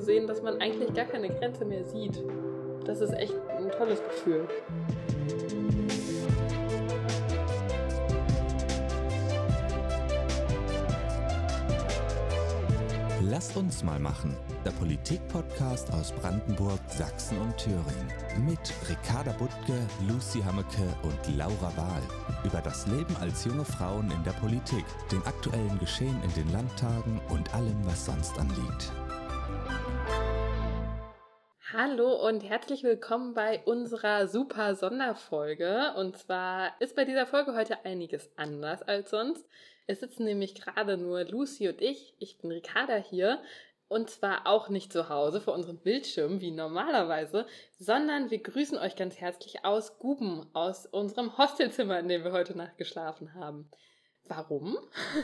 sehen, 0.00 0.26
dass 0.26 0.42
man 0.42 0.60
eigentlich 0.60 0.92
gar 0.94 1.06
keine 1.06 1.28
Grenze 1.28 1.64
mehr 1.64 1.84
sieht. 1.84 2.22
Das 2.84 3.00
ist 3.00 3.12
echt 3.12 3.34
ein 3.56 3.70
tolles 3.70 4.02
Gefühl. 4.02 4.48
Lasst 13.30 13.56
uns 13.56 13.84
mal 13.84 14.00
machen. 14.00 14.36
Der 14.64 14.72
Politik-Podcast 14.72 15.92
aus 15.92 16.10
Brandenburg, 16.10 16.80
Sachsen 16.88 17.38
und 17.38 17.56
Thüringen. 17.56 18.12
Mit 18.44 18.58
Ricarda 18.88 19.32
Buttke, 19.32 19.78
Lucy 20.08 20.40
Hammeke 20.40 20.82
und 21.02 21.36
Laura 21.36 21.72
Wahl. 21.76 22.02
Über 22.44 22.60
das 22.60 22.86
Leben 22.88 23.16
als 23.20 23.44
junge 23.44 23.64
Frauen 23.64 24.10
in 24.10 24.24
der 24.24 24.32
Politik, 24.32 24.84
den 25.12 25.24
aktuellen 25.26 25.78
Geschehen 25.78 26.20
in 26.24 26.34
den 26.34 26.52
Landtagen 26.52 27.20
und 27.28 27.54
allem, 27.54 27.78
was 27.84 28.06
sonst 28.06 28.38
anliegt. 28.38 28.92
Hallo 31.90 32.24
und 32.24 32.48
herzlich 32.48 32.84
willkommen 32.84 33.34
bei 33.34 33.64
unserer 33.64 34.28
super 34.28 34.76
Sonderfolge. 34.76 35.92
Und 35.96 36.16
zwar 36.16 36.80
ist 36.80 36.94
bei 36.94 37.04
dieser 37.04 37.26
Folge 37.26 37.56
heute 37.56 37.84
einiges 37.84 38.30
anders 38.36 38.82
als 38.82 39.10
sonst. 39.10 39.44
Es 39.88 39.98
sitzen 39.98 40.24
nämlich 40.24 40.54
gerade 40.54 40.96
nur 40.96 41.24
Lucy 41.24 41.68
und 41.68 41.82
ich. 41.82 42.14
Ich 42.20 42.38
bin 42.38 42.52
Ricarda 42.52 42.94
hier. 42.94 43.42
Und 43.88 44.08
zwar 44.08 44.46
auch 44.46 44.68
nicht 44.68 44.92
zu 44.92 45.08
Hause 45.08 45.40
vor 45.40 45.52
unserem 45.52 45.78
Bildschirm 45.78 46.40
wie 46.40 46.52
normalerweise, 46.52 47.44
sondern 47.76 48.30
wir 48.30 48.40
grüßen 48.40 48.78
euch 48.78 48.94
ganz 48.94 49.16
herzlich 49.16 49.64
aus 49.64 49.98
Guben, 49.98 50.46
aus 50.52 50.86
unserem 50.86 51.38
Hostelzimmer, 51.38 51.98
in 51.98 52.06
dem 52.06 52.22
wir 52.22 52.30
heute 52.30 52.56
Nacht 52.56 52.78
geschlafen 52.78 53.34
haben. 53.34 53.68
Warum? 54.26 54.78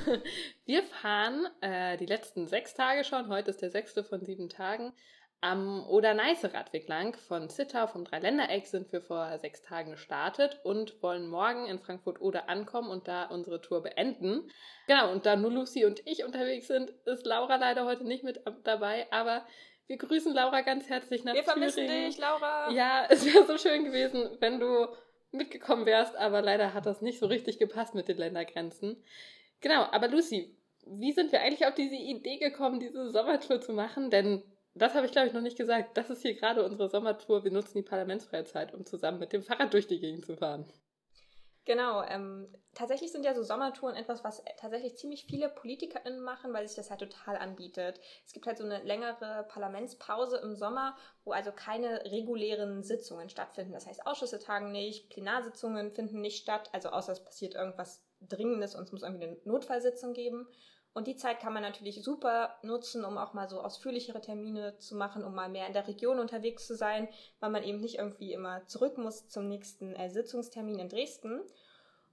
Wir 0.65 0.83
fahren 0.83 1.46
äh, 1.60 1.96
die 1.96 2.07
letzten 2.07 2.49
sechs 2.49 2.74
Tage 2.74 3.05
schon, 3.05 3.29
heute 3.29 3.51
ist 3.51 3.62
der 3.62 3.71
sechste 3.71 4.02
von 4.02 4.24
sieben 4.24 4.49
Tagen, 4.49 4.93
am 5.40 5.87
Oder-Neiße-Radweg 5.87 6.88
lang 6.88 7.16
von 7.16 7.48
Zittau 7.48 7.87
vom 7.87 8.04
Dreiländereck 8.04 8.66
sind 8.66 8.90
wir 8.92 9.02
vor 9.02 9.38
sechs 9.38 9.62
Tagen 9.62 9.93
gestartet 9.93 10.60
und 10.65 11.02
wollen 11.02 11.28
morgen 11.28 11.66
in 11.66 11.78
Frankfurt-Oder 11.78 12.48
ankommen 12.48 12.90
und 12.90 13.06
da 13.06 13.26
unsere 13.26 13.60
Tour 13.60 13.82
beenden. 13.82 14.51
Genau, 14.87 15.12
und 15.12 15.26
da 15.26 15.37
nur 15.37 15.52
Lucy 15.52 15.84
und 15.84 16.01
ich 16.06 16.24
unterwegs 16.24 16.66
sind, 16.66 16.90
ist 17.04 17.26
Laura 17.26 17.56
leider 17.56 17.84
heute 17.84 18.04
nicht 18.04 18.24
mit 18.24 18.40
dabei, 18.65 19.06
aber 19.12 19.46
wir 19.87 19.98
grüßen 19.98 20.32
Laura 20.32 20.62
ganz 20.62 20.88
herzlich 20.88 21.23
nach 21.24 21.34
wir 21.34 21.45
Thüringen. 21.45 21.62
Wir 21.62 21.73
vermissen 21.73 22.06
dich, 22.06 22.18
Laura. 22.18 22.71
Ja, 22.71 23.06
es 23.10 23.24
wäre 23.24 23.46
so 23.46 23.56
schön 23.59 23.84
gewesen, 23.84 24.37
wenn 24.40 24.59
du 24.59 24.88
mitgekommen 25.32 25.87
wärst, 25.87 26.16
aber 26.16 26.43
leider 26.43 26.74
hat 26.74 26.87
das 26.87 27.02
nicht 27.02 27.18
so 27.18 27.26
richtig 27.26 27.59
gepasst 27.59 27.95
mit 27.95 28.09
den 28.09 28.16
Ländergrenzen. 28.16 29.04
Genau, 29.60 29.82
aber 29.82 30.09
Lucy, 30.09 30.56
wie 30.87 31.12
sind 31.12 31.32
wir 31.32 31.40
eigentlich 31.40 31.66
auf 31.66 31.74
diese 31.74 31.95
Idee 31.95 32.38
gekommen, 32.38 32.80
diese 32.80 33.10
Sommertour 33.10 33.60
zu 33.60 33.73
machen? 33.73 34.10
Denn 34.10 34.43
das 34.77 34.95
habe 34.95 35.07
ich, 35.07 35.13
glaube 35.13 35.29
ich, 35.29 35.32
noch 35.32 35.41
nicht 35.41 35.57
gesagt. 35.57 35.96
Das 35.96 36.10
ist 36.10 36.23
hier 36.23 36.35
gerade 36.35 36.65
unsere 36.65 36.88
Sommertour. 36.88 37.45
Wir 37.45 37.51
nutzen 37.51 37.79
die 37.79 37.82
parlamentsfreie 37.82 38.45
Zeit, 38.45 38.74
um 38.74 38.85
zusammen 38.85 39.18
mit 39.18 39.33
dem 39.33 39.43
Fahrrad 39.43 39.73
durch 39.73 39.87
die 39.87 40.01
Gegend 40.01 40.24
zu 40.27 40.37
fahren. 40.37 40.66
Genau, 41.66 42.05
ähm, 42.05 42.46
tatsächlich 42.74 43.10
sind 43.10 43.24
ja 43.24 43.35
so 43.35 43.43
Sommertouren 43.43 43.96
etwas, 43.96 44.23
was 44.23 44.41
tatsächlich 44.57 44.96
ziemlich 44.96 45.27
viele 45.27 45.49
PolitikerInnen 45.49 46.21
machen, 46.21 46.52
weil 46.52 46.65
sich 46.65 46.77
das 46.77 46.91
halt 46.91 47.01
total 47.01 47.37
anbietet. 47.37 48.01
Es 48.24 48.33
gibt 48.33 48.46
halt 48.46 48.57
so 48.57 48.65
eine 48.65 48.85
längere 48.85 49.45
Parlamentspause 49.49 50.37
im 50.37 50.55
Sommer, 50.55 50.96
wo 51.24 51.33
also 51.33 51.51
keine 51.51 52.05
regulären 52.05 52.85
Sitzungen 52.85 53.29
stattfinden. 53.30 53.73
Das 53.73 53.88
heißt, 53.88 54.07
Ausschüsse 54.07 54.38
tagen 54.38 54.71
nicht, 54.71 55.11
Plenarsitzungen 55.11 55.90
finden 55.90 56.21
nicht 56.21 56.40
statt, 56.40 56.71
also 56.73 56.90
außer 56.90 57.11
es 57.11 57.24
passiert 57.24 57.57
irgendwas 57.57 58.07
Dringendes 58.21 58.77
und 58.77 58.85
es 58.85 58.93
muss 58.93 59.02
irgendwie 59.02 59.27
eine 59.27 59.37
Notfallsitzung 59.45 60.13
geben. 60.13 60.46
Und 60.97 61.07
die 61.07 61.16
Zeit 61.16 61.41
kann 61.41 61.52
man 61.52 61.63
natürlich 61.63 62.02
super 62.02 62.57
nutzen, 62.63 63.05
um 63.05 63.19
auch 63.19 63.35
mal 63.35 63.51
so 63.51 63.61
ausführlichere 63.61 64.22
Termine 64.22 64.78
zu 64.78 64.97
machen, 64.97 65.25
um 65.25 65.34
mal 65.34 65.50
mehr 65.50 65.66
in 65.66 65.75
der 65.75 65.87
Region 65.87 66.19
unterwegs 66.19 66.67
zu 66.67 66.75
sein, 66.75 67.07
weil 67.39 67.51
man 67.51 67.65
eben 67.65 67.83
nicht 67.83 67.99
irgendwie 67.99 68.33
immer 68.33 68.67
zurück 68.67 68.97
muss 68.97 69.29
zum 69.29 69.47
nächsten 69.47 69.95
äh, 69.95 70.09
Sitzungstermin 70.09 70.79
in 70.79 70.89
Dresden. 70.89 71.43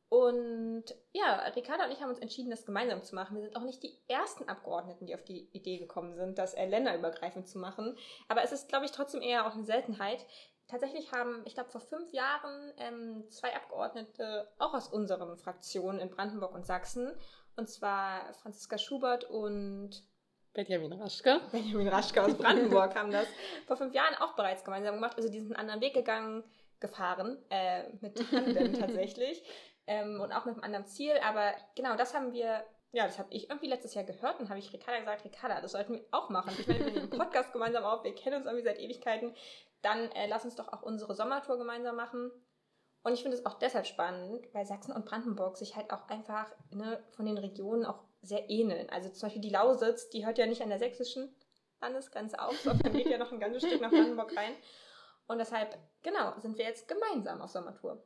Und 0.09 0.83
ja, 1.13 1.35
Ricarda 1.55 1.85
und 1.85 1.91
ich 1.91 2.01
haben 2.01 2.09
uns 2.09 2.19
entschieden, 2.19 2.49
das 2.49 2.65
gemeinsam 2.65 3.01
zu 3.03 3.15
machen. 3.15 3.37
Wir 3.37 3.43
sind 3.43 3.55
auch 3.55 3.63
nicht 3.63 3.81
die 3.83 3.97
ersten 4.09 4.49
Abgeordneten, 4.49 5.05
die 5.05 5.15
auf 5.15 5.23
die 5.23 5.47
Idee 5.53 5.77
gekommen 5.77 6.15
sind, 6.15 6.37
das 6.37 6.53
äh, 6.53 6.65
länderübergreifend 6.65 7.47
zu 7.47 7.59
machen. 7.59 7.97
Aber 8.27 8.43
es 8.43 8.51
ist, 8.51 8.67
glaube 8.67 8.83
ich, 8.83 8.91
trotzdem 8.91 9.21
eher 9.21 9.47
auch 9.47 9.53
eine 9.53 9.63
Seltenheit. 9.63 10.25
Tatsächlich 10.67 11.13
haben, 11.13 11.41
ich 11.45 11.53
glaube, 11.53 11.69
vor 11.69 11.81
fünf 11.81 12.11
Jahren 12.11 12.73
ähm, 12.77 13.23
zwei 13.29 13.55
Abgeordnete 13.55 14.49
auch 14.59 14.73
aus 14.73 14.89
unseren 14.89 15.37
Fraktionen 15.37 16.01
in 16.01 16.09
Brandenburg 16.09 16.53
und 16.53 16.65
Sachsen 16.65 17.13
und 17.55 17.69
zwar 17.69 18.33
Franziska 18.33 18.77
Schubert 18.77 19.23
und 19.25 20.03
Benjamin 20.53 20.93
Raschke. 20.93 21.41
Benjamin 21.51 21.87
Raschke 21.87 22.23
aus 22.23 22.37
Brandenburg 22.37 22.95
haben 22.95 23.11
das 23.11 23.27
vor 23.65 23.75
fünf 23.75 23.93
Jahren 23.93 24.15
auch 24.15 24.35
bereits 24.35 24.63
gemeinsam 24.63 24.95
gemacht. 24.95 25.17
Also 25.17 25.29
die 25.29 25.39
sind 25.39 25.53
einen 25.53 25.69
anderen 25.69 25.81
Weg 25.81 25.93
gegangen, 25.93 26.43
gefahren, 26.79 27.37
äh, 27.49 27.89
mit 28.01 28.29
Tandem 28.29 28.73
tatsächlich. 28.79 29.43
Ähm, 29.87 30.21
und 30.21 30.31
auch 30.31 30.45
mit 30.45 30.55
einem 30.55 30.63
anderen 30.63 30.85
Ziel. 30.85 31.17
Aber 31.25 31.53
genau, 31.75 31.95
das 31.95 32.13
haben 32.13 32.33
wir, 32.33 32.63
ja, 32.91 33.05
das 33.05 33.17
habe 33.17 33.29
ich 33.31 33.49
irgendwie 33.49 33.67
letztes 33.67 33.95
Jahr 33.95 34.03
gehört 34.03 34.39
und 34.39 34.49
habe 34.49 34.59
ich 34.59 34.71
Ricarda 34.71 34.99
gesagt, 34.99 35.25
Ricarda, 35.25 35.59
das 35.59 35.71
sollten 35.71 35.93
wir 35.93 36.05
auch 36.11 36.29
machen. 36.29 36.53
Ich 36.57 36.67
meine, 36.67 36.85
wir 36.85 36.91
nehmen 36.91 37.11
einen 37.11 37.19
Podcast 37.19 37.51
gemeinsam 37.51 37.83
auf, 37.83 38.03
wir 38.03 38.13
kennen 38.13 38.37
uns 38.37 38.45
irgendwie 38.45 38.63
seit 38.63 38.79
Ewigkeiten. 38.79 39.33
Dann 39.81 40.11
äh, 40.11 40.27
lass 40.27 40.45
uns 40.45 40.55
doch 40.55 40.71
auch 40.71 40.83
unsere 40.83 41.15
Sommertour 41.15 41.57
gemeinsam 41.57 41.95
machen. 41.95 42.31
Und 43.03 43.13
ich 43.13 43.21
finde 43.21 43.37
es 43.37 43.45
auch 43.45 43.59
deshalb 43.59 43.85
spannend, 43.85 44.47
weil 44.53 44.65
Sachsen 44.65 44.93
und 44.93 45.05
Brandenburg 45.05 45.57
sich 45.57 45.75
halt 45.75 45.91
auch 45.91 46.07
einfach 46.07 46.49
ne, 46.71 47.03
von 47.11 47.25
den 47.25 47.37
Regionen 47.37 47.85
auch 47.85 47.99
sehr 48.21 48.49
ähneln. 48.49 48.89
Also 48.89 49.09
zum 49.09 49.27
Beispiel 49.27 49.41
die 49.41 49.49
Lausitz, 49.49 50.09
die 50.09 50.25
hört 50.25 50.37
ja 50.37 50.45
nicht 50.45 50.61
an 50.61 50.69
der 50.69 50.79
sächsischen 50.79 51.35
Landesgrenze 51.81 52.39
auf, 52.39 52.57
sondern 52.61 52.93
geht 52.93 53.09
ja 53.09 53.17
noch 53.17 53.31
ein 53.31 53.41
ganzes 53.41 53.63
Stück 53.63 53.81
nach 53.81 53.91
Brandenburg 53.91 54.35
rein. 54.35 54.53
Und 55.27 55.37
deshalb, 55.37 55.77
genau, 56.01 56.33
sind 56.39 56.57
wir 56.57 56.65
jetzt 56.65 56.87
gemeinsam 56.87 57.41
auf 57.41 57.49
Sommertour. 57.49 58.01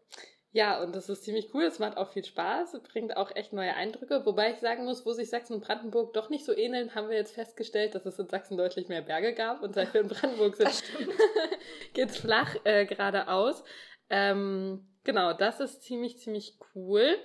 Ja, 0.52 0.82
und 0.82 0.96
das 0.96 1.10
ist 1.10 1.24
ziemlich 1.24 1.54
cool. 1.54 1.64
Es 1.64 1.78
macht 1.78 1.98
auch 1.98 2.10
viel 2.10 2.26
Spaß, 2.26 2.80
bringt 2.92 3.16
auch 3.18 3.36
echt 3.36 3.54
neue 3.54 3.76
Eindrücke. 3.76 4.26
Wobei 4.26 4.52
ich 4.52 4.58
sagen 4.58 4.86
muss, 4.86 5.06
wo 5.06 5.12
sich 5.12 5.30
Sachsen 5.30 5.54
und 5.54 5.64
Brandenburg 5.64 6.14
doch 6.14 6.30
nicht 6.30 6.46
so 6.46 6.56
ähneln, 6.56 6.96
haben 6.96 7.10
wir 7.10 7.18
jetzt 7.18 7.36
festgestellt, 7.36 7.94
dass 7.94 8.06
es 8.06 8.18
in 8.18 8.30
Sachsen 8.30 8.58
deutlich 8.58 8.88
mehr 8.88 9.02
Berge 9.02 9.34
gab. 9.34 9.62
Und 9.62 9.76
seit 9.76 9.94
wir 9.94 10.02
in 10.02 10.08
Brandenburg 10.08 10.56
sind, 10.56 10.84
geht's 11.94 12.18
flach 12.18 12.56
äh, 12.64 12.86
geradeaus. 12.86 13.64
Ähm, 14.10 14.88
genau, 15.04 15.34
das 15.34 15.60
ist 15.60 15.84
ziemlich, 15.84 16.20
ziemlich 16.20 16.58
cool. 16.76 17.18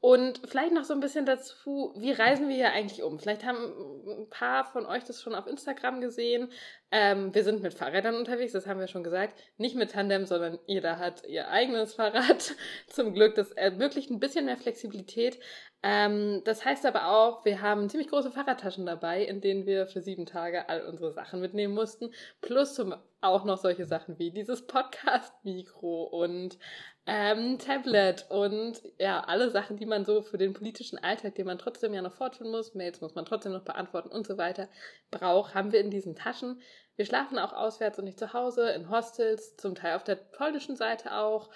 Und 0.00 0.40
vielleicht 0.46 0.72
noch 0.72 0.84
so 0.84 0.94
ein 0.94 1.00
bisschen 1.00 1.26
dazu, 1.26 1.92
wie 1.98 2.12
reisen 2.12 2.48
wir 2.48 2.54
hier 2.54 2.70
eigentlich 2.70 3.02
um? 3.02 3.18
Vielleicht 3.18 3.44
haben 3.44 3.58
ein 4.06 4.30
paar 4.30 4.64
von 4.64 4.86
euch 4.86 5.02
das 5.02 5.20
schon 5.20 5.34
auf 5.34 5.48
Instagram 5.48 6.00
gesehen. 6.00 6.52
Ähm, 6.92 7.34
wir 7.34 7.42
sind 7.42 7.62
mit 7.62 7.74
Fahrrädern 7.74 8.14
unterwegs, 8.14 8.52
das 8.52 8.68
haben 8.68 8.78
wir 8.78 8.86
schon 8.86 9.02
gesagt. 9.02 9.36
Nicht 9.56 9.74
mit 9.74 9.90
Tandem, 9.90 10.24
sondern 10.24 10.60
jeder 10.66 11.00
hat 11.00 11.26
ihr 11.26 11.48
eigenes 11.48 11.94
Fahrrad. 11.94 12.54
Zum 12.86 13.12
Glück, 13.12 13.34
das 13.34 13.50
ermöglicht 13.50 14.10
ein 14.10 14.20
bisschen 14.20 14.44
mehr 14.44 14.56
Flexibilität. 14.56 15.40
Ähm, 15.82 16.42
das 16.44 16.64
heißt 16.64 16.86
aber 16.86 17.08
auch, 17.08 17.44
wir 17.44 17.62
haben 17.62 17.88
ziemlich 17.88 18.08
große 18.08 18.32
Fahrradtaschen 18.32 18.84
dabei, 18.84 19.22
in 19.22 19.40
denen 19.40 19.64
wir 19.64 19.86
für 19.86 20.00
sieben 20.00 20.26
Tage 20.26 20.68
all 20.68 20.84
unsere 20.84 21.12
Sachen 21.12 21.40
mitnehmen 21.40 21.74
mussten. 21.74 22.12
Plus 22.40 22.74
zum, 22.74 22.94
auch 23.20 23.44
noch 23.44 23.58
solche 23.58 23.84
Sachen 23.84 24.18
wie 24.18 24.32
dieses 24.32 24.66
Podcast-Mikro 24.66 26.04
und 26.04 26.58
ähm, 27.06 27.58
Tablet 27.58 28.26
und 28.28 28.82
ja, 28.98 29.20
alle 29.20 29.50
Sachen, 29.50 29.76
die 29.76 29.86
man 29.86 30.04
so 30.04 30.20
für 30.20 30.36
den 30.36 30.52
politischen 30.52 30.98
Alltag, 30.98 31.36
den 31.36 31.46
man 31.46 31.58
trotzdem 31.58 31.94
ja 31.94 32.02
noch 32.02 32.12
fortführen 32.12 32.50
muss, 32.50 32.74
Mails 32.74 33.00
muss 33.00 33.14
man 33.14 33.24
trotzdem 33.24 33.52
noch 33.52 33.64
beantworten 33.64 34.10
und 34.10 34.26
so 34.26 34.36
weiter, 34.36 34.68
braucht, 35.12 35.54
haben 35.54 35.72
wir 35.72 35.80
in 35.80 35.90
diesen 35.90 36.16
Taschen. 36.16 36.60
Wir 36.96 37.06
schlafen 37.06 37.38
auch 37.38 37.52
auswärts 37.52 37.98
und 38.00 38.04
nicht 38.04 38.18
zu 38.18 38.32
Hause, 38.32 38.70
in 38.72 38.90
Hostels, 38.90 39.56
zum 39.56 39.76
Teil 39.76 39.94
auf 39.94 40.04
der 40.04 40.16
polnischen 40.16 40.74
Seite 40.74 41.14
auch. 41.16 41.50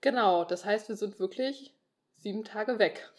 Genau, 0.00 0.44
das 0.44 0.64
heißt, 0.64 0.88
wir 0.88 0.96
sind 0.96 1.20
wirklich 1.20 1.74
sieben 2.22 2.44
Tage 2.44 2.78
weg. 2.78 3.10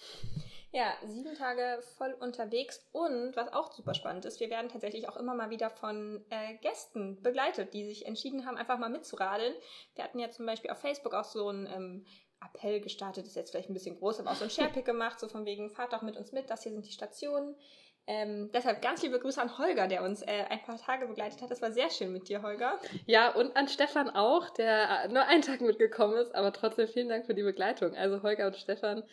Ja, 0.72 0.94
sieben 1.06 1.36
Tage 1.36 1.84
voll 1.98 2.16
unterwegs 2.20 2.84
und 2.94 3.36
was 3.36 3.54
auch 3.54 3.72
super 3.72 3.94
spannend 3.94 4.26
ist, 4.26 4.40
wir 4.40 4.50
werden 4.50 4.70
tatsächlich 4.70 5.08
auch 5.08 5.18
immer 5.18 5.36
mal 5.36 5.52
wieder 5.52 5.70
von 5.70 6.26
äh, 6.32 6.56
Gästen 6.62 7.22
begleitet, 7.22 7.76
die 7.76 7.86
sich 7.86 8.08
entschieden 8.08 8.48
haben, 8.48 8.58
einfach 8.58 8.80
mal 8.80 8.90
mitzuradeln. 8.90 9.54
Wir 9.94 10.04
hatten 10.04 10.18
ja 10.18 10.32
zum 10.32 10.48
Beispiel 10.48 10.72
auf 10.72 10.80
Facebook 10.80 11.14
auch 11.14 11.26
so 11.26 11.48
ein 11.48 11.68
ähm, 11.68 12.06
Appell 12.44 12.82
gestartet, 12.82 13.28
ist 13.28 13.36
jetzt 13.36 13.52
vielleicht 13.52 13.70
ein 13.70 13.76
bisschen 13.76 14.00
groß, 14.00 14.20
aber 14.20 14.32
auch 14.32 14.36
so 14.36 14.46
ein 14.46 14.50
Sharepick 14.50 14.86
gemacht, 14.86 15.20
so 15.20 15.28
von 15.28 15.46
wegen, 15.46 15.70
fahrt 15.70 15.94
doch 15.94 16.02
mit 16.02 16.18
uns 16.18 16.32
mit, 16.32 16.50
das 16.50 16.64
hier 16.64 16.72
sind 16.72 16.88
die 16.88 16.92
Stationen. 16.92 17.56
Ähm, 18.06 18.52
deshalb 18.54 18.82
ganz 18.82 19.02
liebe 19.02 19.20
Grüße 19.20 19.42
an 19.42 19.58
Holger, 19.58 19.88
der 19.88 20.04
uns 20.04 20.22
äh, 20.24 20.46
ein 20.50 20.62
paar 20.64 20.78
Tage 20.78 21.08
begleitet 21.08 21.42
hat. 21.42 21.50
Das 21.50 21.62
war 21.62 21.72
sehr 21.72 21.90
schön 21.90 22.12
mit 22.12 22.28
dir, 22.28 22.42
Holger. 22.42 22.78
Ja, 23.06 23.34
und 23.34 23.56
an 23.56 23.70
Stefan 23.70 24.10
auch, 24.10 24.50
der 24.50 25.08
nur 25.10 25.26
einen 25.26 25.42
Tag 25.42 25.62
mitgekommen 25.62 26.18
ist, 26.18 26.36
aber 26.36 26.52
trotzdem 26.52 26.88
vielen 26.88 27.08
Dank 27.08 27.26
für 27.26 27.34
die 27.34 27.44
Begleitung. 27.44 27.96
Also 27.96 28.22
Holger 28.22 28.48
und 28.48 28.58
Stefan, 28.58 29.04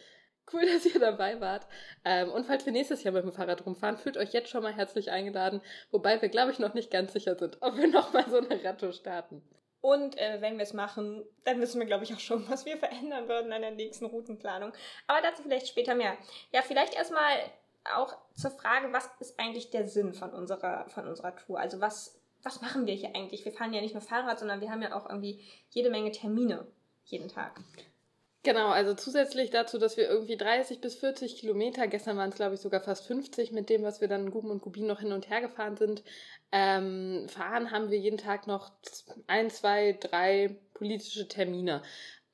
cool, 0.52 0.66
dass 0.72 0.86
ihr 0.86 0.98
dabei 0.98 1.40
wart. 1.40 1.66
Ähm, 2.04 2.30
und 2.30 2.46
falls 2.46 2.66
wir 2.66 2.72
nächstes 2.72 3.04
Jahr 3.04 3.14
mit 3.14 3.22
dem 3.22 3.32
Fahrrad 3.32 3.64
rumfahren, 3.64 3.96
fühlt 3.96 4.16
euch 4.16 4.32
jetzt 4.32 4.50
schon 4.50 4.62
mal 4.62 4.74
herzlich 4.74 5.10
eingeladen, 5.10 5.60
wobei 5.90 6.20
wir, 6.20 6.28
glaube 6.28 6.50
ich, 6.50 6.58
noch 6.58 6.74
nicht 6.74 6.90
ganz 6.90 7.12
sicher 7.12 7.36
sind, 7.36 7.58
ob 7.60 7.76
wir 7.76 7.88
nochmal 7.88 8.28
so 8.28 8.38
eine 8.38 8.62
Radtour 8.64 8.92
starten. 8.92 9.42
Und 9.82 10.18
äh, 10.18 10.42
wenn 10.42 10.58
wir 10.58 10.64
es 10.64 10.74
machen, 10.74 11.24
dann 11.44 11.60
wissen 11.60 11.80
wir, 11.80 11.86
glaube 11.86 12.04
ich, 12.04 12.12
auch 12.12 12.20
schon, 12.20 12.48
was 12.50 12.66
wir 12.66 12.76
verändern 12.76 13.28
würden 13.28 13.52
an 13.52 13.62
der 13.62 13.70
nächsten 13.70 14.04
Routenplanung. 14.04 14.72
Aber 15.06 15.22
dazu 15.22 15.42
vielleicht 15.42 15.68
später 15.68 15.94
mehr. 15.94 16.18
Ja, 16.52 16.60
vielleicht 16.60 16.94
erstmal 16.94 17.32
auch 17.84 18.16
zur 18.34 18.50
Frage, 18.50 18.92
was 18.92 19.08
ist 19.20 19.38
eigentlich 19.38 19.70
der 19.70 19.88
Sinn 19.88 20.12
von 20.12 20.30
unserer, 20.30 20.88
von 20.88 21.06
unserer 21.06 21.36
Tour? 21.36 21.58
Also 21.58 21.80
was 21.80 22.20
was 22.42 22.60
machen 22.60 22.86
wir 22.86 22.94
hier 22.94 23.14
eigentlich? 23.14 23.44
Wir 23.44 23.52
fahren 23.52 23.72
ja 23.72 23.80
nicht 23.80 23.94
nur 23.94 24.02
Fahrrad, 24.02 24.38
sondern 24.38 24.60
wir 24.60 24.70
haben 24.70 24.82
ja 24.82 24.94
auch 24.94 25.08
irgendwie 25.08 25.44
jede 25.70 25.90
Menge 25.90 26.10
Termine 26.10 26.66
jeden 27.04 27.28
Tag. 27.28 27.60
Genau, 28.42 28.68
also 28.68 28.94
zusätzlich 28.94 29.50
dazu, 29.50 29.76
dass 29.76 29.98
wir 29.98 30.08
irgendwie 30.08 30.38
30 30.38 30.80
bis 30.80 30.94
40 30.94 31.36
Kilometer, 31.36 31.86
gestern 31.88 32.16
waren 32.16 32.30
es 32.30 32.36
glaube 32.36 32.54
ich 32.54 32.60
sogar 32.60 32.80
fast 32.80 33.06
50 33.06 33.52
mit 33.52 33.68
dem, 33.68 33.82
was 33.82 34.00
wir 34.00 34.08
dann 34.08 34.30
Guben 34.30 34.50
und 34.50 34.62
Gubin 34.62 34.86
noch 34.86 35.00
hin 35.00 35.12
und 35.12 35.28
her 35.28 35.42
gefahren 35.42 35.76
sind, 35.76 36.02
ähm, 36.50 37.26
fahren 37.28 37.70
haben 37.70 37.90
wir 37.90 37.98
jeden 37.98 38.16
Tag 38.16 38.46
noch 38.46 38.72
ein, 39.26 39.50
zwei, 39.50 39.92
drei 40.00 40.56
politische 40.72 41.28
Termine. 41.28 41.82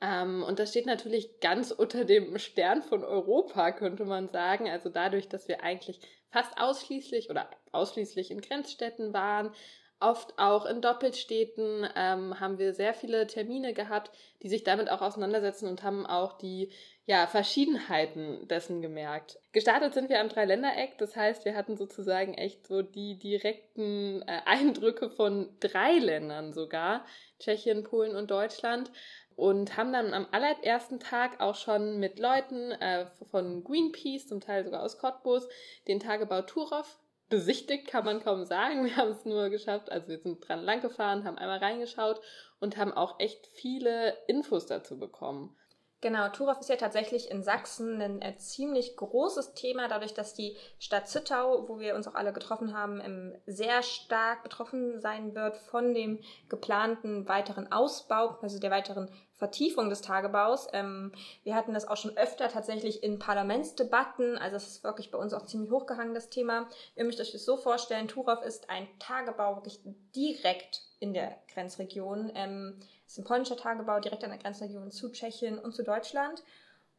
Ähm, 0.00 0.42
und 0.42 0.58
das 0.58 0.70
steht 0.70 0.86
natürlich 0.86 1.40
ganz 1.40 1.70
unter 1.70 2.04
dem 2.04 2.38
Stern 2.38 2.82
von 2.82 3.04
Europa, 3.04 3.72
könnte 3.72 4.04
man 4.04 4.28
sagen. 4.28 4.68
Also 4.68 4.88
dadurch, 4.88 5.28
dass 5.28 5.48
wir 5.48 5.62
eigentlich 5.62 6.00
fast 6.30 6.58
ausschließlich 6.58 7.30
oder 7.30 7.48
ausschließlich 7.72 8.30
in 8.30 8.40
Grenzstädten 8.40 9.12
waren, 9.12 9.52
oft 10.00 10.38
auch 10.38 10.66
in 10.66 10.82
Doppelstädten, 10.82 11.88
ähm, 11.96 12.38
haben 12.38 12.58
wir 12.58 12.74
sehr 12.74 12.92
viele 12.92 13.26
Termine 13.26 13.72
gehabt, 13.72 14.10
die 14.42 14.48
sich 14.48 14.62
damit 14.62 14.90
auch 14.90 15.00
auseinandersetzen 15.00 15.68
und 15.68 15.82
haben 15.82 16.04
auch 16.04 16.36
die 16.36 16.70
ja, 17.06 17.26
Verschiedenheiten 17.28 18.46
dessen 18.48 18.82
gemerkt. 18.82 19.38
Gestartet 19.52 19.94
sind 19.94 20.10
wir 20.10 20.20
am 20.20 20.28
Dreiländereck, 20.28 20.98
das 20.98 21.16
heißt, 21.16 21.44
wir 21.44 21.54
hatten 21.54 21.76
sozusagen 21.76 22.34
echt 22.34 22.66
so 22.66 22.82
die 22.82 23.16
direkten 23.16 24.22
äh, 24.22 24.40
Eindrücke 24.44 25.08
von 25.08 25.48
drei 25.60 25.92
Ländern 25.98 26.52
sogar, 26.52 27.06
Tschechien, 27.38 27.84
Polen 27.84 28.16
und 28.16 28.30
Deutschland 28.30 28.90
und 29.36 29.76
haben 29.76 29.92
dann 29.92 30.14
am 30.14 30.26
allerersten 30.32 30.98
Tag 30.98 31.40
auch 31.40 31.54
schon 31.54 31.98
mit 32.00 32.18
Leuten 32.18 32.72
äh, 32.72 33.06
von 33.30 33.62
Greenpeace, 33.62 34.26
zum 34.26 34.40
Teil 34.40 34.64
sogar 34.64 34.82
aus 34.82 34.98
Cottbus, 34.98 35.46
den 35.86 36.00
Tagebau 36.00 36.42
Turov 36.42 36.98
besichtigt, 37.28 37.88
kann 37.88 38.04
man 38.04 38.22
kaum 38.22 38.44
sagen. 38.44 38.84
Wir 38.84 38.96
haben 38.96 39.10
es 39.10 39.24
nur 39.24 39.50
geschafft, 39.50 39.90
also 39.90 40.08
wir 40.08 40.18
sind 40.18 40.46
dran 40.46 40.62
lang 40.62 40.80
gefahren, 40.80 41.24
haben 41.24 41.38
einmal 41.38 41.58
reingeschaut 41.58 42.20
und 42.60 42.76
haben 42.76 42.92
auch 42.92 43.20
echt 43.20 43.46
viele 43.48 44.16
Infos 44.26 44.66
dazu 44.66 44.98
bekommen. 44.98 45.56
Genau, 46.02 46.28
Turov 46.28 46.60
ist 46.60 46.68
ja 46.68 46.76
tatsächlich 46.76 47.30
in 47.30 47.42
Sachsen 47.42 48.02
ein, 48.02 48.22
ein, 48.22 48.38
ziemlich 48.38 48.96
großes 48.96 49.54
Thema, 49.54 49.88
dadurch, 49.88 50.12
dass 50.12 50.34
die 50.34 50.54
Stadt 50.78 51.08
Zittau, 51.08 51.68
wo 51.68 51.78
wir 51.78 51.94
uns 51.94 52.06
auch 52.06 52.14
alle 52.14 52.34
getroffen 52.34 52.76
haben, 52.76 53.32
sehr 53.46 53.82
stark 53.82 54.42
betroffen 54.42 55.00
sein 55.00 55.34
wird 55.34 55.56
von 55.56 55.94
dem 55.94 56.20
geplanten 56.50 57.26
weiteren 57.28 57.72
Ausbau, 57.72 58.36
also 58.42 58.58
der 58.58 58.70
weiteren 58.70 59.10
Vertiefung 59.36 59.88
des 59.88 60.02
Tagebaus. 60.02 60.68
Ähm, 60.72 61.12
wir 61.44 61.54
hatten 61.54 61.72
das 61.72 61.88
auch 61.88 61.96
schon 61.96 62.16
öfter 62.16 62.48
tatsächlich 62.48 63.02
in 63.02 63.18
Parlamentsdebatten, 63.18 64.36
also 64.36 64.56
es 64.56 64.66
ist 64.66 64.84
wirklich 64.84 65.10
bei 65.10 65.18
uns 65.18 65.32
auch 65.32 65.46
ziemlich 65.46 65.70
hochgehangen, 65.70 66.14
das 66.14 66.28
Thema. 66.28 66.68
Ihr 66.94 67.04
müsst 67.04 67.20
euch 67.20 67.32
das 67.32 67.44
so 67.44 67.56
vorstellen, 67.56 68.08
Turov 68.08 68.42
ist 68.42 68.68
ein 68.68 68.86
Tagebau 68.98 69.56
wirklich 69.56 69.80
direkt 70.14 70.82
in 70.98 71.12
der 71.12 71.36
Grenzregion. 71.52 72.32
Ähm, 72.34 72.78
es 73.06 73.12
ist 73.12 73.18
ein 73.18 73.24
polnischer 73.24 73.56
Tagebau 73.56 74.00
direkt 74.00 74.24
an 74.24 74.30
der 74.30 74.38
Grenzregion 74.38 74.90
zu 74.90 75.10
Tschechien 75.10 75.58
und 75.58 75.74
zu 75.74 75.82
Deutschland. 75.82 76.42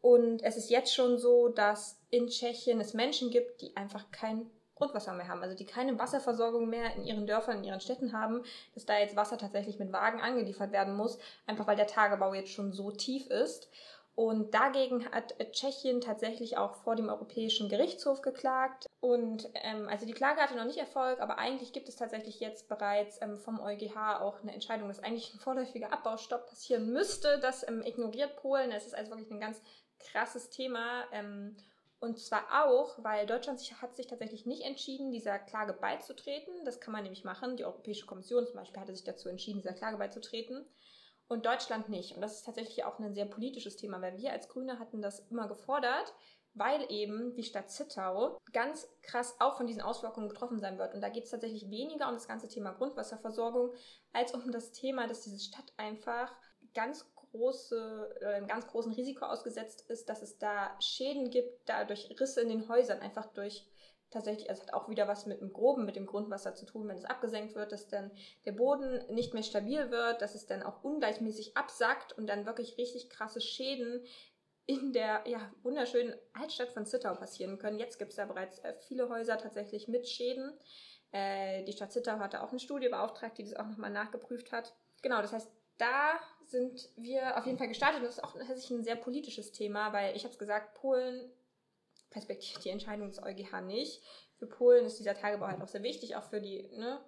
Und 0.02 0.44
es 0.44 0.58
ist 0.58 0.70
jetzt 0.70 0.94
schon 0.94 1.18
so, 1.18 1.50
dass 1.50 2.00
in 2.10 2.28
Tschechien 2.28 2.80
es 2.80 2.94
Menschen 2.94 3.32
gibt, 3.32 3.62
die 3.62 3.76
einfach 3.76 4.12
kein 4.12 4.50
Grundwasser 4.78 5.14
mehr 5.14 5.28
haben, 5.28 5.42
also 5.42 5.56
die 5.56 5.66
keine 5.66 5.98
Wasserversorgung 5.98 6.70
mehr 6.70 6.96
in 6.96 7.04
ihren 7.04 7.26
Dörfern, 7.26 7.58
in 7.58 7.64
ihren 7.64 7.82
Städten 7.82 8.14
haben, 8.14 8.44
dass 8.76 8.86
da 8.86 9.00
jetzt 9.00 9.16
Wasser 9.16 9.40
tatsächlich 9.40 9.80
mit 9.80 9.92
Wagen 9.92 10.22
angeliefert 10.22 10.72
werden 10.72 10.96
muss, 10.96 11.18
einfach 11.48 11.66
weil 11.66 11.76
der 11.76 11.88
Tagebau 11.88 12.36
jetzt 12.36 12.52
schon 12.52 12.74
so 12.74 12.92
tief 12.92 13.26
ist. 13.28 13.70
Und 14.18 14.56
dagegen 14.56 15.12
hat 15.12 15.36
Tschechien 15.52 16.02
tatsächlich 16.02 16.58
auch 16.58 16.74
vor 16.74 16.96
dem 16.96 17.08
Europäischen 17.08 17.70
Gerichtshof 17.70 18.24
geklagt. 18.24 18.88
Und 19.00 19.48
ähm, 19.54 19.88
also 19.88 20.08
die 20.08 20.14
Klage 20.14 20.42
hatte 20.42 20.56
noch 20.56 20.66
nicht 20.66 20.80
Erfolg, 20.80 21.20
aber 21.20 21.38
eigentlich 21.38 21.72
gibt 21.72 21.88
es 21.88 21.98
tatsächlich 21.98 22.40
jetzt 22.40 22.68
bereits 22.68 23.22
ähm, 23.22 23.38
vom 23.38 23.60
EuGH 23.60 24.20
auch 24.20 24.42
eine 24.42 24.56
Entscheidung, 24.56 24.88
dass 24.88 25.04
eigentlich 25.04 25.36
ein 25.36 25.40
vorläufiger 25.40 25.94
Abbaustopp 25.94 26.48
passieren 26.48 26.92
müsste. 26.92 27.38
Das 27.44 27.68
ähm, 27.68 27.84
ignoriert 27.86 28.38
Polen. 28.38 28.72
Es 28.72 28.88
ist 28.88 28.96
also 28.96 29.12
wirklich 29.12 29.30
ein 29.30 29.40
ganz 29.40 29.62
krasses 30.00 30.50
Thema. 30.50 31.04
Ähm, 31.12 31.56
und 32.00 32.18
zwar 32.18 32.66
auch, 32.66 32.96
weil 33.04 33.28
Deutschland 33.28 33.60
sich, 33.60 33.80
hat 33.84 33.96
sich 33.96 34.08
tatsächlich 34.08 34.48
nicht 34.48 34.64
entschieden, 34.64 35.12
dieser 35.12 35.38
Klage 35.38 35.74
beizutreten. 35.74 36.66
Das 36.66 36.80
kann 36.80 36.92
man 36.92 37.04
nämlich 37.04 37.24
machen. 37.24 37.56
Die 37.56 37.66
Europäische 37.66 38.08
Kommission 38.08 38.48
zum 38.48 38.56
Beispiel 38.56 38.82
hatte 38.82 38.96
sich 38.96 39.06
dazu 39.06 39.30
entschieden, 39.30 39.62
dieser 39.62 39.76
Klage 39.76 39.98
beizutreten 39.98 40.66
und 41.28 41.46
Deutschland 41.46 41.90
nicht. 41.90 42.16
Und 42.16 42.22
das 42.22 42.36
ist 42.36 42.46
tatsächlich 42.46 42.86
auch 42.86 43.00
ein 43.00 43.14
sehr 43.14 43.26
politisches 43.26 43.76
Thema, 43.76 44.02
weil 44.02 44.18
wir 44.18 44.32
als 44.32 44.48
Grüne 44.48 44.80
hatten 44.80 45.02
das 45.02 45.20
immer 45.30 45.48
gefordert, 45.48 46.14
weil 46.54 46.86
eben 46.90 47.36
die 47.36 47.44
Stadt 47.44 47.70
Zittau 47.70 48.40
ganz 48.52 48.88
krass 49.04 49.36
auch 49.40 49.58
von 49.58 49.68
diesen 49.68 49.82
Auswirkungen 49.82 50.28
betroffen 50.28 50.60
sein 50.60 50.80
wird. 50.80 50.96
Und 50.96 51.02
da 51.02 51.10
geht 51.10 51.26
es 51.26 51.32
tatsächlich 51.32 51.70
weniger 51.70 52.08
um 52.08 52.16
das 52.16 52.28
ganze 52.28 52.48
Thema 52.48 52.72
Grundwasserversorgung, 52.72 53.74
als 54.14 54.34
um 54.34 54.52
das 54.52 54.72
Thema, 54.72 55.08
dass 55.08 55.22
diese 55.22 55.40
Stadt 55.40 55.72
einfach 55.78 56.34
ganz 56.74 57.06
große, 57.16 58.18
äh, 58.22 58.26
einem 58.26 58.48
ganz 58.48 58.68
großen 58.68 58.94
Risiko 58.94 59.26
ausgesetzt 59.26 59.86
ist, 59.90 60.10
dass 60.10 60.22
es 60.22 60.38
da 60.38 60.76
Schäden 60.80 61.30
gibt, 61.30 61.70
dadurch 61.70 62.10
Risse 62.20 62.42
in 62.42 62.50
den 62.50 62.70
Häusern, 62.70 63.00
einfach 63.00 63.28
durch 63.34 63.66
tatsächlich, 64.12 64.50
also 64.50 64.62
es 64.62 64.68
hat 64.68 64.74
auch 64.74 64.90
wieder 64.90 65.08
was 65.08 65.26
mit 65.26 65.42
dem 65.42 65.54
Groben, 65.54 65.86
mit 65.86 65.96
dem 65.96 66.06
Grundwasser 66.06 66.56
zu 66.56 66.66
tun, 66.66 66.88
wenn 66.88 66.98
es 66.98 67.06
abgesenkt 67.06 67.56
wird, 67.56 67.72
dass 67.72 67.88
dann 67.88 68.12
der 68.46 68.54
Boden 68.54 69.04
nicht 69.14 69.34
mehr 69.34 69.44
stabil 69.44 69.92
wird, 69.92 70.22
dass 70.22 70.36
es 70.36 70.46
dann 70.46 70.64
auch 70.64 70.84
ungleichmäßig 70.84 71.58
absackt 71.58 72.14
und 72.14 72.28
dann 72.28 72.46
wirklich 72.46 72.78
richtig 72.78 73.10
krasse 73.10 73.42
Schäden 73.42 74.06
in 74.66 74.92
der 74.92 75.24
ja, 75.26 75.52
wunderschönen 75.64 76.14
Altstadt 76.34 76.70
von 76.70 76.86
Zittau 76.86 77.16
passieren 77.16 77.58
können. 77.58 77.80
Jetzt 77.80 78.00
gibt 78.00 78.12
es 78.12 78.18
ja 78.18 78.26
bereits 78.26 78.60
äh, 78.60 78.74
viele 78.88 79.10
Häuser 79.10 79.38
tatsächlich 79.38 79.88
mit 79.88 80.08
Schäden. 80.08 80.52
Äh, 81.12 81.64
die 81.64 81.72
Stadt 81.72 81.94
Zittau 81.94 82.20
hatte 82.20 82.44
auch 82.44 82.50
eine 82.50 82.60
Studie 82.60 82.90
beauftragt, 82.90 83.38
die 83.38 83.44
das 83.44 83.56
auch 83.56 83.66
nochmal 83.66 83.92
nachgeprüft 83.92 84.52
hat. 84.52 84.76
Genau, 85.02 85.22
das 85.22 85.32
heißt, 85.32 85.50
da 85.78 86.20
sind 86.46 86.90
wir 86.98 87.38
auf 87.38 87.46
jeden 87.46 87.58
Fall 87.58 87.70
gestartet. 87.70 88.04
Das 88.04 88.18
ist 88.18 88.24
auch 88.24 88.34
tatsächlich 88.34 88.72
ein 88.72 88.84
sehr 88.84 88.96
politisches 88.96 89.52
Thema, 89.52 89.94
weil 89.94 90.16
ich 90.16 90.24
habe 90.24 90.34
es 90.34 90.40
gesagt, 90.40 90.76
Polen 90.76 91.32
respektiert 92.16 92.64
die 92.64 92.70
Entscheidung 92.70 93.08
des 93.08 93.22
EuGH 93.22 93.62
nicht. 93.62 94.02
Für 94.38 94.48
Polen 94.48 94.86
ist 94.86 95.00
dieser 95.00 95.16
Tagebau 95.16 95.48
halt 95.48 95.62
auch 95.62 95.68
sehr 95.68 95.84
wichtig, 95.84 96.16
auch 96.16 96.24
für 96.24 96.42
die 96.42 96.70
ne, 96.76 97.00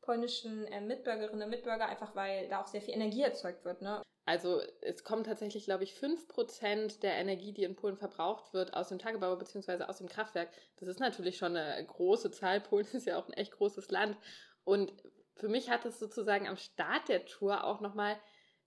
polnischen 0.00 0.66
äh, 0.66 0.80
Mitbürgerinnen 0.80 1.42
und 1.42 1.50
Mitbürger, 1.50 1.86
einfach 1.86 2.14
weil 2.14 2.48
da 2.48 2.60
auch 2.60 2.66
sehr 2.66 2.82
viel 2.82 2.94
Energie 2.94 3.22
erzeugt 3.22 3.64
wird. 3.64 3.82
Ne? 3.82 4.02
Also 4.26 4.60
es 4.80 5.04
kommen 5.04 5.24
tatsächlich, 5.24 5.64
glaube 5.64 5.84
ich, 5.84 5.94
5% 5.94 7.00
der 7.00 7.14
Energie, 7.14 7.52
die 7.52 7.64
in 7.64 7.76
Polen 7.76 7.96
verbraucht 7.96 8.54
wird, 8.54 8.74
aus 8.74 8.88
dem 8.88 8.98
Tagebau 8.98 9.36
bzw. 9.36 9.84
aus 9.84 9.98
dem 9.98 10.08
Kraftwerk. 10.08 10.50
Das 10.76 10.88
ist 10.88 11.00
natürlich 11.00 11.36
schon 11.36 11.56
eine 11.56 11.84
große 11.84 12.30
Zahl. 12.30 12.60
Polen 12.60 12.86
ist 12.92 13.06
ja 13.06 13.18
auch 13.18 13.28
ein 13.28 13.34
echt 13.34 13.52
großes 13.52 13.90
Land. 13.90 14.16
Und 14.64 14.92
für 15.36 15.48
mich 15.48 15.68
hat 15.68 15.84
es 15.84 15.98
sozusagen 15.98 16.48
am 16.48 16.56
Start 16.56 17.08
der 17.08 17.26
Tour 17.26 17.64
auch 17.64 17.80
nochmal 17.80 18.16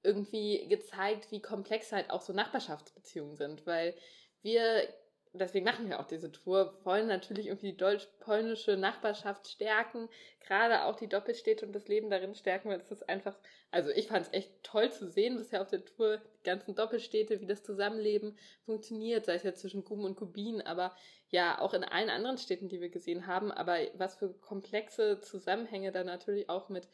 irgendwie 0.03 0.67
gezeigt, 0.67 1.31
wie 1.31 1.41
komplex 1.41 1.91
halt 1.91 2.11
auch 2.11 2.21
so 2.21 2.33
Nachbarschaftsbeziehungen 2.33 3.35
sind, 3.35 3.65
weil 3.65 3.95
wir 4.41 4.87
deswegen 5.33 5.65
machen 5.65 5.89
wir 5.89 5.99
auch 5.99 6.07
diese 6.07 6.31
Tour, 6.31 6.79
wollen 6.83 7.07
natürlich 7.07 7.47
irgendwie 7.47 7.71
die 7.71 7.77
deutsch-polnische 7.77 8.77
Nachbarschaft 8.77 9.47
stärken, 9.47 10.09
gerade 10.39 10.85
auch 10.85 10.95
die 10.95 11.07
Doppelstädte 11.07 11.65
und 11.65 11.73
das 11.73 11.87
Leben 11.87 12.09
darin 12.09 12.35
stärken, 12.35 12.69
weil 12.69 12.79
es 12.79 12.91
ist 12.91 13.07
einfach, 13.07 13.37
also 13.71 13.89
ich 13.89 14.07
fand 14.07 14.25
es 14.25 14.33
echt 14.33 14.51
toll 14.63 14.91
zu 14.91 15.07
sehen 15.09 15.37
bisher 15.37 15.61
auf 15.61 15.69
der 15.69 15.85
Tour, 15.85 16.21
die 16.39 16.43
ganzen 16.43 16.75
Doppelstädte, 16.75 17.41
wie 17.41 17.47
das 17.47 17.63
Zusammenleben 17.63 18.37
funktioniert, 18.65 19.25
sei 19.25 19.35
es 19.35 19.43
jetzt 19.43 19.61
zwischen 19.61 19.83
Guben 19.83 20.05
und 20.05 20.15
Kubin, 20.15 20.61
aber 20.61 20.95
ja, 21.29 21.59
auch 21.59 21.73
in 21.73 21.83
allen 21.83 22.09
anderen 22.09 22.37
Städten, 22.37 22.69
die 22.69 22.79
wir 22.79 22.89
gesehen 22.89 23.27
haben, 23.27 23.51
aber 23.51 23.77
was 23.95 24.15
für 24.15 24.33
komplexe 24.33 25.19
Zusammenhänge 25.19 25.91
da 25.91 26.03
natürlich 26.03 26.49
auch 26.49 26.69
mit 26.69 26.87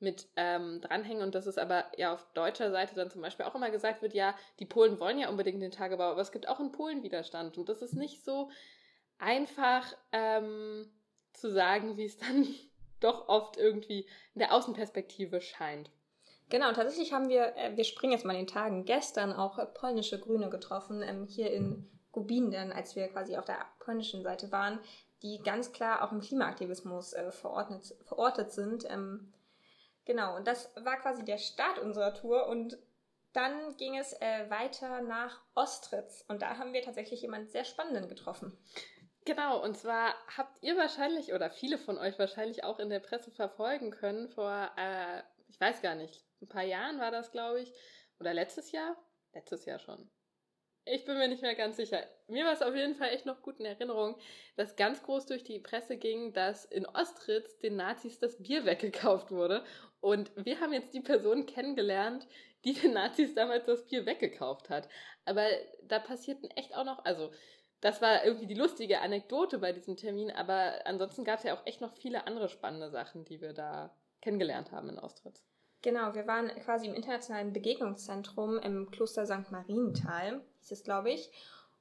mit 0.00 0.28
ähm, 0.36 0.80
dranhängen 0.80 1.22
und 1.22 1.34
dass 1.34 1.46
es 1.46 1.58
aber 1.58 1.86
ja 1.96 2.12
auf 2.12 2.26
deutscher 2.34 2.70
Seite 2.70 2.94
dann 2.94 3.10
zum 3.10 3.20
Beispiel 3.20 3.46
auch 3.46 3.54
immer 3.54 3.70
gesagt 3.70 4.02
wird, 4.02 4.14
ja, 4.14 4.34
die 4.58 4.66
Polen 4.66 5.00
wollen 5.00 5.18
ja 5.18 5.28
unbedingt 5.28 5.60
den 5.60 5.70
Tagebau, 5.70 6.04
aber 6.04 6.20
es 6.20 6.32
gibt 6.32 6.48
auch 6.48 6.60
in 6.60 6.72
Polen 6.72 7.02
Widerstand 7.02 7.58
und 7.58 7.68
das 7.68 7.82
ist 7.82 7.94
nicht 7.94 8.24
so 8.24 8.50
einfach 9.18 9.84
ähm, 10.12 10.88
zu 11.32 11.50
sagen, 11.50 11.96
wie 11.96 12.04
es 12.04 12.18
dann 12.18 12.46
doch 13.00 13.28
oft 13.28 13.56
irgendwie 13.56 14.06
in 14.34 14.40
der 14.40 14.54
Außenperspektive 14.54 15.40
scheint. 15.40 15.90
Genau, 16.50 16.72
tatsächlich 16.72 17.12
haben 17.12 17.28
wir, 17.28 17.56
äh, 17.56 17.76
wir 17.76 17.84
springen 17.84 18.12
jetzt 18.12 18.24
mal 18.24 18.32
in 18.32 18.46
den 18.46 18.46
Tagen, 18.46 18.84
gestern 18.84 19.32
auch 19.32 19.58
äh, 19.58 19.66
polnische 19.66 20.18
Grüne 20.18 20.48
getroffen, 20.48 21.02
ähm, 21.02 21.26
hier 21.26 21.50
in 21.50 21.86
Gubin, 22.12 22.50
dann, 22.50 22.72
als 22.72 22.96
wir 22.96 23.08
quasi 23.08 23.36
auf 23.36 23.44
der 23.44 23.66
polnischen 23.80 24.22
Seite 24.22 24.50
waren, 24.50 24.78
die 25.22 25.40
ganz 25.42 25.72
klar 25.72 26.02
auch 26.02 26.12
im 26.12 26.20
Klimaaktivismus 26.20 27.12
äh, 27.12 27.30
verordnet, 27.32 27.94
verortet 28.04 28.52
sind. 28.52 28.88
Ähm, 28.88 29.32
Genau, 30.08 30.36
und 30.36 30.46
das 30.46 30.74
war 30.74 30.96
quasi 30.96 31.22
der 31.22 31.36
Start 31.36 31.78
unserer 31.78 32.14
Tour 32.14 32.46
und 32.46 32.78
dann 33.34 33.76
ging 33.76 33.98
es 33.98 34.14
äh, 34.14 34.48
weiter 34.48 35.02
nach 35.02 35.42
Ostritz 35.54 36.24
und 36.28 36.40
da 36.40 36.56
haben 36.56 36.72
wir 36.72 36.80
tatsächlich 36.80 37.20
jemanden 37.20 37.48
sehr 37.48 37.66
Spannenden 37.66 38.08
getroffen. 38.08 38.56
Genau, 39.26 39.62
und 39.62 39.76
zwar 39.76 40.14
habt 40.34 40.62
ihr 40.62 40.78
wahrscheinlich 40.78 41.34
oder 41.34 41.50
viele 41.50 41.76
von 41.76 41.98
euch 41.98 42.18
wahrscheinlich 42.18 42.64
auch 42.64 42.78
in 42.78 42.88
der 42.88 43.00
Presse 43.00 43.30
verfolgen 43.30 43.90
können. 43.90 44.30
Vor, 44.30 44.70
äh, 44.78 45.22
ich 45.48 45.60
weiß 45.60 45.82
gar 45.82 45.94
nicht, 45.94 46.24
ein 46.40 46.48
paar 46.48 46.64
Jahren 46.64 46.98
war 46.98 47.10
das, 47.10 47.30
glaube 47.30 47.60
ich, 47.60 47.70
oder 48.18 48.32
letztes 48.32 48.72
Jahr? 48.72 48.96
Letztes 49.34 49.66
Jahr 49.66 49.78
schon. 49.78 50.10
Ich 50.90 51.04
bin 51.04 51.18
mir 51.18 51.28
nicht 51.28 51.42
mehr 51.42 51.54
ganz 51.54 51.76
sicher. 51.76 52.02
Mir 52.28 52.46
war 52.46 52.52
es 52.54 52.62
auf 52.62 52.74
jeden 52.74 52.94
Fall 52.94 53.10
echt 53.10 53.26
noch 53.26 53.42
gut 53.42 53.60
in 53.60 53.66
Erinnerung, 53.66 54.18
dass 54.56 54.76
ganz 54.76 55.02
groß 55.02 55.26
durch 55.26 55.44
die 55.44 55.58
Presse 55.58 55.98
ging, 55.98 56.32
dass 56.32 56.64
in 56.64 56.86
Ostritz 56.86 57.58
den 57.58 57.76
Nazis 57.76 58.18
das 58.18 58.42
Bier 58.42 58.64
weggekauft 58.64 59.30
wurde. 59.30 59.64
Und 60.00 60.30
wir 60.36 60.60
haben 60.60 60.72
jetzt 60.72 60.94
die 60.94 61.00
Person 61.00 61.46
kennengelernt, 61.46 62.26
die 62.64 62.72
den 62.72 62.94
Nazis 62.94 63.34
damals 63.34 63.66
das 63.66 63.86
Bier 63.86 64.06
weggekauft 64.06 64.70
hat. 64.70 64.88
Aber 65.24 65.44
da 65.82 65.98
passierten 65.98 66.50
echt 66.52 66.74
auch 66.74 66.84
noch, 66.84 67.04
also 67.04 67.30
das 67.80 68.02
war 68.02 68.24
irgendwie 68.24 68.46
die 68.46 68.54
lustige 68.54 69.00
Anekdote 69.00 69.58
bei 69.58 69.72
diesem 69.72 69.96
Termin, 69.96 70.30
aber 70.30 70.84
ansonsten 70.84 71.24
gab 71.24 71.38
es 71.38 71.44
ja 71.44 71.54
auch 71.54 71.64
echt 71.66 71.80
noch 71.80 71.94
viele 71.94 72.26
andere 72.26 72.48
spannende 72.48 72.90
Sachen, 72.90 73.24
die 73.24 73.40
wir 73.40 73.52
da 73.52 73.94
kennengelernt 74.20 74.72
haben 74.72 74.88
in 74.88 74.98
Austritz. 74.98 75.44
Genau, 75.82 76.12
wir 76.14 76.26
waren 76.26 76.48
quasi 76.60 76.88
im 76.88 76.94
internationalen 76.94 77.52
Begegnungszentrum 77.52 78.58
im 78.58 78.90
Kloster 78.90 79.26
St. 79.26 79.52
Marienthal, 79.52 80.40
hieß 80.58 80.72
es, 80.72 80.82
glaube 80.82 81.10
ich. 81.12 81.30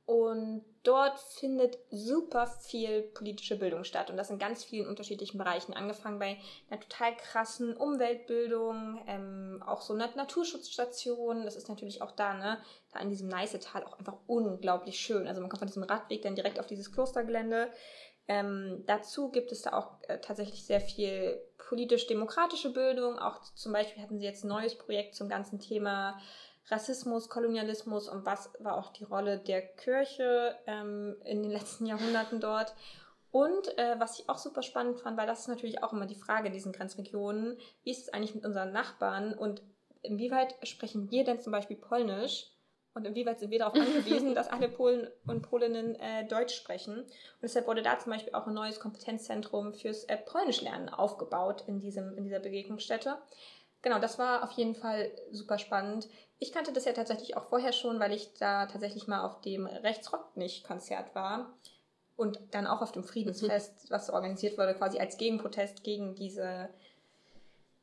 Und 0.07 0.63
dort 0.83 1.19
findet 1.19 1.77
super 1.91 2.47
viel 2.47 3.01
politische 3.01 3.57
Bildung 3.57 3.83
statt. 3.83 4.09
Und 4.09 4.15
das 4.15 4.29
in 4.29 4.39
ganz 4.39 4.63
vielen 4.63 4.87
unterschiedlichen 4.87 5.37
Bereichen. 5.37 5.73
Angefangen 5.73 6.17
bei 6.17 6.37
einer 6.69 6.79
total 6.79 7.13
krassen 7.17 7.75
Umweltbildung, 7.75 9.03
ähm, 9.05 9.61
auch 9.67 9.81
so 9.81 9.93
einer 9.93 10.09
Naturschutzstation. 10.15 11.43
Das 11.43 11.57
ist 11.57 11.67
natürlich 11.67 12.01
auch 12.01 12.11
da, 12.11 12.35
ne? 12.35 12.57
Da 12.93 13.01
in 13.01 13.09
diesem 13.09 13.27
Neißetal 13.27 13.83
auch 13.83 13.99
einfach 13.99 14.15
unglaublich 14.27 14.97
schön. 14.97 15.27
Also 15.27 15.41
man 15.41 15.49
kommt 15.49 15.59
von 15.59 15.67
diesem 15.67 15.83
Radweg 15.83 16.21
dann 16.21 16.35
direkt 16.35 16.57
auf 16.57 16.67
dieses 16.67 16.93
Klostergelände. 16.93 17.69
Ähm, 18.29 18.83
dazu 18.87 19.29
gibt 19.29 19.51
es 19.51 19.63
da 19.63 19.73
auch 19.73 20.01
äh, 20.07 20.19
tatsächlich 20.19 20.65
sehr 20.65 20.79
viel 20.79 21.37
politisch-demokratische 21.57 22.71
Bildung. 22.71 23.19
Auch 23.19 23.41
zum 23.55 23.73
Beispiel 23.73 24.01
hatten 24.01 24.19
sie 24.19 24.25
jetzt 24.25 24.45
ein 24.45 24.49
neues 24.49 24.77
Projekt 24.77 25.15
zum 25.15 25.27
ganzen 25.27 25.59
Thema 25.59 26.17
Rassismus, 26.69 27.29
Kolonialismus 27.29 28.09
und 28.09 28.25
was 28.25 28.51
war 28.59 28.77
auch 28.77 28.91
die 28.91 29.05
Rolle 29.05 29.39
der 29.39 29.61
Kirche 29.61 30.55
ähm, 30.67 31.15
in 31.23 31.43
den 31.43 31.51
letzten 31.51 31.85
Jahrhunderten 31.85 32.39
dort. 32.39 32.73
Und 33.31 33.77
äh, 33.77 33.99
was 33.99 34.19
ich 34.19 34.29
auch 34.29 34.37
super 34.37 34.63
spannend 34.63 34.99
fand, 34.99 35.17
weil 35.17 35.27
das 35.27 35.41
ist 35.41 35.47
natürlich 35.47 35.83
auch 35.83 35.93
immer 35.93 36.05
die 36.05 36.15
Frage 36.15 36.47
in 36.47 36.53
diesen 36.53 36.71
Grenzregionen, 36.71 37.57
wie 37.83 37.91
ist 37.91 38.01
es 38.01 38.13
eigentlich 38.13 38.35
mit 38.35 38.45
unseren 38.45 38.71
Nachbarn 38.71 39.33
und 39.33 39.61
inwieweit 40.01 40.55
sprechen 40.63 41.11
wir 41.11 41.23
denn 41.23 41.39
zum 41.39 41.51
Beispiel 41.51 41.77
Polnisch 41.77 42.51
und 42.97 43.05
inwieweit 43.05 43.39
sind 43.39 43.51
wir 43.51 43.59
darauf 43.59 43.75
angewiesen, 43.79 44.33
dass 44.33 44.49
alle 44.49 44.69
Polen 44.69 45.07
und 45.27 45.43
Polinnen 45.43 45.95
äh, 45.95 46.25
Deutsch 46.27 46.55
sprechen. 46.55 47.01
Und 47.01 47.43
deshalb 47.43 47.67
wurde 47.67 47.83
da 47.83 47.99
zum 47.99 48.11
Beispiel 48.11 48.33
auch 48.33 48.47
ein 48.47 48.55
neues 48.55 48.79
Kompetenzzentrum 48.79 49.73
fürs 49.75 50.05
äh, 50.05 50.17
Polnischlernen 50.17 50.89
aufgebaut 50.89 51.63
in, 51.67 51.79
diesem, 51.79 52.17
in 52.17 52.23
dieser 52.23 52.39
Begegnungsstätte. 52.39 53.17
Genau, 53.81 53.99
das 53.99 54.17
war 54.17 54.43
auf 54.43 54.51
jeden 54.51 54.75
Fall 54.75 55.11
super 55.31 55.57
spannend. 55.57 56.07
Ich 56.39 56.51
kannte 56.51 56.73
das 56.73 56.85
ja 56.85 56.93
tatsächlich 56.93 57.37
auch 57.37 57.49
vorher 57.49 57.73
schon, 57.73 57.99
weil 57.99 58.11
ich 58.11 58.33
da 58.35 58.65
tatsächlich 58.65 59.07
mal 59.07 59.23
auf 59.23 59.41
dem 59.41 59.65
Rechtsrock-Nicht-Konzert 59.65 61.15
war 61.15 61.53
und 62.15 62.39
dann 62.51 62.67
auch 62.67 62.81
auf 62.81 62.91
dem 62.91 63.03
Friedensfest, 63.03 63.89
was 63.89 64.09
organisiert 64.09 64.57
wurde, 64.57 64.75
quasi 64.75 64.99
als 64.99 65.17
Gegenprotest 65.17 65.83
gegen 65.83 66.15
diese, 66.15 66.69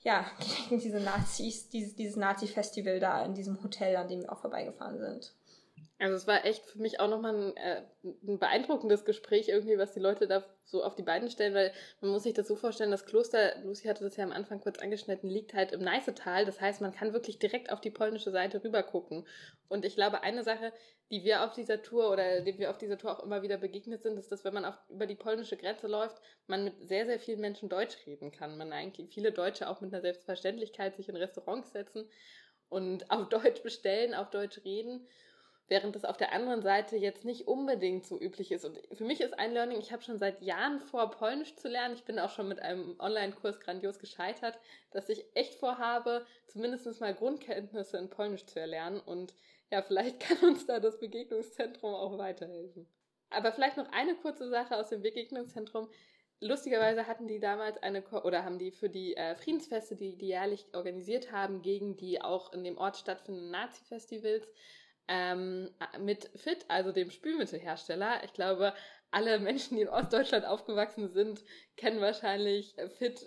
ja, 0.02 0.26
gegen 0.68 0.80
diese 0.80 1.00
Nazis, 1.00 1.68
dieses, 1.68 1.94
dieses 1.94 2.16
Nazi-Festival 2.16 3.00
da 3.00 3.24
in 3.24 3.34
diesem 3.34 3.62
Hotel, 3.62 3.96
an 3.96 4.08
dem 4.08 4.22
wir 4.22 4.32
auch 4.32 4.40
vorbeigefahren 4.40 4.98
sind. 4.98 5.32
Also 5.98 6.16
es 6.16 6.26
war 6.26 6.44
echt 6.44 6.64
für 6.64 6.78
mich 6.78 7.00
auch 7.00 7.08
nochmal 7.08 7.34
ein, 7.34 7.56
äh, 7.56 7.82
ein 8.02 8.38
beeindruckendes 8.38 9.04
Gespräch 9.04 9.48
irgendwie, 9.48 9.78
was 9.78 9.92
die 9.92 10.00
Leute 10.00 10.26
da 10.26 10.44
so 10.64 10.82
auf 10.82 10.94
die 10.94 11.02
Beine 11.02 11.30
stellen, 11.30 11.54
weil 11.54 11.72
man 12.00 12.10
muss 12.10 12.24
sich 12.24 12.34
das 12.34 12.48
so 12.48 12.56
vorstellen, 12.56 12.90
das 12.90 13.06
Kloster, 13.06 13.58
Lucy 13.62 13.86
hatte 13.86 14.04
das 14.04 14.16
ja 14.16 14.24
am 14.24 14.32
Anfang 14.32 14.60
kurz 14.60 14.78
angeschnitten, 14.78 15.30
liegt 15.30 15.54
halt 15.54 15.72
im 15.72 15.80
Neißetal. 15.80 16.44
Das 16.44 16.60
heißt, 16.60 16.80
man 16.80 16.92
kann 16.92 17.12
wirklich 17.12 17.38
direkt 17.38 17.72
auf 17.72 17.80
die 17.80 17.90
polnische 17.90 18.30
Seite 18.30 18.62
rüber 18.62 18.82
gucken. 18.82 19.26
Und 19.68 19.84
ich 19.84 19.94
glaube, 19.94 20.22
eine 20.22 20.42
Sache, 20.42 20.72
die 21.10 21.24
wir 21.24 21.44
auf 21.44 21.52
dieser 21.52 21.82
Tour 21.82 22.10
oder 22.10 22.40
dem 22.40 22.58
wir 22.58 22.70
auf 22.70 22.78
dieser 22.78 22.98
Tour 22.98 23.18
auch 23.18 23.24
immer 23.24 23.42
wieder 23.42 23.56
begegnet 23.56 24.02
sind, 24.02 24.18
ist, 24.18 24.32
dass 24.32 24.44
wenn 24.44 24.54
man 24.54 24.64
auf, 24.64 24.74
über 24.88 25.06
die 25.06 25.14
polnische 25.14 25.56
Grenze 25.56 25.86
läuft, 25.86 26.20
man 26.46 26.64
mit 26.64 26.88
sehr, 26.88 27.06
sehr 27.06 27.20
vielen 27.20 27.40
Menschen 27.40 27.68
Deutsch 27.68 27.96
reden 28.06 28.32
kann. 28.32 28.58
Man 28.58 28.72
eigentlich 28.72 29.10
viele 29.12 29.32
Deutsche 29.32 29.68
auch 29.68 29.80
mit 29.80 29.92
einer 29.92 30.02
Selbstverständlichkeit 30.02 30.96
sich 30.96 31.08
in 31.08 31.16
Restaurants 31.16 31.72
setzen 31.72 32.08
und 32.68 33.10
auf 33.10 33.28
Deutsch 33.28 33.62
bestellen, 33.62 34.14
auf 34.14 34.30
Deutsch 34.30 34.64
reden 34.64 35.06
während 35.68 35.96
das 35.96 36.04
auf 36.04 36.16
der 36.16 36.32
anderen 36.32 36.62
Seite 36.62 36.96
jetzt 36.96 37.24
nicht 37.24 37.48
unbedingt 37.48 38.04
so 38.04 38.20
üblich 38.20 38.52
ist. 38.52 38.64
Und 38.64 38.78
für 38.92 39.04
mich 39.04 39.20
ist 39.20 39.38
ein 39.38 39.52
Learning, 39.52 39.78
ich 39.78 39.92
habe 39.92 40.02
schon 40.02 40.18
seit 40.18 40.42
Jahren 40.42 40.80
vor, 40.80 41.10
Polnisch 41.10 41.56
zu 41.56 41.68
lernen. 41.68 41.94
Ich 41.94 42.04
bin 42.04 42.18
auch 42.18 42.30
schon 42.30 42.48
mit 42.48 42.60
einem 42.60 42.96
Online-Kurs 42.98 43.60
grandios 43.60 43.98
gescheitert, 43.98 44.58
dass 44.90 45.08
ich 45.08 45.24
echt 45.34 45.54
vorhabe, 45.54 46.26
zumindest 46.46 47.00
mal 47.00 47.14
Grundkenntnisse 47.14 47.96
in 47.96 48.10
Polnisch 48.10 48.44
zu 48.44 48.60
erlernen. 48.60 49.00
Und 49.00 49.34
ja, 49.70 49.82
vielleicht 49.82 50.20
kann 50.20 50.38
uns 50.40 50.66
da 50.66 50.80
das 50.80 50.98
Begegnungszentrum 50.98 51.94
auch 51.94 52.18
weiterhelfen. 52.18 52.86
Aber 53.30 53.52
vielleicht 53.52 53.78
noch 53.78 53.90
eine 53.90 54.14
kurze 54.16 54.48
Sache 54.50 54.76
aus 54.76 54.90
dem 54.90 55.02
Begegnungszentrum. 55.02 55.88
Lustigerweise 56.40 57.06
hatten 57.06 57.26
die 57.26 57.40
damals 57.40 57.82
eine, 57.82 58.02
Ko 58.02 58.18
oder 58.18 58.44
haben 58.44 58.58
die 58.58 58.70
für 58.70 58.90
die 58.90 59.16
äh, 59.16 59.34
Friedensfeste, 59.34 59.96
die 59.96 60.16
die 60.18 60.26
jährlich 60.26 60.66
organisiert 60.74 61.32
haben, 61.32 61.62
gegen 61.62 61.96
die 61.96 62.20
auch 62.20 62.52
in 62.52 62.64
dem 62.64 62.76
Ort 62.76 62.98
stattfindenden 62.98 63.50
Nazi-Festivals, 63.50 64.46
ähm, 65.08 65.70
mit 66.00 66.30
Fit, 66.36 66.64
also 66.68 66.92
dem 66.92 67.10
Spülmittelhersteller. 67.10 68.22
Ich 68.24 68.32
glaube, 68.32 68.74
alle 69.10 69.38
Menschen, 69.38 69.76
die 69.76 69.82
in 69.82 69.88
Ostdeutschland 69.88 70.44
aufgewachsen 70.44 71.08
sind, 71.12 71.44
kennen 71.76 72.00
wahrscheinlich 72.00 72.74
Fit 72.98 73.24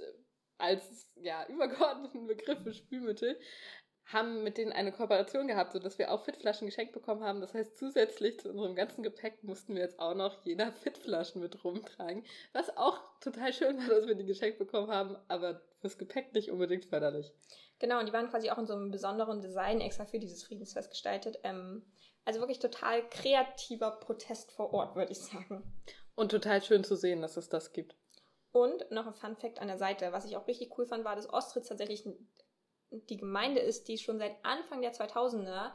als 0.58 1.10
ja, 1.16 1.46
übergeordneten 1.48 2.28
Begriff 2.28 2.62
für 2.64 2.74
Spülmittel 2.74 3.40
haben 4.12 4.44
mit 4.44 4.58
denen 4.58 4.72
eine 4.72 4.92
Kooperation 4.92 5.48
gehabt, 5.48 5.74
sodass 5.74 5.98
wir 5.98 6.12
auch 6.12 6.24
Fitflaschen 6.24 6.68
geschenkt 6.68 6.94
bekommen 6.94 7.24
haben. 7.24 7.42
Das 7.42 7.54
heißt, 7.54 7.78
zusätzlich 7.78 8.40
zu 8.40 8.50
unserem 8.50 8.76
ganzen 8.76 9.04
Gepäck 9.04 9.44
mussten 9.44 9.76
wir 9.76 9.82
jetzt 9.82 10.00
auch 10.00 10.16
noch 10.16 10.46
jeder 10.46 10.72
Fitflaschen 10.72 11.42
mit 11.42 11.64
rumtragen, 11.64 12.24
was 12.54 12.76
auch 12.78 13.02
total 13.20 13.52
schön 13.52 13.78
war, 13.78 13.88
dass 13.88 14.08
wir 14.08 14.16
die 14.16 14.26
geschenkt 14.26 14.60
bekommen 14.60 14.90
haben, 14.90 15.18
aber 15.28 15.62
fürs 15.80 15.98
Gepäck 15.98 16.34
nicht 16.34 16.52
unbedingt 16.52 16.86
förderlich. 16.86 17.32
Genau, 17.80 18.00
und 18.00 18.08
die 18.08 18.14
waren 18.14 18.30
quasi 18.30 18.50
auch 18.50 18.58
in 18.58 18.66
so 18.66 18.74
einem 18.74 18.92
besonderen 18.92 19.42
Design 19.42 19.82
extra 19.82 20.06
für 20.06 20.20
dieses 20.20 20.44
Friedensfest 20.44 20.90
gestaltet. 20.90 21.40
Ähm, 21.44 21.84
also 22.26 22.40
wirklich 22.40 22.60
total 22.60 23.08
kreativer 23.10 23.92
Protest 23.92 24.52
vor 24.52 24.74
Ort, 24.74 24.96
würde 24.96 25.12
ich 25.12 25.20
sagen. 25.20 25.64
Und 26.16 26.32
total 26.32 26.64
schön 26.64 26.84
zu 26.84 26.96
sehen, 26.96 27.22
dass 27.22 27.38
es 27.38 27.50
das 27.50 27.74
gibt. 27.74 27.96
Und 28.52 28.90
noch 28.90 29.06
ein 29.06 29.14
Fun 29.14 29.36
Fact 29.36 29.60
an 29.60 29.68
der 29.68 29.78
Seite, 29.78 30.12
was 30.12 30.26
ich 30.26 30.36
auch 30.36 30.48
richtig 30.48 30.78
cool 30.78 30.86
fand, 30.88 31.06
war, 31.06 31.16
dass 31.16 31.32
Ostritz 31.32 31.68
tatsächlich 31.68 32.06
die 32.92 33.18
Gemeinde 33.18 33.60
ist, 33.60 33.88
die 33.88 33.98
schon 33.98 34.20
seit 34.20 34.36
Anfang 34.44 34.82
der 34.82 34.94
2000er 34.94 35.72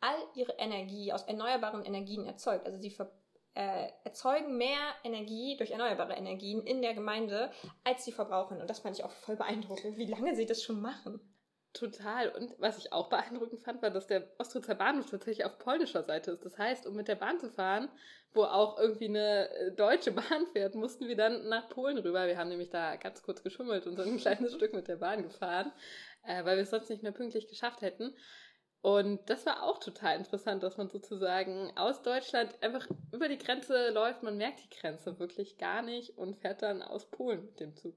all 0.00 0.16
ihre 0.34 0.52
Energie 0.52 1.12
aus 1.12 1.22
erneuerbaren 1.22 1.84
Energien 1.84 2.26
erzeugt. 2.26 2.66
Also 2.66 2.78
sie 2.78 2.90
ver 2.90 3.10
äh, 3.54 3.88
erzeugen 4.02 4.56
mehr 4.56 4.94
Energie 5.04 5.56
durch 5.56 5.70
erneuerbare 5.70 6.14
Energien 6.14 6.60
in 6.66 6.82
der 6.82 6.92
Gemeinde, 6.92 7.52
als 7.84 8.04
sie 8.04 8.10
verbrauchen. 8.10 8.60
Und 8.60 8.68
das 8.68 8.80
fand 8.80 8.98
ich 8.98 9.04
auch 9.04 9.12
voll 9.12 9.36
beeindruckend, 9.36 9.96
wie 9.96 10.06
lange 10.06 10.34
sie 10.34 10.44
das 10.44 10.62
schon 10.62 10.80
machen. 10.80 11.20
Total. 11.72 12.28
Und 12.28 12.54
was 12.58 12.78
ich 12.78 12.92
auch 12.92 13.08
beeindruckend 13.08 13.60
fand, 13.60 13.82
war, 13.82 13.90
dass 13.90 14.06
der 14.06 14.28
Ostritzer 14.38 14.76
Bahnhof 14.76 15.10
tatsächlich 15.10 15.44
auf 15.44 15.58
polnischer 15.58 16.04
Seite 16.04 16.30
ist. 16.30 16.44
Das 16.44 16.56
heißt, 16.56 16.86
um 16.86 16.94
mit 16.94 17.08
der 17.08 17.16
Bahn 17.16 17.40
zu 17.40 17.50
fahren, 17.50 17.88
wo 18.32 18.44
auch 18.44 18.78
irgendwie 18.78 19.08
eine 19.08 19.50
äh, 19.50 19.72
deutsche 19.72 20.12
Bahn 20.12 20.46
fährt, 20.52 20.76
mussten 20.76 21.08
wir 21.08 21.16
dann 21.16 21.48
nach 21.48 21.68
Polen 21.68 21.98
rüber. 21.98 22.28
Wir 22.28 22.38
haben 22.38 22.48
nämlich 22.48 22.70
da 22.70 22.94
ganz 22.94 23.22
kurz 23.22 23.42
geschummelt 23.42 23.88
und 23.88 23.96
so 23.96 24.02
ein 24.02 24.18
kleines 24.18 24.54
Stück 24.54 24.72
mit 24.72 24.86
der 24.86 24.96
Bahn 24.96 25.24
gefahren, 25.24 25.72
äh, 26.26 26.44
weil 26.44 26.56
wir 26.56 26.62
es 26.62 26.70
sonst 26.70 26.90
nicht 26.90 27.02
mehr 27.02 27.12
pünktlich 27.12 27.48
geschafft 27.48 27.82
hätten. 27.82 28.14
Und 28.80 29.30
das 29.30 29.46
war 29.46 29.62
auch 29.62 29.78
total 29.78 30.18
interessant, 30.18 30.62
dass 30.62 30.76
man 30.76 30.90
sozusagen 30.90 31.72
aus 31.74 32.02
Deutschland 32.02 32.62
einfach 32.62 32.86
über 33.12 33.28
die 33.28 33.38
Grenze 33.38 33.88
läuft. 33.90 34.22
Man 34.22 34.36
merkt 34.36 34.60
die 34.60 34.76
Grenze 34.76 35.18
wirklich 35.18 35.56
gar 35.56 35.80
nicht 35.80 36.18
und 36.18 36.36
fährt 36.36 36.60
dann 36.60 36.82
aus 36.82 37.10
Polen 37.10 37.46
mit 37.46 37.60
dem 37.60 37.74
Zug. 37.74 37.96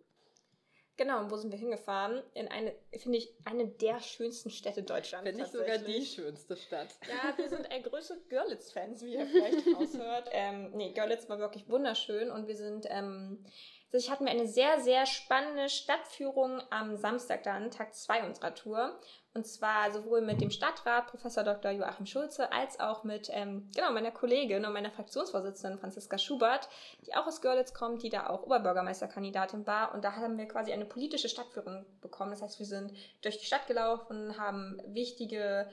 Genau, 0.98 1.20
und 1.20 1.30
wo 1.30 1.38
sind 1.38 1.52
wir 1.52 1.60
hingefahren? 1.60 2.24
In 2.34 2.48
eine, 2.48 2.74
finde 2.98 3.20
ich, 3.20 3.32
eine 3.46 3.68
der 3.68 4.00
schönsten 4.00 4.50
Städte 4.50 4.82
Deutschlands. 4.82 5.28
Wenn 5.28 5.36
nicht 5.36 5.52
sogar 5.52 5.78
die 5.78 6.04
schönste 6.04 6.58
Stadt. 6.58 6.88
Ja, 7.08 7.38
wir 7.38 7.50
sind 7.50 7.70
äh, 7.70 7.82
größte 7.82 8.20
Görlitz-Fans, 8.30 9.04
wie 9.04 9.14
ihr 9.14 9.28
vielleicht 9.28 9.68
raushört. 9.76 10.30
ähm, 10.32 10.72
nee, 10.74 10.94
Görlitz 10.94 11.30
war 11.30 11.38
wirklich 11.38 11.70
wunderschön 11.70 12.32
und 12.32 12.48
wir 12.48 12.56
sind, 12.56 12.88
ähm, 12.90 13.46
ich 13.92 14.12
hatten 14.12 14.26
wir 14.26 14.32
eine 14.32 14.48
sehr, 14.48 14.80
sehr 14.82 15.06
spannende 15.06 15.70
Stadtführung 15.70 16.62
am 16.70 16.98
Samstag 16.98 17.44
dann, 17.44 17.72
Tag 17.72 17.96
2 17.96 18.26
unserer 18.26 18.54
Tour. 18.54 19.00
Und 19.34 19.46
zwar 19.46 19.92
sowohl 19.92 20.22
mit 20.22 20.42
dem 20.42 20.50
Stadtrat, 20.50 21.08
Professor 21.08 21.44
Dr. 21.44 21.72
Joachim 21.72 22.06
Schulze, 22.06 22.52
als 22.52 22.80
auch 22.80 23.04
mit 23.04 23.30
ähm, 23.32 23.70
genau 23.76 23.92
meiner 23.92 24.12
Kollegin 24.12 24.66
und 24.66 24.74
meiner 24.74 24.90
Fraktionsvorsitzenden 24.90 25.80
Franziska 25.80 26.18
Schubert, 26.18 26.68
die 27.06 27.14
auch 27.14 27.28
aus 27.28 27.42
Görlitz 27.42 27.74
kommt, 27.74 28.02
die 28.02 28.10
da 28.10 28.28
auch 28.28 28.44
Oberbürgermeisterkandidatin 28.44 29.68
war. 29.68 29.94
Und 29.94 30.04
da 30.04 30.14
haben 30.16 30.38
wir 30.38 30.48
quasi 30.48 30.74
eine 30.74 30.86
politische 30.86 31.30
Stadtführung 31.30 31.86
bekommen. 32.02 32.32
Das 32.32 32.42
heißt, 32.42 32.60
wir 32.60 32.66
sind 32.66 32.94
durch 33.22 33.38
die 33.38 33.46
Stadt 33.46 33.68
gelaufen, 33.68 34.40
haben 34.40 34.82
wichtige 34.88 35.70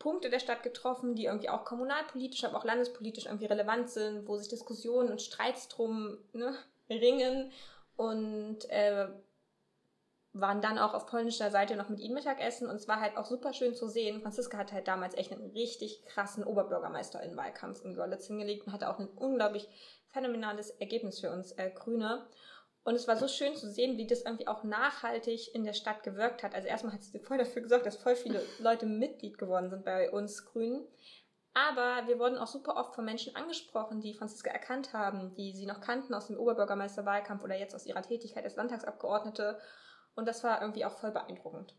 Punkte 0.00 0.28
der 0.28 0.40
Stadt 0.40 0.62
getroffen, 0.62 1.14
die 1.14 1.26
irgendwie 1.26 1.48
auch 1.48 1.64
kommunalpolitisch, 1.64 2.44
aber 2.44 2.58
auch 2.58 2.64
landespolitisch 2.64 3.26
irgendwie 3.26 3.46
relevant 3.46 3.90
sind, 3.90 4.26
wo 4.26 4.36
sich 4.36 4.48
Diskussionen 4.48 5.10
und 5.10 5.22
Streits 5.22 5.68
drum 5.68 6.18
ne, 6.32 6.54
ringen. 6.88 7.52
Und 7.96 8.68
äh, 8.70 9.08
waren 10.34 10.60
dann 10.60 10.78
auch 10.78 10.94
auf 10.94 11.06
polnischer 11.06 11.50
Seite 11.52 11.76
noch 11.76 11.88
mit 11.88 12.00
ihnen 12.00 12.14
Mittagessen 12.14 12.68
und 12.68 12.74
es 12.74 12.88
war 12.88 13.00
halt 13.00 13.16
auch 13.16 13.24
super 13.24 13.52
schön 13.52 13.74
zu 13.74 13.88
sehen. 13.88 14.20
Franziska 14.20 14.58
hat 14.58 14.72
halt 14.72 14.88
damals 14.88 15.14
echt 15.14 15.32
einen 15.32 15.50
richtig 15.52 16.04
krassen 16.06 16.42
Oberbürgermeister 16.42 17.22
in 17.22 17.36
Wahlkampf 17.36 17.84
in 17.84 17.94
Görlitz 17.94 18.26
hingelegt 18.26 18.66
und 18.66 18.72
hatte 18.72 18.90
auch 18.90 18.98
ein 18.98 19.06
unglaublich 19.06 19.68
phänomenales 20.08 20.70
Ergebnis 20.70 21.20
für 21.20 21.30
uns 21.30 21.52
äh, 21.52 21.70
Grüne. 21.70 22.26
Und 22.82 22.96
es 22.96 23.06
war 23.06 23.16
so 23.16 23.28
schön 23.28 23.54
zu 23.54 23.70
sehen, 23.70 23.96
wie 23.96 24.08
das 24.08 24.22
irgendwie 24.22 24.48
auch 24.48 24.64
nachhaltig 24.64 25.54
in 25.54 25.64
der 25.64 25.72
Stadt 25.72 26.02
gewirkt 26.02 26.42
hat. 26.42 26.54
Also 26.54 26.66
erstmal 26.66 26.94
hat 26.94 27.04
sie 27.04 27.18
voll 27.20 27.38
dafür 27.38 27.62
gesorgt, 27.62 27.86
dass 27.86 27.96
voll 27.96 28.16
viele 28.16 28.42
Leute 28.58 28.86
Mitglied 28.86 29.38
geworden 29.38 29.70
sind 29.70 29.84
bei 29.84 30.10
uns 30.10 30.44
Grünen. 30.44 30.84
Aber 31.54 32.08
wir 32.08 32.18
wurden 32.18 32.36
auch 32.36 32.48
super 32.48 32.76
oft 32.76 32.96
von 32.96 33.04
Menschen 33.04 33.36
angesprochen, 33.36 34.00
die 34.00 34.12
Franziska 34.12 34.50
erkannt 34.50 34.92
haben, 34.92 35.34
die 35.34 35.52
sie 35.52 35.66
noch 35.66 35.80
kannten 35.80 36.12
aus 36.12 36.26
dem 36.26 36.36
Oberbürgermeisterwahlkampf 36.36 37.44
oder 37.44 37.56
jetzt 37.56 37.76
aus 37.76 37.86
ihrer 37.86 38.02
Tätigkeit 38.02 38.42
als 38.42 38.56
Landtagsabgeordnete. 38.56 39.60
Und 40.16 40.26
das 40.26 40.42
war 40.42 40.60
irgendwie 40.60 40.84
auch 40.84 40.98
voll 40.98 41.12
beeindruckend. 41.12 41.74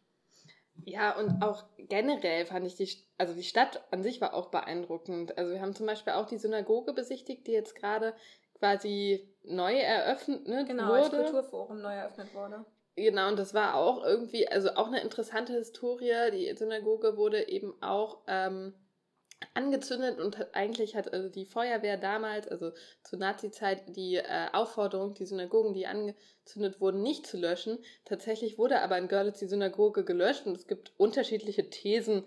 Ja, 0.84 1.17
und 1.17 1.41
auch 1.41 1.65
generell 1.77 2.46
fand 2.46 2.65
ich 2.65 2.75
die, 2.75 2.89
also 3.17 3.34
die 3.34 3.44
Stadt 3.44 3.84
an 3.91 4.01
sich 4.01 4.22
war 4.22 4.34
auch 4.34 4.50
beeindruckend. 4.50 5.38
Also 5.38 5.51
wir 5.51 5.62
haben 5.62 5.75
zum 5.75 5.88
Beispiel 5.88 6.13
auch 6.13 6.27
die 6.27 6.38
Synagoge 6.38 6.94
besichtigt, 6.94 7.48
die 7.48 7.53
jetzt 7.53 7.75
gerade 7.75 8.13
quasi 8.60 9.29
neu 9.44 9.74
eröffnet 9.74 10.48
ne, 10.48 10.65
genau, 10.65 10.88
wurde. 10.88 11.10
Genau, 11.10 11.24
als 11.24 11.32
Kulturforum 11.32 11.82
neu 11.82 11.94
eröffnet 11.94 12.34
wurde. 12.34 12.65
Genau, 12.96 13.27
und 13.27 13.38
das 13.38 13.53
war 13.53 13.75
auch 13.75 14.05
irgendwie, 14.05 14.48
also 14.48 14.72
auch 14.75 14.88
eine 14.88 15.01
interessante 15.01 15.53
Historie. 15.53 16.32
Die 16.32 16.55
Synagoge 16.55 17.17
wurde 17.17 17.48
eben 17.50 17.74
auch 17.82 18.22
ähm, 18.27 18.74
angezündet 19.54 20.20
und 20.20 20.54
eigentlich 20.56 20.96
hat 20.96 21.14
also 21.14 21.30
die 21.30 21.46
Feuerwehr 21.46 21.98
damals, 21.98 22.48
also 22.48 22.72
zur 23.04 23.20
Nazi-Zeit, 23.20 23.96
die 23.96 24.16
äh, 24.16 24.48
Aufforderung, 24.54 25.14
die 25.14 25.25
Synagogen, 25.25 25.74
die 25.74 25.88
angezündet 25.88 26.82
wurden, 26.82 27.02
nicht 27.02 27.28
zu 27.28 27.38
löschen. 27.38 27.80
Tatsächlich 28.06 28.58
wurde 28.58 28.82
aber 28.82 28.98
in 28.98 29.08
Görlitz 29.08 29.40
die 29.40 29.48
Synagoge 29.48 30.04
gelöscht 30.04 30.46
und 30.46 30.56
es 30.56 30.68
gibt 30.68 30.94
unterschiedliche 30.98 31.70
Thesen, 31.70 32.25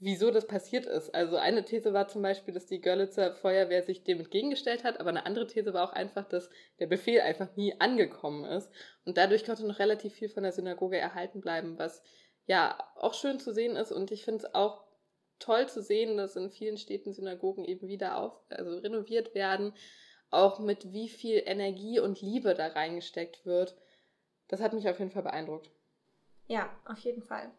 wieso 0.00 0.30
das 0.30 0.46
passiert 0.46 0.86
ist. 0.86 1.14
Also 1.14 1.36
eine 1.36 1.64
These 1.64 1.92
war 1.92 2.08
zum 2.08 2.22
Beispiel, 2.22 2.52
dass 2.52 2.66
die 2.66 2.80
Görlitzer 2.80 3.34
Feuerwehr 3.34 3.82
sich 3.82 4.04
dem 4.04 4.18
entgegengestellt 4.18 4.84
hat, 4.84 5.00
aber 5.00 5.10
eine 5.10 5.26
andere 5.26 5.46
These 5.46 5.72
war 5.72 5.88
auch 5.88 5.92
einfach, 5.92 6.28
dass 6.28 6.50
der 6.78 6.86
Befehl 6.86 7.20
einfach 7.20 7.54
nie 7.56 7.80
angekommen 7.80 8.44
ist. 8.44 8.70
Und 9.04 9.16
dadurch 9.16 9.44
konnte 9.44 9.66
noch 9.66 9.78
relativ 9.78 10.14
viel 10.14 10.28
von 10.28 10.42
der 10.42 10.52
Synagoge 10.52 10.98
erhalten 10.98 11.40
bleiben, 11.40 11.78
was 11.78 12.02
ja 12.46 12.78
auch 12.96 13.14
schön 13.14 13.38
zu 13.38 13.52
sehen 13.52 13.76
ist 13.76 13.92
und 13.92 14.10
ich 14.10 14.24
finde 14.24 14.44
es 14.44 14.54
auch 14.54 14.84
toll 15.44 15.68
zu 15.68 15.82
sehen, 15.82 16.16
dass 16.16 16.36
in 16.36 16.50
vielen 16.50 16.78
Städten 16.78 17.12
Synagogen 17.12 17.64
eben 17.64 17.88
wieder 17.88 18.18
auf, 18.18 18.32
also 18.48 18.78
renoviert 18.78 19.34
werden, 19.34 19.72
auch 20.30 20.58
mit 20.58 20.92
wie 20.92 21.08
viel 21.08 21.42
Energie 21.44 22.00
und 22.00 22.20
Liebe 22.20 22.54
da 22.54 22.68
reingesteckt 22.68 23.44
wird. 23.44 23.76
Das 24.48 24.60
hat 24.60 24.72
mich 24.72 24.88
auf 24.88 24.98
jeden 24.98 25.10
Fall 25.10 25.22
beeindruckt. 25.22 25.70
Ja, 26.46 26.70
auf 26.84 26.98
jeden 26.98 27.22
Fall. 27.22 27.50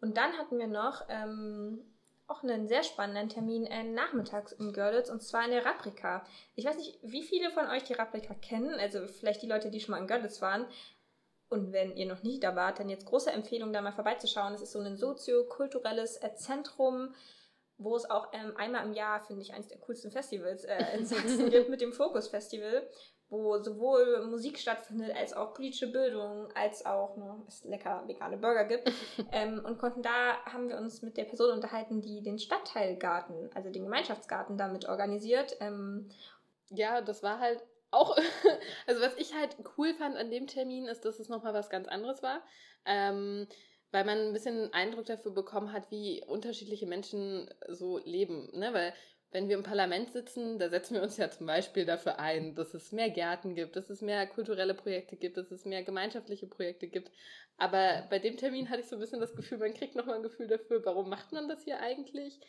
Und 0.00 0.16
dann 0.16 0.32
hatten 0.38 0.58
wir 0.58 0.66
noch 0.66 1.04
ähm, 1.08 1.84
auch 2.26 2.42
einen 2.42 2.68
sehr 2.68 2.84
spannenden 2.84 3.28
Termin 3.28 3.66
äh, 3.66 3.82
nachmittags 3.82 4.52
in 4.52 4.72
Görlitz 4.72 5.10
und 5.10 5.22
zwar 5.22 5.44
in 5.44 5.50
der 5.50 5.66
Raprika. 5.66 6.24
Ich 6.54 6.64
weiß 6.64 6.76
nicht, 6.76 6.98
wie 7.02 7.22
viele 7.22 7.50
von 7.50 7.66
euch 7.66 7.84
die 7.84 7.94
Raprika 7.94 8.34
kennen, 8.34 8.74
also 8.78 9.06
vielleicht 9.06 9.42
die 9.42 9.48
Leute, 9.48 9.70
die 9.70 9.80
schon 9.80 9.92
mal 9.92 10.00
in 10.00 10.06
Görlitz 10.06 10.40
waren, 10.40 10.66
und 11.50 11.72
wenn 11.72 11.96
ihr 11.96 12.06
noch 12.06 12.22
nicht 12.22 12.44
da 12.44 12.54
wart, 12.54 12.78
dann 12.78 12.88
jetzt 12.88 13.06
große 13.06 13.30
Empfehlung, 13.30 13.72
da 13.72 13.82
mal 13.82 13.92
vorbeizuschauen. 13.92 14.54
Es 14.54 14.62
ist 14.62 14.70
so 14.70 14.78
ein 14.78 14.96
soziokulturelles 14.96 16.16
äh, 16.22 16.34
Zentrum, 16.36 17.12
wo 17.76 17.96
es 17.96 18.08
auch 18.08 18.28
ähm, 18.32 18.56
einmal 18.56 18.86
im 18.86 18.92
Jahr, 18.92 19.24
finde 19.24 19.42
ich, 19.42 19.52
eines 19.52 19.66
der 19.66 19.78
coolsten 19.78 20.12
Festivals 20.12 20.64
äh, 20.64 20.96
in 20.96 21.04
Sachsen 21.06 21.50
gibt 21.50 21.68
mit 21.68 21.80
dem 21.80 21.92
Fokus 21.92 22.28
Festival, 22.28 22.88
wo 23.30 23.58
sowohl 23.58 24.24
Musik 24.26 24.58
stattfindet, 24.58 25.16
als 25.16 25.32
auch 25.32 25.52
politische 25.52 25.90
Bildung, 25.90 26.48
als 26.54 26.86
auch 26.86 27.16
ne, 27.16 27.42
es 27.48 27.64
lecker 27.64 28.04
vegane 28.06 28.36
Burger 28.36 28.64
gibt. 28.64 28.92
ähm, 29.32 29.60
und 29.64 29.78
konnten 29.78 30.02
da, 30.02 30.44
haben 30.44 30.68
wir 30.68 30.76
uns 30.76 31.02
mit 31.02 31.16
der 31.16 31.24
Person 31.24 31.50
unterhalten, 31.50 32.00
die 32.00 32.22
den 32.22 32.38
Stadtteilgarten, 32.38 33.50
also 33.54 33.70
den 33.70 33.84
Gemeinschaftsgarten 33.84 34.56
damit 34.56 34.88
organisiert. 34.88 35.56
Ähm, 35.58 36.10
ja, 36.68 37.00
das 37.00 37.24
war 37.24 37.40
halt 37.40 37.60
auch, 37.90 38.16
also 38.86 39.00
was 39.00 39.16
ich 39.16 39.34
halt 39.34 39.56
cool 39.76 39.94
fand 39.94 40.16
an 40.16 40.30
dem 40.30 40.46
Termin, 40.46 40.86
ist, 40.86 41.04
dass 41.04 41.18
es 41.18 41.28
nochmal 41.28 41.54
was 41.54 41.70
ganz 41.70 41.88
anderes 41.88 42.22
war. 42.22 42.42
Ähm, 42.84 43.46
weil 43.92 44.04
man 44.04 44.18
ein 44.18 44.32
bisschen 44.32 44.56
einen 44.56 44.72
Eindruck 44.72 45.06
dafür 45.06 45.32
bekommen 45.32 45.72
hat, 45.72 45.90
wie 45.90 46.22
unterschiedliche 46.24 46.86
Menschen 46.86 47.50
so 47.68 47.98
leben. 47.98 48.48
Ne? 48.52 48.72
Weil 48.72 48.94
wenn 49.32 49.48
wir 49.48 49.56
im 49.56 49.62
Parlament 49.62 50.12
sitzen, 50.12 50.58
da 50.58 50.68
setzen 50.68 50.94
wir 50.94 51.02
uns 51.02 51.16
ja 51.16 51.30
zum 51.30 51.46
Beispiel 51.46 51.84
dafür 51.84 52.18
ein, 52.18 52.54
dass 52.54 52.74
es 52.74 52.90
mehr 52.92 53.10
Gärten 53.10 53.54
gibt, 53.54 53.76
dass 53.76 53.88
es 53.88 54.00
mehr 54.00 54.26
kulturelle 54.26 54.74
Projekte 54.74 55.16
gibt, 55.16 55.36
dass 55.36 55.50
es 55.50 55.64
mehr 55.64 55.84
gemeinschaftliche 55.84 56.46
Projekte 56.46 56.88
gibt. 56.88 57.12
Aber 57.56 58.06
bei 58.10 58.18
dem 58.18 58.36
Termin 58.36 58.70
hatte 58.70 58.80
ich 58.80 58.88
so 58.88 58.96
ein 58.96 59.00
bisschen 59.00 59.20
das 59.20 59.34
Gefühl, 59.34 59.58
man 59.58 59.74
kriegt 59.74 59.94
nochmal 59.94 60.16
ein 60.16 60.22
Gefühl 60.22 60.48
dafür, 60.48 60.84
warum 60.84 61.08
macht 61.08 61.32
man 61.32 61.48
das 61.48 61.62
hier 61.62 61.78
eigentlich? 61.78 62.40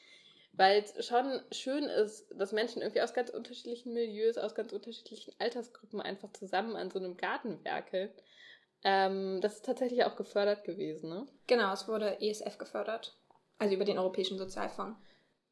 Weil 0.54 0.84
es 0.84 1.06
schon 1.06 1.42
schön 1.52 1.84
ist, 1.86 2.28
dass 2.36 2.52
Menschen 2.52 2.82
irgendwie 2.82 3.02
aus 3.02 3.14
ganz 3.14 3.30
unterschiedlichen 3.30 3.94
Milieus, 3.94 4.38
aus 4.38 4.56
ganz 4.56 4.74
unterschiedlichen 4.74 5.34
Altersgruppen 5.40 6.02
einfach 6.02 6.32
zusammen 6.34 6.76
an 6.76 6.92
so 6.92 7.00
einem 7.00 7.18
Garten 7.18 7.64
werkeln. 7.64 8.10
Ähm, 8.84 9.40
das 9.42 9.56
ist 9.56 9.66
tatsächlich 9.66 10.04
auch 10.06 10.16
gefördert 10.16 10.64
gewesen, 10.64 11.10
ne? 11.10 11.28
Genau, 11.48 11.72
es 11.72 11.88
wurde 11.88 12.20
ESF 12.20 12.58
gefördert. 12.58 13.16
Also 13.60 13.76
über 13.76 13.86
den 13.86 14.00
Europäischen 14.00 14.38
Sozialfonds. 14.38 14.98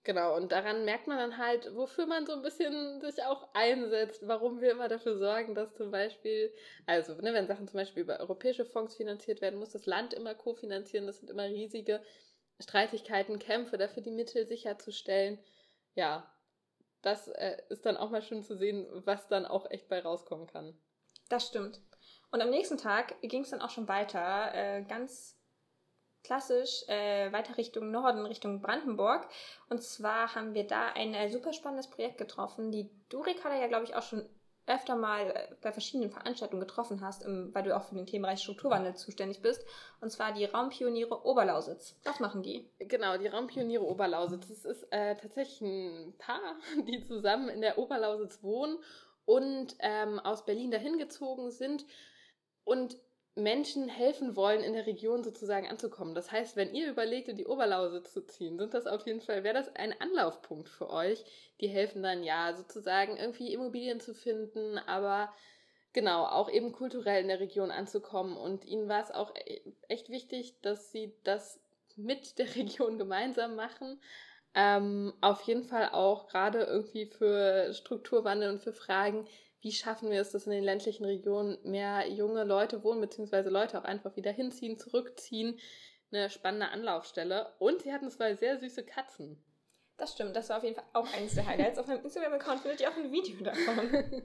Genau, 0.04 0.36
und 0.36 0.52
daran 0.52 0.86
merkt 0.86 1.08
man 1.08 1.18
dann 1.18 1.38
halt, 1.38 1.76
wofür 1.76 2.08
man 2.08 2.26
so 2.26 2.32
ein 2.34 2.42
bisschen 2.42 3.02
sich 3.02 3.22
auch 3.24 3.50
einsetzt, 3.54 4.26
warum 4.26 4.62
wir 4.62 4.72
immer 4.72 4.88
dafür 4.88 5.18
sorgen, 5.18 5.56
dass 5.56 5.76
zum 5.76 5.92
Beispiel, 5.92 6.52
also 6.86 7.14
ne, 7.16 7.34
wenn 7.34 7.48
Sachen 7.48 7.68
zum 7.68 7.78
Beispiel 7.78 8.04
über 8.04 8.20
europäische 8.20 8.66
Fonds 8.66 8.96
finanziert 8.96 9.42
werden, 9.42 9.60
muss 9.60 9.72
das 9.72 9.86
Land 9.86 10.14
immer 10.14 10.34
kofinanzieren, 10.34 11.06
das 11.06 11.20
sind 11.20 11.30
immer 11.30 11.44
riesige 11.44 12.02
Streitigkeiten, 12.60 13.40
Kämpfe, 13.40 13.78
dafür 13.78 14.04
die 14.04 14.12
Mittel 14.12 14.46
sicherzustellen. 14.46 15.40
Ja, 15.96 16.32
das 17.02 17.28
äh, 17.30 17.58
ist 17.70 17.86
dann 17.86 17.98
auch 17.98 18.10
mal 18.10 18.22
schön 18.22 18.44
zu 18.44 18.58
sehen, 18.58 18.86
was 19.06 19.28
dann 19.28 19.46
auch 19.46 19.70
echt 19.72 19.88
bei 19.88 20.02
rauskommen 20.02 20.48
kann. 20.48 20.78
Das 21.30 21.48
stimmt. 21.48 21.80
Und 22.32 22.42
am 22.42 22.50
nächsten 22.50 22.78
Tag 22.78 23.20
ging 23.22 23.44
es 23.44 23.50
dann 23.50 23.62
auch 23.62 23.70
schon 23.70 23.88
weiter, 23.88 24.54
äh, 24.54 24.84
ganz 24.84 25.40
klassisch 26.24 26.88
äh, 26.88 27.32
weiter 27.32 27.58
Richtung 27.58 27.92
Norden, 27.92 28.26
Richtung 28.26 28.62
Brandenburg. 28.62 29.28
Und 29.70 29.82
zwar 29.82 30.36
haben 30.36 30.54
wir 30.54 30.68
da 30.68 30.90
ein 30.90 31.14
äh, 31.14 31.30
super 31.30 31.54
spannendes 31.54 31.90
Projekt 31.90 32.18
getroffen, 32.18 32.72
die 32.72 32.90
du, 33.10 33.22
Ricarda, 33.22 33.58
ja, 33.58 33.68
glaube 33.68 33.86
ich, 33.86 33.96
auch 33.96 34.04
schon 34.04 34.28
öfter 34.70 34.96
mal 34.96 35.32
äh, 35.32 35.56
bei 35.62 35.72
verschiedenen 35.72 36.12
Veranstaltungen 36.12 36.62
getroffen 36.62 37.02
hast, 37.02 37.26
weil 37.26 37.64
du 37.64 37.76
auch 37.76 37.84
für 37.84 37.96
den 37.96 38.06
Themenbereich 38.06 38.42
Strukturwandel 38.42 38.96
zuständig 38.96 39.42
bist. 39.42 39.66
Und 40.00 40.12
zwar 40.12 40.32
die 40.32 40.46
Raumpioniere 40.46 41.26
Oberlausitz. 41.26 42.00
Was 42.04 42.20
machen 42.20 42.44
die? 42.44 42.70
Genau, 42.78 43.18
die 43.18 43.28
Raumpioniere 43.28 43.84
Oberlausitz. 43.84 44.48
Das 44.48 44.66
ist 44.66 44.84
äh, 44.92 45.16
tatsächlich 45.16 45.62
ein 45.62 46.14
Paar, 46.18 46.56
die 46.88 47.04
zusammen 47.06 47.50
in 47.50 47.62
der 47.62 47.78
Oberlausitz 47.78 48.44
wohnen 48.44 48.78
und 49.26 49.76
ähm, 49.80 50.20
aus 50.20 50.46
Berlin 50.46 50.72
dahin 50.72 50.98
gezogen 50.98 51.52
sind. 51.52 51.86
Und 52.64 52.98
Menschen 53.36 53.88
helfen 53.88 54.36
wollen, 54.36 54.64
in 54.64 54.74
der 54.74 54.86
Region 54.86 55.24
sozusagen 55.24 55.68
anzukommen. 55.68 56.16
Das 56.16 56.32
heißt, 56.32 56.56
wenn 56.56 56.74
ihr 56.74 56.90
überlegt, 56.90 57.30
in 57.30 57.38
die 57.38 57.46
Oberlausitz 57.46 58.14
zu 58.14 58.26
ziehen, 58.26 58.58
sind 58.58 58.74
das 58.74 58.86
auf 58.86 59.06
jeden 59.06 59.22
Fall, 59.22 59.44
wäre 59.44 59.54
das 59.54 59.74
ein 59.76 59.94
Anlaufpunkt 60.00 60.70
für 60.70 60.90
euch. 60.90 61.24
Die 61.62 61.68
helfen 61.68 62.04
dann 62.04 62.24
ja 62.24 62.54
sozusagen 62.56 63.18
irgendwie 63.18 63.54
Immobilien 63.54 64.00
zu 64.00 64.14
finden, 64.14 64.78
aber 64.78 65.34
genau, 65.94 66.26
auch 66.26 66.50
eben 66.50 66.72
kulturell 66.72 67.22
in 67.22 67.30
der 67.30 67.40
Region 67.40 67.72
anzukommen. 67.72 68.36
Und 68.36 68.66
ihnen 68.66 68.90
war 68.90 69.04
es 69.04 69.12
auch 69.12 69.34
e-, 69.36 69.62
echt 69.88 70.10
wichtig, 70.10 70.60
dass 70.62 70.92
sie 70.92 71.14
das 71.24 71.60
mit 71.96 72.40
der 72.40 72.48
Region 72.56 72.98
gemeinsam 72.98 73.56
machen. 73.56 74.00
Ähm, 74.56 75.14
auf 75.22 75.44
jeden 75.44 75.64
Fall 75.64 75.90
auch 75.90 76.28
gerade 76.28 76.64
irgendwie 76.64 77.06
für 77.06 77.72
Strukturwandel 77.74 78.50
und 78.50 78.64
für 78.64 78.74
Fragen, 78.74 79.28
wie 79.62 79.72
schaffen 79.72 80.10
wir 80.10 80.22
es, 80.22 80.32
dass 80.32 80.46
in 80.46 80.52
den 80.52 80.64
ländlichen 80.64 81.06
Regionen 81.06 81.58
mehr 81.64 82.08
junge 82.08 82.44
Leute 82.44 82.84
wohnen, 82.84 83.02
beziehungsweise 83.02 83.50
Leute 83.50 83.80
auch 83.80 83.84
einfach 83.84 84.16
wieder 84.16 84.32
hinziehen, 84.32 84.78
zurückziehen. 84.78 85.60
Eine 86.12 86.30
spannende 86.30 86.70
Anlaufstelle. 86.70 87.54
Und 87.60 87.82
sie 87.82 87.94
hatten 87.94 88.10
zwei 88.10 88.36
sehr 88.36 88.58
süße 88.58 88.84
Katzen. 88.86 89.44
Das 89.98 90.14
stimmt, 90.14 90.36
das 90.36 90.50
war 90.50 90.58
auf 90.58 90.64
jeden 90.64 90.76
Fall 90.76 90.86
auch 90.94 91.14
eines 91.14 91.36
der 91.36 91.46
Highlights. 91.46 91.78
auf 91.78 91.88
meinem 91.88 92.04
Instagram-Account 92.04 92.62
findet 92.62 92.80
ihr 92.80 92.90
auch 92.90 92.96
ein 92.96 93.12
Video 93.12 93.44
davon. 93.44 93.92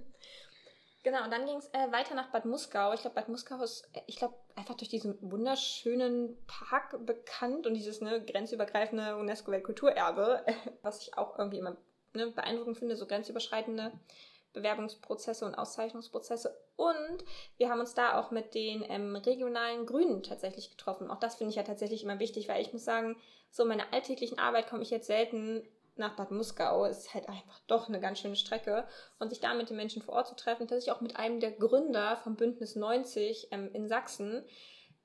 genau, 1.03 1.25
und 1.25 1.33
dann 1.33 1.47
ging 1.47 1.57
es 1.57 1.67
äh, 1.75 1.91
weiter 1.91 2.15
nach 2.15 2.31
Bad 2.31 2.45
Muskau. 2.45 2.93
Ich 2.93 3.01
glaube, 3.01 3.17
Bad 3.17 3.29
Muskau 3.29 3.61
ist, 3.61 3.91
äh, 3.93 4.01
ich 4.07 4.17
glaube, 4.17 4.37
einfach 4.55 4.77
durch 4.77 4.89
diesen 4.89 5.19
wunderschönen 5.21 6.39
Park 6.47 7.05
bekannt 7.05 7.67
und 7.67 7.75
dieses 7.75 8.01
ne, 8.01 8.25
grenzübergreifende 8.25 9.17
UNESCO-Weltkulturerbe, 9.17 10.47
was 10.83 11.03
ich 11.03 11.19
auch 11.19 11.37
irgendwie 11.41 11.59
immer 11.59 11.77
ne, 12.13 12.29
beeindruckend 12.29 12.79
finde, 12.79 12.95
so 12.95 13.07
grenzüberschreitende 13.07 13.91
Bewerbungsprozesse 14.55 15.45
und 15.45 15.55
Auszeichnungsprozesse. 15.55 16.57
Und 16.77 17.25
wir 17.59 17.69
haben 17.69 17.81
uns 17.81 17.95
da 17.95 18.19
auch 18.19 18.31
mit 18.31 18.55
den 18.55 18.85
ähm, 18.89 19.15
regionalen 19.17 19.85
Grünen 19.85 20.23
tatsächlich 20.23 20.71
getroffen. 20.71 21.11
Auch 21.11 21.21
das 21.21 21.35
finde 21.35 21.51
ich 21.51 21.57
ja 21.57 21.63
tatsächlich 21.63 22.03
immer 22.03 22.19
wichtig, 22.19 22.49
weil 22.49 22.63
ich 22.63 22.73
muss 22.73 22.85
sagen, 22.85 23.17
so 23.51 23.65
in 23.65 23.69
meiner 23.69 23.93
alltäglichen 23.93 24.39
Arbeit 24.39 24.69
komme 24.69 24.83
ich 24.83 24.91
jetzt 24.91 25.07
selten 25.07 25.63
nach 25.97 26.17
Bad 26.17 26.31
Muskau. 26.31 26.87
Ist 26.87 27.13
halt 27.13 27.29
einfach 27.29 27.61
doch 27.67 27.89
eine 27.89 28.01
ganz 28.01 28.21
schöne 28.21 28.37
Strecke. 28.37 28.89
Und 29.19 29.29
sich 29.29 29.41
da 29.41 29.53
mit 29.55 29.69
den 29.69 29.77
Menschen 29.77 30.03
vor 30.03 30.15
Ort 30.15 30.29
zu 30.29 30.37
treffen, 30.37 30.67
tatsächlich 30.67 30.95
auch 30.97 31.03
mit 31.03 31.17
einem 31.17 31.41
der 31.41 31.53
Gründer 31.53 32.17
vom 32.17 32.37
Bündnis 32.37 32.75
90 32.75 33.49
ähm, 33.51 33.71
in 33.73 33.87
Sachsen, 33.89 34.45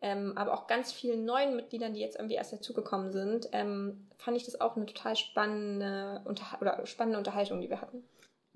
ähm, 0.01 0.33
aber 0.37 0.53
auch 0.53 0.67
ganz 0.67 0.93
vielen 0.93 1.25
neuen 1.25 1.55
Mitgliedern, 1.55 1.93
die 1.93 1.99
jetzt 1.99 2.15
irgendwie 2.15 2.35
erst 2.35 2.53
dazugekommen 2.53 3.11
sind, 3.11 3.49
ähm, 3.51 4.07
fand 4.17 4.37
ich 4.37 4.45
das 4.45 4.61
auch 4.61 4.75
eine 4.75 4.85
total 4.85 5.15
spannende, 5.15 6.21
Unter 6.25 6.57
oder 6.61 6.85
spannende 6.85 7.17
Unterhaltung, 7.17 7.59
die 7.59 7.69
wir 7.69 7.81
hatten. 7.81 8.07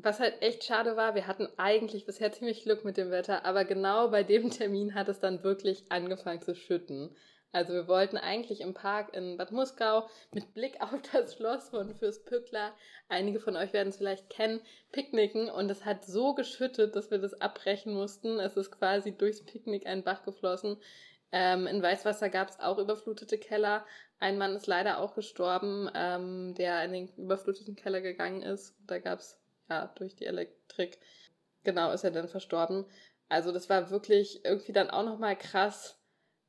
Was 0.04 0.20
halt 0.20 0.42
echt 0.42 0.66
schade 0.66 0.98
war, 0.98 1.16
wir 1.16 1.28
hatten 1.28 1.48
eigentlich 1.58 2.06
bisher 2.06 2.32
ziemlich 2.32 2.64
Glück 2.64 2.84
mit 2.84 2.98
dem 2.98 3.10
Wetter, 3.10 3.46
aber 3.46 3.64
genau 3.64 4.10
bei 4.10 4.24
dem 4.24 4.50
Termin 4.52 4.96
hat 4.96 5.08
es 5.08 5.22
dann 5.22 5.44
wirklich 5.44 5.86
angefangen 5.90 6.42
zu 6.42 6.56
schütten. 6.56 7.16
Also 7.54 7.72
wir 7.72 7.88
wollten 7.88 8.18
eigentlich 8.18 8.60
im 8.60 8.74
Park 8.74 9.14
in 9.16 9.38
Bad 9.38 9.52
Muskau 9.52 10.10
mit 10.34 10.54
Blick 10.54 10.82
auf 10.82 10.90
das 11.14 11.36
Schloss 11.36 11.70
von 11.70 11.96
Fürst 11.96 12.26
Pückler, 12.26 12.74
einige 13.08 13.40
von 13.40 13.56
euch 13.56 13.72
werden 13.72 13.90
es 13.90 13.98
vielleicht 13.98 14.30
kennen, 14.30 14.60
picknicken 14.92 15.50
und 15.50 15.72
es 15.72 15.86
hat 15.86 16.04
so 16.04 16.34
geschüttet, 16.34 16.98
dass 16.98 17.10
wir 17.10 17.20
das 17.20 17.40
abbrechen 17.40 17.94
mussten. 17.94 18.40
Es 18.40 18.58
ist 18.58 18.72
quasi 18.72 19.16
durchs 19.16 19.46
Picknick 19.46 19.86
ein 19.86 20.04
Bach 20.04 20.24
geflossen. 20.24 20.78
Ähm, 21.32 21.66
in 21.66 21.82
Weißwasser 21.82 22.30
gab 22.30 22.50
es 22.50 22.60
auch 22.60 22.78
überflutete 22.78 23.38
Keller. 23.38 23.86
Ein 24.20 24.38
Mann 24.38 24.56
ist 24.56 24.68
leider 24.68 25.00
auch 25.00 25.16
gestorben, 25.16 25.90
ähm, 25.96 26.56
der 26.56 26.84
in 26.84 26.92
den 26.92 27.08
überfluteten 27.18 27.76
Keller 27.76 28.02
gegangen 28.02 28.42
ist. 28.42 28.76
Da 28.86 29.00
gab 29.00 29.20
es, 29.20 29.40
ja, 29.70 29.88
durch 29.96 30.16
die 30.16 30.26
Elektrik, 30.26 31.00
genau, 31.64 31.92
ist 31.92 32.04
er 32.04 32.12
dann 32.12 32.28
verstorben. 32.28 32.86
Also 33.30 33.52
das 33.52 33.70
war 33.70 33.90
wirklich 33.90 34.44
irgendwie 34.46 34.74
dann 34.74 34.90
auch 34.90 35.04
nochmal 35.04 35.36
krass, 35.38 36.00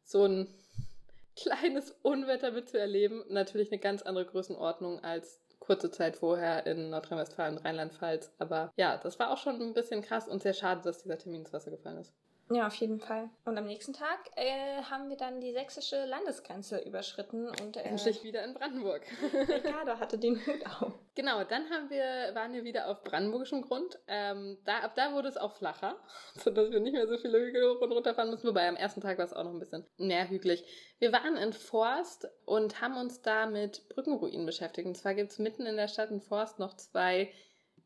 so 0.02 0.24
ein 0.24 0.54
kleines 1.36 1.92
Unwetter 2.02 2.52
mitzuerleben. 2.52 3.24
Natürlich 3.28 3.72
eine 3.72 3.80
ganz 3.80 4.02
andere 4.02 4.26
Größenordnung 4.26 5.02
als 5.02 5.40
kurze 5.60 5.90
Zeit 5.90 6.16
vorher 6.16 6.66
in 6.66 6.90
Nordrhein-Westfalen, 6.90 7.58
Rheinland-Pfalz. 7.58 8.32
Aber 8.38 8.72
ja, 8.76 8.98
das 8.98 9.18
war 9.18 9.30
auch 9.30 9.38
schon 9.38 9.60
ein 9.60 9.74
bisschen 9.74 10.02
krass 10.02 10.28
und 10.28 10.42
sehr 10.42 10.52
schade, 10.52 10.82
dass 10.82 11.02
dieser 11.02 11.18
Termin 11.18 11.40
ins 11.40 11.52
Wasser 11.52 11.70
gefallen 11.70 11.98
ist. 11.98 12.12
Ja, 12.50 12.66
auf 12.66 12.74
jeden 12.74 13.00
Fall. 13.00 13.30
Und 13.46 13.56
am 13.56 13.66
nächsten 13.66 13.94
Tag 13.94 14.18
äh, 14.36 14.82
haben 14.82 15.08
wir 15.08 15.16
dann 15.16 15.40
die 15.40 15.52
sächsische 15.52 16.04
Landesgrenze 16.04 16.78
überschritten 16.78 17.48
und 17.48 17.76
äh, 17.76 17.80
endlich 17.80 18.22
wieder 18.22 18.44
in 18.44 18.52
Brandenburg. 18.52 19.02
Ricardo 19.48 19.98
hatte 19.98 20.18
den 20.18 20.36
Hut 20.46 20.66
auf. 20.66 20.92
Genau, 21.14 21.42
dann 21.44 21.70
haben 21.70 21.88
wir, 21.88 22.34
waren 22.34 22.52
wir 22.52 22.64
wieder 22.64 22.88
auf 22.88 23.02
brandenburgischem 23.02 23.62
Grund. 23.62 23.98
Ähm, 24.08 24.58
da, 24.64 24.80
ab 24.80 24.94
da 24.94 25.14
wurde 25.14 25.28
es 25.28 25.38
auch 25.38 25.54
flacher, 25.56 25.96
sodass 26.34 26.70
wir 26.70 26.80
nicht 26.80 26.92
mehr 26.92 27.06
so 27.06 27.16
viele 27.16 27.38
Hügel 27.38 27.76
hoch 27.76 27.80
und 27.80 27.92
runter 27.92 28.14
fahren 28.14 28.30
mussten. 28.30 28.48
Wobei 28.48 28.68
am 28.68 28.76
ersten 28.76 29.00
Tag 29.00 29.16
war 29.16 29.24
es 29.24 29.32
auch 29.32 29.44
noch 29.44 29.52
ein 29.52 29.58
bisschen 29.58 29.86
mehr 29.96 30.28
hügelig. 30.28 30.64
Wir 30.98 31.12
waren 31.12 31.36
in 31.36 31.54
Forst 31.54 32.28
und 32.44 32.82
haben 32.82 32.98
uns 32.98 33.22
da 33.22 33.46
mit 33.46 33.88
Brückenruinen 33.88 34.44
beschäftigt. 34.44 34.86
Und 34.86 34.96
zwar 34.96 35.14
gibt 35.14 35.32
es 35.32 35.38
mitten 35.38 35.64
in 35.64 35.76
der 35.76 35.88
Stadt 35.88 36.10
in 36.10 36.20
Forst 36.20 36.58
noch 36.58 36.74
zwei 36.74 37.32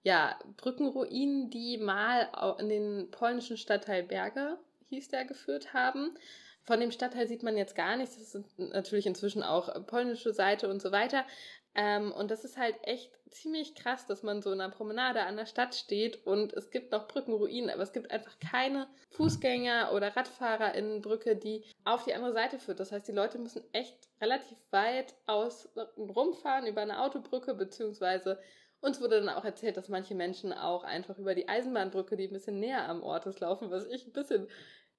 ja, 0.09 0.39
Brückenruinen, 0.57 1.51
die 1.51 1.77
mal 1.77 2.31
in 2.59 2.71
den 2.71 3.11
polnischen 3.11 3.59
Stadtteil 3.59 4.03
Berge, 4.03 4.57
hieß 4.89 5.11
der, 5.11 5.27
geführt 5.27 5.75
haben. 5.75 6.17
Von 6.63 6.81
dem 6.81 6.91
Stadtteil 6.91 7.29
sieht 7.29 7.43
man 7.43 7.59
jetzt 7.59 7.75
gar 7.75 7.95
nichts. 7.95 8.17
Das 8.17 8.35
ist 8.35 8.59
natürlich 8.59 9.07
inzwischen 9.07 9.43
auch 9.43 9.69
polnische 9.87 10.33
Seite 10.33 10.71
und 10.71 10.81
so 10.81 10.93
weiter. 10.93 11.27
Ähm, 11.75 12.11
und 12.11 12.31
das 12.31 12.47
ist 12.47 12.57
halt 12.57 12.77
echt 12.85 13.13
ziemlich 13.29 13.75
krass, 13.75 14.07
dass 14.07 14.23
man 14.23 14.41
so 14.41 14.51
in 14.51 14.63
einer 14.63 14.73
Promenade 14.73 15.21
an 15.25 15.37
der 15.37 15.45
Stadt 15.45 15.75
steht 15.75 16.27
und 16.27 16.55
es 16.55 16.71
gibt 16.71 16.91
noch 16.91 17.07
Brückenruinen, 17.07 17.69
aber 17.69 17.83
es 17.83 17.93
gibt 17.93 18.11
einfach 18.11 18.39
keine 18.51 18.89
Fußgänger- 19.15 19.93
oder 19.93 20.17
RadfahrerInnenbrücke, 20.17 21.37
die 21.37 21.67
auf 21.85 22.05
die 22.05 22.15
andere 22.15 22.33
Seite 22.33 22.59
führt. 22.59 22.81
Das 22.81 22.93
heißt, 22.93 23.07
die 23.07 23.13
Leute 23.13 23.39
müssen 23.39 23.63
echt 23.73 24.09
relativ 24.23 24.57
weit 24.71 25.15
aus 25.27 25.69
rumfahren 25.99 26.67
über 26.67 26.81
eine 26.81 27.03
Autobrücke, 27.03 27.53
beziehungsweise 27.53 28.41
uns 28.81 29.01
wurde 29.01 29.21
dann 29.21 29.29
auch 29.29 29.45
erzählt, 29.45 29.77
dass 29.77 29.89
manche 29.89 30.15
Menschen 30.15 30.53
auch 30.53 30.85
einfach 30.85 31.19
über 31.19 31.35
die 31.35 31.49
Eisenbahnbrücke, 31.49 32.17
die 32.17 32.29
ein 32.29 32.33
bisschen 32.33 32.61
näher 32.61 32.89
am 32.89 33.03
Ort 33.03 33.27
ist, 33.27 33.41
laufen, 33.41 33.71
was 33.71 33.87
ich 33.87 34.07
ein 34.07 34.13
bisschen 34.13 34.49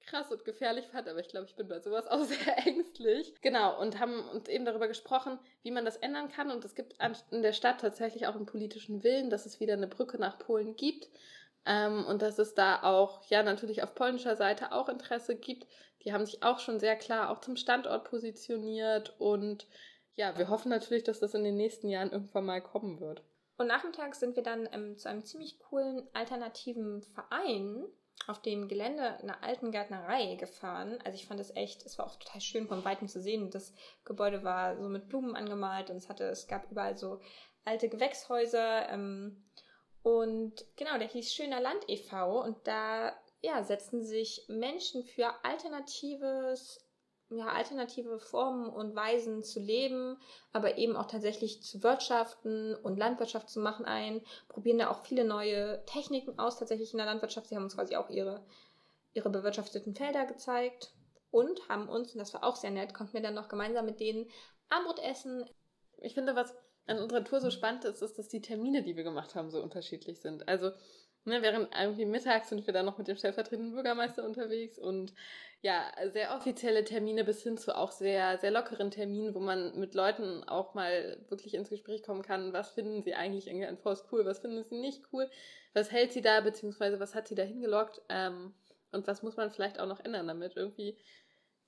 krass 0.05 0.31
und 0.31 0.45
gefährlich 0.45 0.87
fand, 0.87 1.07
aber 1.07 1.19
ich 1.19 1.27
glaube, 1.27 1.45
ich 1.45 1.55
bin 1.55 1.67
bei 1.67 1.79
sowas 1.79 2.07
auch 2.07 2.23
sehr 2.25 2.57
ängstlich. 2.65 3.33
Genau, 3.41 3.79
und 3.79 3.99
haben 3.99 4.27
uns 4.29 4.49
eben 4.49 4.65
darüber 4.65 4.87
gesprochen, 4.87 5.39
wie 5.61 5.71
man 5.71 5.85
das 5.85 5.97
ändern 5.97 6.29
kann. 6.29 6.51
Und 6.51 6.65
es 6.65 6.75
gibt 6.75 6.95
in 7.31 7.41
der 7.41 7.53
Stadt 7.53 7.81
tatsächlich 7.81 8.27
auch 8.27 8.35
einen 8.35 8.45
politischen 8.45 9.03
Willen, 9.03 9.29
dass 9.29 9.45
es 9.45 9.59
wieder 9.59 9.73
eine 9.73 9.87
Brücke 9.87 10.17
nach 10.17 10.39
Polen 10.39 10.75
gibt. 10.75 11.09
Ähm, 11.65 12.05
und 12.05 12.21
dass 12.21 12.39
es 12.39 12.55
da 12.55 12.81
auch, 12.83 13.23
ja, 13.29 13.43
natürlich 13.43 13.83
auf 13.83 13.93
polnischer 13.93 14.35
Seite 14.35 14.71
auch 14.71 14.89
Interesse 14.89 15.35
gibt. 15.35 15.67
Die 16.03 16.13
haben 16.13 16.25
sich 16.25 16.41
auch 16.43 16.59
schon 16.59 16.79
sehr 16.79 16.95
klar 16.95 17.29
auch 17.29 17.41
zum 17.41 17.57
Standort 17.57 18.05
positioniert. 18.05 19.15
Und 19.19 19.67
ja, 20.15 20.37
wir 20.37 20.49
hoffen 20.49 20.69
natürlich, 20.69 21.03
dass 21.03 21.19
das 21.19 21.33
in 21.33 21.43
den 21.43 21.57
nächsten 21.57 21.89
Jahren 21.89 22.11
irgendwann 22.11 22.45
mal 22.45 22.61
kommen 22.61 22.99
wird. 22.99 23.21
Und 23.59 23.67
nachmittags 23.67 24.21
sind 24.21 24.37
wir 24.37 24.43
dann 24.43 24.69
ähm, 24.71 24.97
zu 24.97 25.09
einem 25.09 25.25
ziemlich 25.25 25.59
coolen 25.59 26.07
alternativen 26.13 27.03
Verein 27.03 27.83
auf 28.25 28.41
dem 28.41 28.69
Gelände 28.69 29.19
einer 29.19 29.43
alten 29.43 29.71
Gärtnerei 29.71 30.35
gefahren. 30.35 30.97
Also 31.03 31.15
ich 31.15 31.27
fand 31.27 31.41
es 31.41 31.53
echt, 31.57 31.85
es 31.85 31.97
war 31.97 32.05
auch 32.07 32.15
total 32.15 32.39
schön 32.39 32.69
von 32.69 32.85
weitem 32.85 33.09
zu 33.09 33.19
sehen. 33.21 33.51
Das 33.51 33.73
Gebäude 34.05 34.45
war 34.45 34.77
so 34.77 34.87
mit 34.87 35.09
Blumen 35.09 35.35
angemalt 35.35 35.89
und 35.89 35.97
es 35.97 36.07
hatte, 36.07 36.23
es 36.23 36.47
gab 36.47 36.71
überall 36.71 36.97
so 36.97 37.19
alte 37.65 37.89
Gewächshäuser. 37.89 38.87
Ähm, 38.87 39.43
und 40.03 40.65
genau, 40.77 40.97
der 40.97 41.09
hieß 41.09 41.33
Schöner 41.33 41.59
Land 41.59 41.83
e.V. 41.89 42.41
und 42.41 42.65
da 42.65 43.13
ja, 43.41 43.61
setzen 43.63 44.05
sich 44.05 44.45
Menschen 44.47 45.03
für 45.03 45.33
alternatives 45.43 46.88
ja, 47.29 47.47
alternative 47.47 48.19
Formen 48.19 48.69
und 48.69 48.95
Weisen 48.95 49.43
zu 49.43 49.59
leben, 49.59 50.17
aber 50.51 50.77
eben 50.77 50.95
auch 50.95 51.05
tatsächlich 51.05 51.61
zu 51.61 51.83
wirtschaften 51.83 52.75
und 52.75 52.97
Landwirtschaft 52.97 53.49
zu 53.49 53.59
machen 53.59 53.85
ein, 53.85 54.21
probieren 54.47 54.79
da 54.79 54.89
auch 54.89 55.05
viele 55.05 55.23
neue 55.23 55.83
Techniken 55.85 56.39
aus, 56.39 56.57
tatsächlich 56.57 56.91
in 56.91 56.97
der 56.97 57.05
Landwirtschaft. 57.05 57.47
Sie 57.47 57.55
haben 57.55 57.63
uns 57.63 57.75
quasi 57.75 57.95
auch 57.95 58.09
ihre, 58.09 58.43
ihre 59.13 59.29
bewirtschafteten 59.29 59.93
Felder 59.93 60.25
gezeigt 60.25 60.91
und 61.31 61.69
haben 61.69 61.87
uns, 61.87 62.13
und 62.13 62.19
das 62.19 62.33
war 62.33 62.43
auch 62.43 62.55
sehr 62.55 62.71
nett, 62.71 62.93
konnten 62.93 63.13
wir 63.13 63.21
dann 63.21 63.35
noch 63.35 63.49
gemeinsam 63.49 63.85
mit 63.85 63.99
denen 63.99 64.27
Armbrot 64.69 64.99
essen. 64.99 65.45
Ich 66.01 66.15
finde, 66.15 66.35
was 66.35 66.55
an 66.87 66.99
unserer 66.99 67.23
Tour 67.23 67.39
so 67.39 67.51
spannend 67.51 67.85
ist, 67.85 68.01
ist, 68.01 68.17
dass 68.17 68.29
die 68.29 68.41
Termine, 68.41 68.81
die 68.81 68.95
wir 68.95 69.03
gemacht 69.03 69.35
haben, 69.35 69.51
so 69.51 69.61
unterschiedlich 69.61 70.19
sind. 70.19 70.47
Also, 70.47 70.71
ne, 71.25 71.41
während 71.41 71.69
irgendwie 71.75 72.05
mittags 72.05 72.49
sind 72.49 72.65
wir 72.65 72.73
dann 72.73 72.85
noch 72.85 72.97
mit 72.97 73.07
dem 73.07 73.17
stellvertretenden 73.17 73.73
Bürgermeister 73.73 74.23
unterwegs 74.25 74.77
und 74.77 75.13
ja, 75.61 75.91
sehr 76.13 76.35
offizielle 76.35 76.85
Termine 76.85 77.25
bis 77.25 77.43
hin 77.43 77.57
zu 77.57 77.75
auch 77.75 77.91
sehr, 77.91 78.37
sehr 78.37 78.51
lockeren 78.51 78.91
Terminen, 78.91 79.35
wo 79.35 79.39
man 79.39 79.77
mit 79.77 79.93
Leuten 79.93 80.43
auch 80.45 80.73
mal 80.73 81.17
wirklich 81.27 81.53
ins 81.53 81.69
Gespräch 81.69 82.01
kommen 82.01 82.21
kann. 82.21 82.53
Was 82.53 82.71
finden 82.71 83.03
sie 83.03 83.13
eigentlich 83.13 83.49
an 83.51 83.77
Faust 83.77 84.07
cool? 84.11 84.25
Was 84.25 84.39
finden 84.39 84.63
sie 84.63 84.79
nicht 84.79 85.03
cool? 85.11 85.29
Was 85.73 85.91
hält 85.91 86.13
sie 86.13 86.21
da, 86.21 86.39
beziehungsweise 86.39 86.99
was 86.99 87.13
hat 87.13 87.27
sie 87.27 87.35
da 87.35 87.43
hingelockt? 87.43 88.01
Ähm, 88.07 88.53
und 88.91 89.05
was 89.07 89.21
muss 89.21 89.35
man 89.35 89.51
vielleicht 89.51 89.79
auch 89.79 89.87
noch 89.87 89.99
ändern, 89.99 90.27
damit 90.27 90.55
irgendwie, 90.55 90.97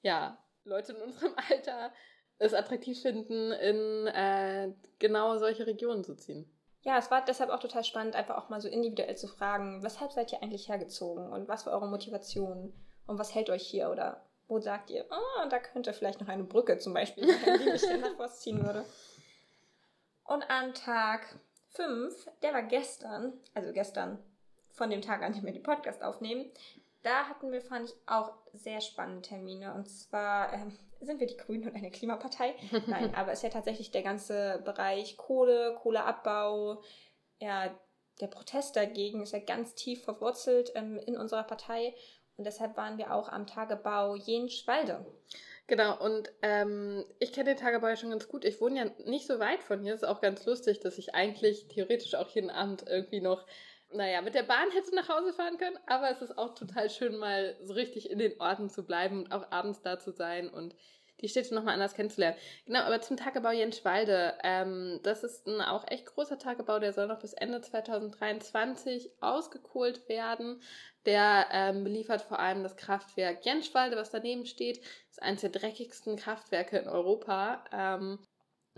ja, 0.03 0.41
Leute 0.63 0.93
in 0.93 1.01
unserem 1.01 1.33
Alter 1.49 1.91
es 2.37 2.53
attraktiv 2.53 2.99
finden, 3.01 3.51
in 3.51 4.07
äh, 4.07 4.73
genau 4.99 5.37
solche 5.37 5.67
Regionen 5.67 6.03
zu 6.03 6.15
ziehen. 6.15 6.49
Ja, 6.83 6.97
es 6.97 7.11
war 7.11 7.23
deshalb 7.23 7.51
auch 7.51 7.59
total 7.59 7.83
spannend, 7.83 8.15
einfach 8.15 8.37
auch 8.37 8.49
mal 8.49 8.59
so 8.59 8.67
individuell 8.67 9.15
zu 9.15 9.27
fragen, 9.27 9.83
weshalb 9.83 10.11
seid 10.11 10.31
ihr 10.31 10.41
eigentlich 10.41 10.67
hergezogen 10.67 11.31
und 11.31 11.47
was 11.47 11.65
war 11.65 11.73
eure 11.73 11.87
Motivation? 11.87 12.73
Und 13.05 13.19
was 13.19 13.35
hält 13.35 13.49
euch 13.49 13.67
hier? 13.67 13.89
Oder 13.89 14.21
wo 14.47 14.59
sagt 14.59 14.89
ihr, 14.89 15.05
oh, 15.09 15.47
da 15.49 15.59
könnte 15.59 15.93
vielleicht 15.93 16.21
noch 16.21 16.27
eine 16.27 16.43
Brücke 16.43 16.77
zum 16.77 16.93
Beispiel 16.93 17.27
sein, 17.27 17.59
die 17.59 17.69
mich 17.69 17.81
dann 17.81 17.99
nach 18.01 18.15
Forst 18.15 18.41
ziehen 18.41 18.65
würde? 18.65 18.85
Und 20.23 20.49
an 20.49 20.73
Tag 20.73 21.39
5, 21.69 22.29
der 22.41 22.53
war 22.53 22.63
gestern, 22.63 23.33
also 23.53 23.73
gestern 23.73 24.17
von 24.71 24.89
dem 24.89 25.01
Tag, 25.01 25.21
an 25.23 25.33
dem 25.33 25.45
wir 25.45 25.51
die 25.51 25.59
Podcast 25.59 26.03
aufnehmen, 26.03 26.49
da 27.03 27.27
hatten 27.27 27.51
wir, 27.51 27.61
fand 27.61 27.89
ich, 27.89 27.95
auch 28.05 28.33
sehr 28.53 28.81
spannende 28.81 29.21
Termine. 29.21 29.73
Und 29.73 29.89
zwar 29.89 30.53
ähm, 30.53 30.77
sind 31.01 31.19
wir 31.19 31.27
die 31.27 31.37
Grünen 31.37 31.67
und 31.67 31.75
eine 31.75 31.91
Klimapartei. 31.91 32.55
Nein, 32.87 33.13
aber 33.15 33.31
es 33.31 33.39
ist 33.39 33.43
ja 33.43 33.49
tatsächlich 33.49 33.91
der 33.91 34.03
ganze 34.03 34.61
Bereich 34.65 35.17
Kohle, 35.17 35.77
Kohleabbau, 35.81 36.81
ja, 37.39 37.75
der 38.19 38.27
Protest 38.27 38.75
dagegen 38.75 39.23
ist 39.23 39.33
ja 39.33 39.39
ganz 39.39 39.73
tief 39.73 40.03
verwurzelt 40.03 40.71
ähm, 40.75 40.99
in 40.99 41.17
unserer 41.17 41.43
Partei. 41.43 41.95
Und 42.37 42.45
deshalb 42.45 42.77
waren 42.77 42.97
wir 42.97 43.13
auch 43.13 43.29
am 43.29 43.47
Tagebau 43.47 44.15
Jenschwalde. 44.15 45.05
Genau, 45.67 45.97
und 46.03 46.31
ähm, 46.41 47.05
ich 47.19 47.31
kenne 47.31 47.51
den 47.51 47.57
Tagebau 47.57 47.87
ja 47.87 47.95
schon 47.95 48.09
ganz 48.09 48.27
gut. 48.27 48.45
Ich 48.45 48.59
wohne 48.59 48.79
ja 48.79 49.09
nicht 49.09 49.25
so 49.25 49.39
weit 49.39 49.63
von 49.63 49.81
hier. 49.81 49.93
Es 49.93 50.01
ist 50.01 50.07
auch 50.07 50.21
ganz 50.21 50.45
lustig, 50.45 50.79
dass 50.81 50.97
ich 50.97 51.15
eigentlich 51.15 51.67
theoretisch 51.67 52.15
auch 52.15 52.29
jeden 52.29 52.49
Abend 52.49 52.83
irgendwie 52.87 53.21
noch, 53.21 53.45
naja, 53.93 54.21
mit 54.21 54.35
der 54.35 54.43
Bahn 54.43 54.71
hätte 54.71 54.95
nach 54.95 55.09
Hause 55.09 55.33
fahren 55.33 55.57
können. 55.57 55.77
Aber 55.87 56.09
es 56.09 56.21
ist 56.21 56.37
auch 56.37 56.55
total 56.55 56.89
schön, 56.89 57.17
mal 57.17 57.57
so 57.61 57.73
richtig 57.73 58.09
in 58.09 58.19
den 58.19 58.39
Orten 58.39 58.69
zu 58.69 58.85
bleiben 58.85 59.19
und 59.19 59.31
auch 59.31 59.51
abends 59.51 59.81
da 59.81 59.99
zu 59.99 60.11
sein 60.11 60.49
und 60.49 60.75
die 61.21 61.29
Städte 61.29 61.53
nochmal 61.53 61.75
anders 61.75 61.93
kennenzulernen. 61.93 62.37
Genau, 62.65 62.79
aber 62.79 63.01
zum 63.01 63.17
Tagebau 63.17 63.51
Jenschwalde. 63.51 64.37
Ähm, 64.43 64.99
das 65.03 65.23
ist 65.23 65.47
ein 65.47 65.61
auch 65.61 65.85
echt 65.87 66.07
großer 66.07 66.37
Tagebau, 66.39 66.79
der 66.79 66.93
soll 66.93 67.07
noch 67.07 67.19
bis 67.19 67.33
Ende 67.33 67.61
2023 67.61 69.11
ausgekohlt 69.21 70.07
werden. 70.09 70.61
Der 71.05 71.47
ähm, 71.51 71.83
beliefert 71.83 72.21
vor 72.21 72.39
allem 72.39 72.63
das 72.63 72.75
Kraftwerk 72.75 73.45
Jenschwalde, 73.45 73.95
was 73.95 74.11
daneben 74.11 74.45
steht. 74.45 74.79
Das 74.79 75.17
ist 75.17 75.21
eines 75.21 75.41
der 75.41 75.49
dreckigsten 75.51 76.15
Kraftwerke 76.15 76.77
in 76.77 76.87
Europa. 76.87 77.63
Ähm, 77.71 78.19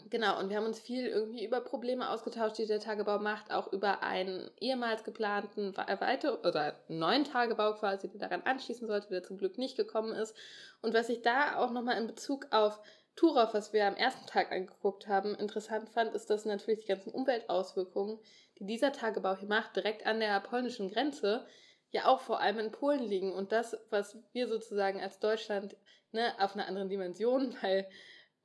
Genau, 0.10 0.40
und 0.40 0.50
wir 0.50 0.58
haben 0.58 0.66
uns 0.66 0.80
viel 0.80 1.06
irgendwie 1.06 1.46
über 1.46 1.62
Probleme 1.62 2.10
ausgetauscht, 2.10 2.58
die 2.58 2.66
der 2.66 2.80
Tagebau 2.80 3.20
macht, 3.20 3.52
auch 3.52 3.72
über 3.72 4.02
einen 4.02 4.50
ehemals 4.60 5.04
geplanten 5.04 5.78
weiter 5.78 6.44
oder 6.44 6.80
neuen 6.88 7.26
Tagebau 7.26 7.76
quasi, 7.76 8.10
der 8.10 8.20
daran 8.20 8.42
anschließen 8.42 8.88
sollte, 8.88 9.10
der 9.10 9.22
zum 9.24 9.38
Glück 9.38 9.60
nicht 9.60 9.78
gekommen 9.78 10.14
ist. 10.14 10.36
Und 10.82 10.96
was 10.96 11.10
ich 11.10 11.22
da 11.22 11.58
auch 11.58 11.70
nochmal 11.70 12.00
in 12.02 12.08
Bezug 12.08 12.48
auf 12.50 12.82
Turov, 13.16 13.54
was 13.54 13.72
wir 13.72 13.86
am 13.86 13.96
ersten 13.96 14.26
Tag 14.26 14.52
angeguckt 14.52 15.08
haben, 15.08 15.36
interessant 15.36 15.90
fand, 15.90 16.16
ist, 16.16 16.28
dass 16.32 16.46
natürlich 16.46 16.80
die 16.82 16.88
ganzen 16.88 17.12
Umweltauswirkungen, 17.12 18.18
die 18.58 18.66
dieser 18.66 18.94
Tagebau 18.94 19.36
hier 19.36 19.48
macht, 19.48 19.76
direkt 19.76 20.08
an 20.08 20.20
der 20.20 20.40
polnischen 20.40 20.90
Grenze, 20.90 21.46
ja 21.92 22.08
auch 22.08 22.22
vor 22.22 22.40
allem 22.40 22.58
in 22.58 22.72
Polen 22.72 23.04
liegen. 23.04 23.32
Und 23.32 23.52
das, 23.52 23.78
was 23.92 24.18
wir 24.32 24.48
sozusagen 24.48 25.00
als 25.00 25.20
Deutschland 25.20 25.78
ne, 26.12 26.34
auf 26.40 26.56
einer 26.56 26.68
anderen 26.68 26.90
Dimension, 26.90 27.56
weil 27.62 27.88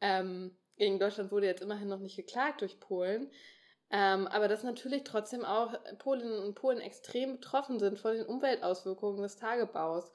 ähm, 0.03 0.58
gegen 0.79 0.99
Deutschland 0.99 1.31
wurde 1.31 1.47
jetzt 1.47 1.63
immerhin 1.63 1.89
noch 1.89 1.99
nicht 1.99 2.17
geklagt 2.17 2.63
durch 2.63 2.81
Polen. 2.81 3.31
Ähm, 3.91 4.27
aber 4.27 4.49
dass 4.49 4.65
natürlich 4.65 5.05
trotzdem 5.05 5.45
auch 5.45 5.75
Polinnen 5.99 6.41
und 6.41 6.55
Polen 6.55 6.81
extrem 6.81 7.35
betroffen 7.35 7.79
sind 7.79 7.99
von 7.99 8.15
den 8.15 8.27
Umweltauswirkungen 8.27 9.23
des 9.23 9.37
Tagebaus. 9.37 10.13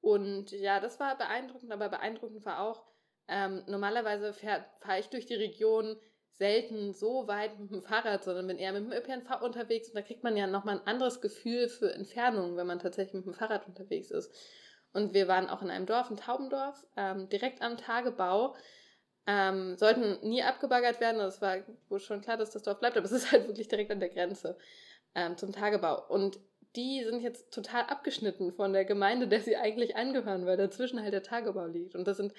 Und 0.00 0.50
ja, 0.50 0.80
das 0.80 0.98
war 0.98 1.16
beeindruckend, 1.16 1.72
aber 1.72 1.88
beeindruckend 1.88 2.44
war 2.44 2.60
auch, 2.60 2.82
ähm, 3.28 3.62
normalerweise 3.66 4.32
fahre 4.32 4.98
ich 4.98 5.08
durch 5.08 5.26
die 5.26 5.34
Region 5.34 5.96
selten 6.32 6.94
so 6.94 7.28
weit 7.28 7.58
mit 7.60 7.70
dem 7.70 7.82
Fahrrad, 7.82 8.24
sondern 8.24 8.46
bin 8.46 8.58
eher 8.58 8.72
mit 8.72 8.84
dem 8.84 8.92
ÖPNV 8.92 9.42
unterwegs 9.42 9.88
und 9.88 9.94
da 9.94 10.02
kriegt 10.02 10.24
man 10.24 10.36
ja 10.36 10.46
nochmal 10.46 10.78
ein 10.78 10.86
anderes 10.86 11.20
Gefühl 11.20 11.68
für 11.68 11.92
Entfernungen, 11.92 12.56
wenn 12.56 12.66
man 12.66 12.78
tatsächlich 12.78 13.14
mit 13.14 13.26
dem 13.26 13.34
Fahrrad 13.34 13.66
unterwegs 13.68 14.10
ist. 14.10 14.34
Und 14.94 15.14
wir 15.14 15.28
waren 15.28 15.48
auch 15.48 15.62
in 15.62 15.70
einem 15.70 15.86
Dorf, 15.86 16.10
in 16.10 16.16
Taubendorf, 16.16 16.84
ähm, 16.96 17.28
direkt 17.28 17.62
am 17.62 17.76
Tagebau 17.76 18.56
ähm, 19.26 19.76
sollten 19.76 20.18
nie 20.28 20.42
abgebaggert 20.42 21.00
werden. 21.00 21.18
Das 21.18 21.40
war 21.40 21.58
wohl 21.88 22.00
schon 22.00 22.20
klar, 22.20 22.36
dass 22.36 22.50
das 22.50 22.62
Dorf 22.62 22.80
bleibt, 22.80 22.96
aber 22.96 23.06
es 23.06 23.12
ist 23.12 23.32
halt 23.32 23.46
wirklich 23.46 23.68
direkt 23.68 23.90
an 23.90 24.00
der 24.00 24.08
Grenze 24.08 24.56
ähm, 25.14 25.36
zum 25.36 25.52
Tagebau. 25.52 26.06
Und 26.08 26.40
die 26.76 27.04
sind 27.04 27.20
jetzt 27.20 27.52
total 27.52 27.82
abgeschnitten 27.84 28.52
von 28.52 28.72
der 28.72 28.84
Gemeinde, 28.84 29.28
der 29.28 29.40
sie 29.40 29.56
eigentlich 29.56 29.96
angehören, 29.96 30.46
weil 30.46 30.56
dazwischen 30.56 31.02
halt 31.02 31.12
der 31.12 31.22
Tagebau 31.22 31.66
liegt. 31.66 31.94
Und 31.94 32.06
das 32.06 32.16
sind 32.16 32.32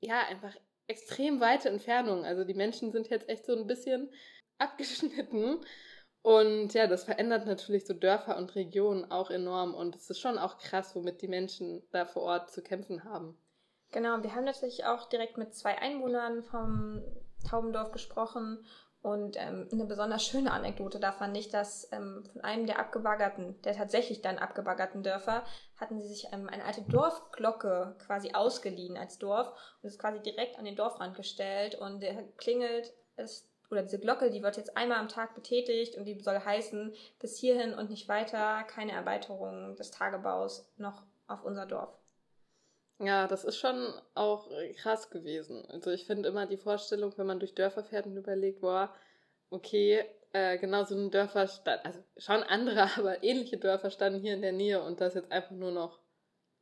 ja 0.00 0.20
einfach 0.28 0.54
extrem 0.86 1.40
weite 1.40 1.68
Entfernungen. 1.68 2.24
Also 2.24 2.44
die 2.44 2.54
Menschen 2.54 2.92
sind 2.92 3.08
jetzt 3.08 3.28
echt 3.28 3.44
so 3.44 3.56
ein 3.56 3.66
bisschen 3.66 4.10
abgeschnitten. 4.58 5.60
Und 6.22 6.74
ja, 6.74 6.86
das 6.86 7.04
verändert 7.04 7.46
natürlich 7.46 7.86
so 7.86 7.94
Dörfer 7.94 8.36
und 8.36 8.54
Regionen 8.54 9.10
auch 9.10 9.30
enorm. 9.30 9.74
Und 9.74 9.96
es 9.96 10.10
ist 10.10 10.20
schon 10.20 10.38
auch 10.38 10.58
krass, 10.58 10.94
womit 10.94 11.22
die 11.22 11.28
Menschen 11.28 11.82
da 11.90 12.04
vor 12.04 12.22
Ort 12.22 12.50
zu 12.50 12.62
kämpfen 12.62 13.04
haben. 13.04 13.36
Genau, 13.92 14.22
wir 14.22 14.34
haben 14.34 14.44
natürlich 14.44 14.84
auch 14.84 15.08
direkt 15.08 15.38
mit 15.38 15.54
zwei 15.54 15.78
Einwohnern 15.78 16.42
vom 16.42 17.02
Taubendorf 17.48 17.92
gesprochen 17.92 18.64
und 19.06 19.36
ähm, 19.38 19.68
eine 19.70 19.84
besonders 19.84 20.26
schöne 20.26 20.50
Anekdote 20.50 20.98
da 20.98 21.12
fand 21.12 21.36
ich, 21.36 21.48
dass 21.48 21.90
ähm, 21.92 22.24
von 22.32 22.40
einem 22.40 22.66
der 22.66 22.80
abgebaggerten, 22.80 23.60
der 23.62 23.74
tatsächlich 23.74 24.20
dann 24.20 24.38
abgebaggerten 24.38 25.04
Dörfer, 25.04 25.44
hatten 25.76 26.00
sie 26.00 26.08
sich 26.08 26.26
ähm, 26.32 26.48
eine 26.48 26.64
alte 26.64 26.82
Dorfglocke 26.82 27.94
quasi 28.04 28.32
ausgeliehen 28.32 28.96
als 28.96 29.18
Dorf 29.18 29.52
und 29.80 29.88
ist 29.88 30.00
quasi 30.00 30.20
direkt 30.20 30.58
an 30.58 30.64
den 30.64 30.74
Dorfrand 30.74 31.16
gestellt 31.16 31.76
und 31.76 32.00
der 32.00 32.24
klingelt 32.36 32.92
es 33.14 33.48
oder 33.70 33.82
diese 33.82 34.00
Glocke, 34.00 34.30
die 34.30 34.42
wird 34.42 34.56
jetzt 34.56 34.76
einmal 34.76 34.98
am 34.98 35.08
Tag 35.08 35.34
betätigt 35.34 35.96
und 35.96 36.04
die 36.04 36.18
soll 36.20 36.40
heißen, 36.40 36.94
bis 37.20 37.36
hierhin 37.38 37.74
und 37.74 37.90
nicht 37.90 38.08
weiter, 38.08 38.64
keine 38.64 38.92
Erweiterung 38.92 39.76
des 39.76 39.90
Tagebaus 39.90 40.68
noch 40.78 41.04
auf 41.26 41.44
unser 41.44 41.66
Dorf. 41.66 41.96
Ja, 42.98 43.26
das 43.26 43.44
ist 43.44 43.58
schon 43.58 43.92
auch 44.14 44.48
krass 44.76 45.10
gewesen. 45.10 45.64
Also 45.68 45.90
ich 45.90 46.06
finde 46.06 46.28
immer 46.28 46.46
die 46.46 46.56
Vorstellung, 46.56 47.12
wenn 47.16 47.26
man 47.26 47.38
durch 47.38 47.54
Dörfer 47.54 47.84
fährt 47.84 48.06
und 48.06 48.16
überlegt, 48.16 48.60
boah, 48.62 48.94
okay, 49.50 50.04
äh, 50.32 50.58
genau 50.58 50.84
so 50.84 50.94
ein 50.96 51.10
Dörfer 51.10 51.46
stand, 51.46 51.84
also 51.84 52.02
schon 52.16 52.42
andere, 52.42 52.88
aber 52.96 53.22
ähnliche 53.22 53.58
Dörfer 53.58 53.90
standen 53.90 54.20
hier 54.20 54.34
in 54.34 54.42
der 54.42 54.52
Nähe 54.52 54.82
und 54.82 55.00
das 55.00 55.14
jetzt 55.14 55.30
einfach 55.30 55.52
nur 55.52 55.72
noch 55.72 56.00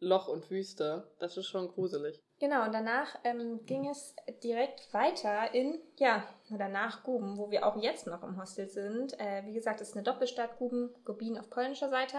Loch 0.04 0.28
und 0.28 0.50
Wüste. 0.50 1.08
Das 1.18 1.36
ist 1.36 1.46
schon 1.46 1.68
gruselig. 1.68 2.22
Genau, 2.38 2.64
und 2.64 2.72
danach 2.72 3.18
ähm, 3.24 3.64
ging 3.64 3.88
es 3.88 4.14
direkt 4.42 4.92
weiter 4.92 5.54
in, 5.54 5.80
ja, 5.96 6.28
oder 6.52 6.68
nach 6.68 7.02
Guben, 7.02 7.38
wo 7.38 7.50
wir 7.50 7.66
auch 7.66 7.80
jetzt 7.82 8.06
noch 8.06 8.22
im 8.22 8.40
Hostel 8.40 8.68
sind. 8.68 9.18
Äh, 9.18 9.44
wie 9.46 9.54
gesagt, 9.54 9.80
es 9.80 9.90
ist 9.90 9.94
eine 9.94 10.04
Doppelstadt 10.04 10.58
Guben, 10.58 10.90
Gubin 11.04 11.38
auf 11.38 11.48
polnischer 11.48 11.88
Seite. 11.88 12.18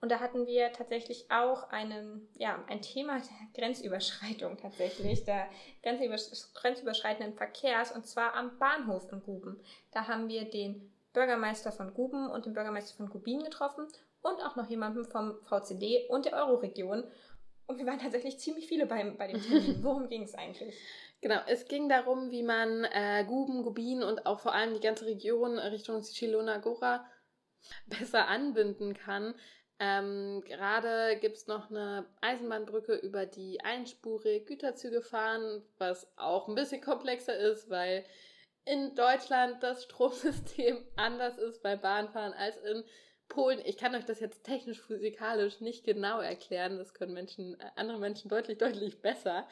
Und 0.00 0.10
da 0.10 0.18
hatten 0.18 0.46
wir 0.46 0.72
tatsächlich 0.72 1.30
auch 1.30 1.68
einen, 1.70 2.26
ja, 2.34 2.64
ein 2.68 2.80
Thema 2.80 3.18
der 3.18 3.46
Grenzüberschreitung 3.62 4.56
tatsächlich, 4.56 5.24
der 5.24 5.46
grenzüberschreitenden 5.82 7.34
Verkehrs, 7.34 7.92
und 7.92 8.06
zwar 8.06 8.34
am 8.34 8.58
Bahnhof 8.58 9.12
in 9.12 9.22
Guben. 9.22 9.60
Da 9.92 10.08
haben 10.08 10.28
wir 10.28 10.50
den 10.50 10.90
Bürgermeister 11.12 11.70
von 11.70 11.92
Guben 11.92 12.30
und 12.30 12.46
den 12.46 12.54
Bürgermeister 12.54 12.96
von 12.96 13.10
Gubin 13.10 13.42
getroffen 13.42 13.88
und 14.22 14.40
auch 14.42 14.56
noch 14.56 14.68
jemanden 14.68 15.04
vom 15.04 15.40
VCD 15.44 16.08
und 16.08 16.26
der 16.26 16.34
Euroregion. 16.34 17.04
Und 17.66 17.78
wir 17.78 17.86
waren 17.86 18.00
tatsächlich 18.00 18.38
ziemlich 18.38 18.66
viele 18.66 18.86
beim, 18.86 19.16
bei 19.16 19.28
dem 19.28 19.40
Termin. 19.40 19.78
Worum 19.82 20.08
ging 20.08 20.22
es 20.24 20.34
eigentlich? 20.34 20.74
Genau, 21.20 21.40
es 21.46 21.66
ging 21.66 21.88
darum, 21.88 22.30
wie 22.30 22.42
man 22.42 22.84
äh, 22.84 23.24
Guben, 23.26 23.62
Gubin 23.62 24.02
und 24.02 24.26
auch 24.26 24.40
vor 24.40 24.54
allem 24.54 24.74
die 24.74 24.80
ganze 24.80 25.06
Region 25.06 25.58
Richtung 25.58 26.02
Chilona 26.02 26.58
Gora 26.58 27.04
besser 27.86 28.26
anbinden 28.26 28.94
kann, 28.94 29.34
ähm, 29.82 30.42
Gerade 30.44 31.16
gibt 31.20 31.38
es 31.38 31.46
noch 31.46 31.70
eine 31.70 32.06
Eisenbahnbrücke, 32.20 32.96
über 32.96 33.24
die 33.24 33.62
einspurig 33.62 34.46
Güterzüge 34.46 35.00
fahren, 35.00 35.62
was 35.78 36.06
auch 36.18 36.48
ein 36.48 36.54
bisschen 36.54 36.82
komplexer 36.82 37.34
ist, 37.34 37.70
weil 37.70 38.04
in 38.66 38.94
Deutschland 38.94 39.62
das 39.62 39.84
Stromsystem 39.84 40.84
anders 40.96 41.38
ist 41.38 41.62
beim 41.62 41.80
Bahnfahren 41.80 42.34
als 42.34 42.58
in 42.58 42.84
Polen. 43.30 43.62
Ich 43.64 43.78
kann 43.78 43.94
euch 43.94 44.04
das 44.04 44.20
jetzt 44.20 44.44
technisch 44.44 44.82
physikalisch 44.82 45.60
nicht 45.62 45.84
genau 45.84 46.20
erklären. 46.20 46.76
Das 46.76 46.92
können 46.92 47.14
Menschen, 47.14 47.58
äh, 47.58 47.70
andere 47.76 47.98
Menschen 47.98 48.28
deutlich, 48.28 48.58
deutlich 48.58 49.00
besser. 49.00 49.48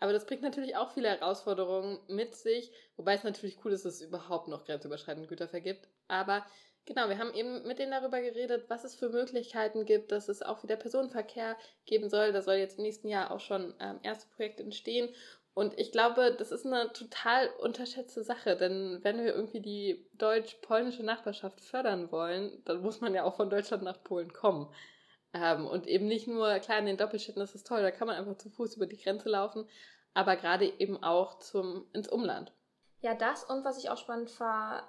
Aber 0.00 0.12
das 0.12 0.26
bringt 0.26 0.42
natürlich 0.42 0.76
auch 0.76 0.92
viele 0.92 1.08
Herausforderungen 1.08 2.00
mit 2.08 2.34
sich, 2.34 2.70
wobei 2.96 3.14
es 3.14 3.24
natürlich 3.24 3.64
cool 3.64 3.72
ist, 3.72 3.86
dass 3.86 3.94
es 3.94 4.02
überhaupt 4.02 4.48
noch 4.48 4.64
grenzüberschreitende 4.64 5.28
Güterverkehr 5.28 5.74
gibt. 5.74 5.88
Aber 6.08 6.44
Genau, 6.84 7.08
wir 7.08 7.18
haben 7.18 7.32
eben 7.32 7.64
mit 7.64 7.78
denen 7.78 7.92
darüber 7.92 8.20
geredet, 8.20 8.64
was 8.68 8.82
es 8.82 8.96
für 8.96 9.08
Möglichkeiten 9.08 9.84
gibt, 9.84 10.10
dass 10.10 10.28
es 10.28 10.42
auch 10.42 10.64
wieder 10.64 10.74
Personenverkehr 10.74 11.56
geben 11.86 12.10
soll. 12.10 12.32
Da 12.32 12.42
soll 12.42 12.56
jetzt 12.56 12.78
im 12.78 12.82
nächsten 12.82 13.06
Jahr 13.06 13.30
auch 13.30 13.38
schon 13.38 13.72
ähm, 13.78 14.00
erste 14.02 14.28
Projekte 14.34 14.64
entstehen. 14.64 15.08
Und 15.54 15.78
ich 15.78 15.92
glaube, 15.92 16.34
das 16.38 16.50
ist 16.50 16.66
eine 16.66 16.92
total 16.92 17.48
unterschätzte 17.60 18.24
Sache, 18.24 18.56
denn 18.56 19.00
wenn 19.02 19.18
wir 19.22 19.34
irgendwie 19.34 19.60
die 19.60 20.08
deutsch-polnische 20.14 21.02
Nachbarschaft 21.02 21.60
fördern 21.60 22.10
wollen, 22.10 22.62
dann 22.64 22.80
muss 22.80 23.02
man 23.02 23.14
ja 23.14 23.24
auch 23.24 23.36
von 23.36 23.50
Deutschland 23.50 23.82
nach 23.82 24.02
Polen 24.02 24.32
kommen. 24.32 24.72
Ähm, 25.34 25.66
und 25.66 25.86
eben 25.86 26.06
nicht 26.06 26.26
nur, 26.26 26.58
klar, 26.60 26.78
in 26.78 26.86
den 26.86 26.96
Doppelstädten 26.96 27.40
das 27.40 27.54
ist 27.54 27.66
toll, 27.66 27.82
da 27.82 27.90
kann 27.90 28.06
man 28.06 28.16
einfach 28.16 28.36
zu 28.38 28.50
Fuß 28.50 28.76
über 28.76 28.86
die 28.86 28.96
Grenze 28.98 29.28
laufen, 29.28 29.68
aber 30.14 30.36
gerade 30.36 30.66
eben 30.78 31.02
auch 31.02 31.38
zum, 31.38 31.86
ins 31.92 32.08
Umland. 32.08 32.52
Ja, 33.02 33.16
das 33.16 33.42
und 33.42 33.64
was 33.64 33.78
ich 33.78 33.90
auch 33.90 33.98
spannend 33.98 34.30
fand, 34.30 34.84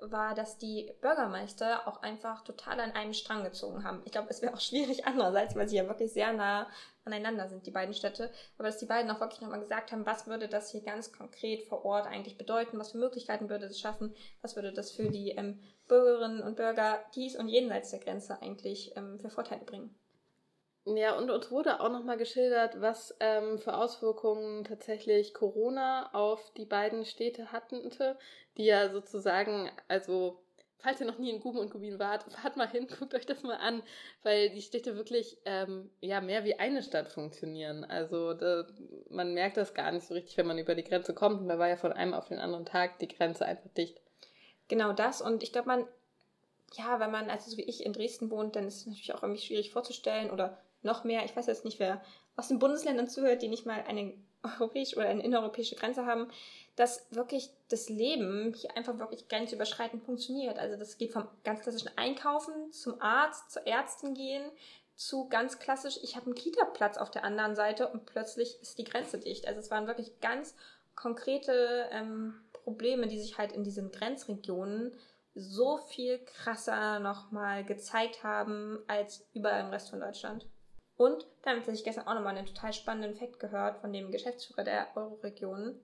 war, 0.00 0.34
dass 0.34 0.58
die 0.58 0.92
Bürgermeister 1.00 1.86
auch 1.86 2.02
einfach 2.02 2.42
total 2.42 2.80
an 2.80 2.90
einem 2.90 3.14
Strang 3.14 3.44
gezogen 3.44 3.84
haben. 3.84 4.02
Ich 4.04 4.10
glaube, 4.10 4.26
es 4.28 4.42
wäre 4.42 4.54
auch 4.54 4.60
schwierig 4.60 5.06
andererseits, 5.06 5.54
weil 5.54 5.68
sie 5.68 5.76
ja 5.76 5.86
wirklich 5.86 6.12
sehr 6.12 6.32
nah 6.32 6.66
aneinander 7.04 7.48
sind, 7.48 7.64
die 7.64 7.70
beiden 7.70 7.94
Städte. 7.94 8.32
Aber 8.56 8.66
dass 8.66 8.78
die 8.78 8.86
beiden 8.86 9.08
auch 9.12 9.20
wirklich 9.20 9.40
nochmal 9.40 9.60
gesagt 9.60 9.92
haben, 9.92 10.04
was 10.04 10.26
würde 10.26 10.48
das 10.48 10.72
hier 10.72 10.82
ganz 10.82 11.12
konkret 11.12 11.62
vor 11.68 11.84
Ort 11.84 12.08
eigentlich 12.08 12.38
bedeuten? 12.38 12.76
Was 12.76 12.90
für 12.90 12.98
Möglichkeiten 12.98 13.48
würde 13.48 13.66
es 13.66 13.78
schaffen? 13.78 14.16
Was 14.42 14.56
würde 14.56 14.72
das 14.72 14.90
für 14.90 15.08
die 15.08 15.30
ähm, 15.30 15.60
Bürgerinnen 15.86 16.42
und 16.42 16.56
Bürger 16.56 17.04
dies 17.14 17.36
und 17.36 17.46
jenseits 17.46 17.90
der 17.90 18.00
Grenze 18.00 18.42
eigentlich 18.42 18.96
ähm, 18.96 19.20
für 19.20 19.30
Vorteile 19.30 19.64
bringen? 19.64 19.94
Ja, 20.96 21.16
und 21.16 21.30
uns 21.30 21.50
wurde 21.50 21.80
auch 21.80 21.90
nochmal 21.90 22.16
geschildert, 22.16 22.80
was 22.80 23.14
ähm, 23.20 23.58
für 23.58 23.76
Auswirkungen 23.76 24.64
tatsächlich 24.64 25.34
Corona 25.34 26.08
auf 26.14 26.52
die 26.54 26.64
beiden 26.64 27.04
Städte 27.04 27.52
hatte, 27.52 28.16
die 28.56 28.64
ja 28.64 28.88
sozusagen, 28.90 29.70
also 29.88 30.40
falls 30.78 31.00
ihr 31.00 31.06
noch 31.06 31.18
nie 31.18 31.30
in 31.30 31.40
Guben 31.40 31.58
und 31.58 31.70
Gubin 31.70 31.98
wart, 31.98 32.22
fahrt 32.32 32.56
mal 32.56 32.68
hin, 32.68 32.86
guckt 32.86 33.14
euch 33.14 33.26
das 33.26 33.42
mal 33.42 33.56
an, 33.56 33.82
weil 34.22 34.50
die 34.50 34.62
Städte 34.62 34.96
wirklich 34.96 35.36
ähm, 35.44 35.90
ja 36.00 36.20
mehr 36.20 36.44
wie 36.44 36.58
eine 36.58 36.82
Stadt 36.82 37.08
funktionieren. 37.08 37.84
Also 37.84 38.32
da, 38.32 38.66
man 39.10 39.34
merkt 39.34 39.56
das 39.58 39.74
gar 39.74 39.92
nicht 39.92 40.06
so 40.06 40.14
richtig, 40.14 40.38
wenn 40.38 40.46
man 40.46 40.58
über 40.58 40.74
die 40.74 40.84
Grenze 40.84 41.12
kommt. 41.12 41.40
Und 41.40 41.48
da 41.48 41.58
war 41.58 41.68
ja 41.68 41.76
von 41.76 41.92
einem 41.92 42.14
auf 42.14 42.28
den 42.28 42.38
anderen 42.38 42.64
Tag 42.64 42.98
die 43.00 43.08
Grenze 43.08 43.44
einfach 43.44 43.70
dicht. 43.76 44.00
Genau 44.68 44.92
das. 44.92 45.20
Und 45.20 45.42
ich 45.42 45.52
glaube, 45.52 45.68
man, 45.68 45.86
ja, 46.74 47.00
wenn 47.00 47.10
man, 47.10 47.28
also 47.28 47.50
so 47.50 47.56
wie 47.56 47.62
ich 47.62 47.84
in 47.84 47.92
Dresden 47.92 48.30
wohnt, 48.30 48.56
dann 48.56 48.66
ist 48.66 48.76
es 48.76 48.86
natürlich 48.86 49.14
auch 49.14 49.22
irgendwie 49.22 49.42
schwierig 49.42 49.70
vorzustellen 49.70 50.30
oder 50.30 50.58
noch 50.82 51.04
mehr, 51.04 51.24
ich 51.24 51.36
weiß 51.36 51.46
jetzt 51.46 51.64
nicht, 51.64 51.78
wer 51.78 52.02
aus 52.36 52.48
den 52.48 52.58
Bundesländern 52.58 53.08
zuhört, 53.08 53.42
die 53.42 53.48
nicht 53.48 53.66
mal 53.66 53.82
eine 53.86 54.14
europäische 54.42 54.96
oder 54.96 55.08
eine 55.08 55.22
innereuropäische 55.22 55.74
Grenze 55.74 56.06
haben, 56.06 56.28
dass 56.76 57.06
wirklich 57.10 57.50
das 57.68 57.88
Leben 57.88 58.54
hier 58.54 58.76
einfach 58.76 58.98
wirklich 58.98 59.28
grenzüberschreitend 59.28 60.04
funktioniert. 60.04 60.58
Also 60.58 60.76
das 60.76 60.96
geht 60.96 61.12
vom 61.12 61.26
ganz 61.42 61.62
klassischen 61.62 61.90
Einkaufen 61.96 62.72
zum 62.72 63.00
Arzt, 63.00 63.50
zur 63.50 63.66
Ärztin 63.66 64.14
gehen, 64.14 64.44
zu 64.94 65.28
ganz 65.28 65.58
klassisch, 65.58 65.98
ich 66.02 66.16
habe 66.16 66.26
einen 66.26 66.34
Kita-Platz 66.34 66.98
auf 66.98 67.10
der 67.10 67.24
anderen 67.24 67.54
Seite 67.54 67.88
und 67.88 68.06
plötzlich 68.06 68.60
ist 68.60 68.78
die 68.78 68.84
Grenze 68.84 69.18
dicht. 69.18 69.46
Also 69.46 69.60
es 69.60 69.70
waren 69.70 69.86
wirklich 69.86 70.20
ganz 70.20 70.56
konkrete 70.96 71.88
ähm, 71.92 72.34
Probleme, 72.52 73.06
die 73.06 73.20
sich 73.20 73.38
halt 73.38 73.52
in 73.52 73.62
diesen 73.62 73.92
Grenzregionen 73.92 74.92
so 75.34 75.78
viel 75.78 76.18
krasser 76.18 76.98
nochmal 76.98 77.64
gezeigt 77.64 78.24
haben 78.24 78.80
als 78.88 79.24
überall 79.34 79.60
im 79.60 79.70
Rest 79.70 79.90
von 79.90 80.00
Deutschland. 80.00 80.46
Und 80.98 81.24
dann 81.42 81.60
habe 81.60 81.72
ich 81.72 81.84
gestern 81.84 82.08
auch 82.08 82.14
nochmal 82.14 82.36
einen 82.36 82.46
total 82.46 82.72
spannenden 82.72 83.14
Fakt 83.14 83.38
gehört 83.38 83.78
von 83.78 83.92
dem 83.92 84.10
Geschäftsführer 84.10 84.64
der 84.64 84.88
Euroregion, 84.96 85.80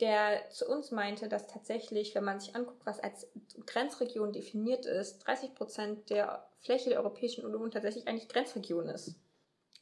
der 0.00 0.48
zu 0.48 0.66
uns 0.66 0.90
meinte, 0.90 1.28
dass 1.28 1.46
tatsächlich, 1.46 2.14
wenn 2.14 2.24
man 2.24 2.40
sich 2.40 2.56
anguckt, 2.56 2.84
was 2.86 2.98
als 2.98 3.30
Grenzregion 3.66 4.32
definiert 4.32 4.86
ist, 4.86 5.18
30 5.18 5.54
Prozent 5.54 6.08
der 6.08 6.48
Fläche 6.60 6.88
der 6.88 7.00
Europäischen 7.00 7.44
Union 7.44 7.70
tatsächlich 7.70 8.08
eigentlich 8.08 8.28
Grenzregion 8.28 8.88
ist. 8.88 9.14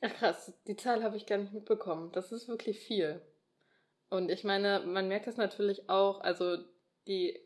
Krass, 0.00 0.52
die 0.66 0.76
Zahl 0.76 1.04
habe 1.04 1.16
ich 1.16 1.26
gar 1.26 1.38
nicht 1.38 1.52
mitbekommen. 1.52 2.10
Das 2.10 2.32
ist 2.32 2.48
wirklich 2.48 2.80
viel. 2.80 3.22
Und 4.08 4.32
ich 4.32 4.42
meine, 4.42 4.80
man 4.80 5.06
merkt 5.06 5.28
das 5.28 5.36
natürlich 5.36 5.88
auch, 5.88 6.22
also 6.22 6.56
die 7.06 7.40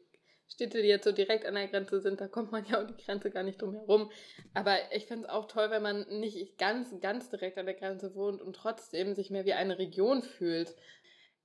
Städte, 0.48 0.82
die 0.82 0.88
jetzt 0.88 1.04
so 1.04 1.12
direkt 1.12 1.46
an 1.46 1.54
der 1.54 1.68
Grenze 1.68 2.00
sind, 2.00 2.20
da 2.20 2.28
kommt 2.28 2.52
man 2.52 2.64
ja 2.66 2.80
um 2.80 2.86
die 2.86 3.02
Grenze 3.02 3.30
gar 3.30 3.42
nicht 3.42 3.60
drum 3.60 3.72
herum. 3.72 4.10
Aber 4.52 4.76
ich 4.92 5.06
finde 5.06 5.24
es 5.24 5.30
auch 5.30 5.46
toll, 5.46 5.70
wenn 5.70 5.82
man 5.82 6.06
nicht 6.20 6.58
ganz, 6.58 6.94
ganz 7.00 7.30
direkt 7.30 7.58
an 7.58 7.66
der 7.66 7.74
Grenze 7.74 8.14
wohnt 8.14 8.40
und 8.40 8.54
trotzdem 8.54 9.14
sich 9.14 9.30
mehr 9.30 9.44
wie 9.44 9.54
eine 9.54 9.78
Region 9.78 10.22
fühlt. 10.22 10.74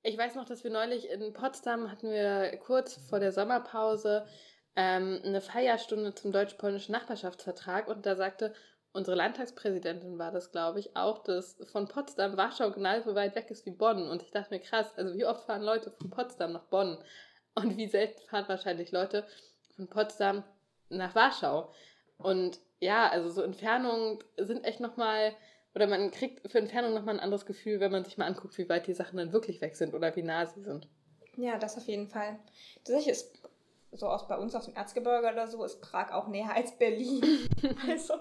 Ich 0.04 0.18
weiß 0.18 0.36
noch, 0.36 0.46
dass 0.46 0.64
wir 0.64 0.72
neulich 0.72 1.10
in 1.10 1.34
Potsdam 1.34 1.92
hatten 1.92 2.12
wir 2.12 2.58
kurz 2.58 2.96
vor 3.10 3.20
der 3.20 3.32
Sommerpause 3.32 4.26
ähm, 4.76 5.20
eine 5.24 5.42
Feierstunde 5.42 6.14
zum 6.16 6.32
deutsch-polnischen 6.32 6.94
Nachbarschaftsvertrag 6.94 7.88
und 7.88 8.06
da 8.06 8.16
sagte 8.16 8.54
unsere 8.92 9.18
Landtagspräsidentin 9.18 10.18
war 10.18 10.32
das, 10.32 10.52
glaube 10.52 10.80
ich, 10.80 10.96
auch, 10.96 11.20
dass 11.20 11.58
von 11.72 11.88
Potsdam 11.88 12.38
Warschau 12.38 12.72
genauso 12.72 13.14
weit 13.14 13.36
weg 13.36 13.52
ist 13.52 13.66
wie 13.66 13.72
Bonn. 13.72 14.10
Und 14.10 14.24
ich 14.24 14.32
dachte 14.32 14.54
mir, 14.54 14.60
krass, 14.60 14.88
also 14.98 15.14
wie 15.16 15.26
oft 15.26 15.46
fahren 15.46 15.62
Leute 15.62 15.92
von 15.92 16.10
Potsdam 16.10 16.54
nach 16.54 16.66
Bonn? 16.66 16.98
Und 17.62 17.78
wie 17.78 17.88
selten 17.88 18.22
fahren 18.28 18.46
wahrscheinlich 18.48 18.92
Leute 18.92 19.26
von 19.76 19.88
Potsdam 19.88 20.44
nach 20.90 21.16
Warschau? 21.16 21.72
Und 22.18 22.60
ja, 22.80 23.10
also 23.10 23.30
so 23.30 23.42
Entfernungen 23.42 24.20
sind 24.38 24.64
echt 24.64 24.80
nochmal, 24.80 25.34
oder 25.76 25.88
man 25.88 26.12
kriegt 26.12 26.50
für 26.50 26.60
Entfernung 26.60 26.94
nochmal 26.94 27.16
ein 27.16 27.22
anderes 27.22 27.46
Gefühl, 27.46 27.80
wenn 27.80 27.92
man 27.92 28.06
sich 28.06 28.18
mal 28.18 28.26
anguckt, 28.26 28.58
wie 28.58 28.70
weit 28.70 28.88
die 28.88 28.94
Sachen 28.94 29.18
dann 29.18 29.34
wirklich 29.34 29.62
weg 29.62 29.76
sind 29.76 29.94
oder 29.94 30.16
wie 30.16 30.24
nah 30.24 30.46
sie 30.46 30.62
sind. 30.62 30.88
Ja, 31.38 31.58
das 31.58 31.78
auf 31.78 31.88
jeden 31.88 32.08
Fall. 32.08 32.40
Tatsächlich 32.84 33.10
ist 33.10 33.42
so 33.92 34.08
aus 34.08 34.28
bei 34.28 34.38
uns 34.38 34.56
aus 34.56 34.66
dem 34.66 34.76
Erzgebirge 34.76 35.32
oder 35.32 35.48
so, 35.48 35.64
ist 35.64 35.82
Prag 35.82 36.12
auch 36.12 36.28
näher 36.28 36.54
als 36.54 36.78
Berlin. 36.78 37.22
also, 37.88 38.16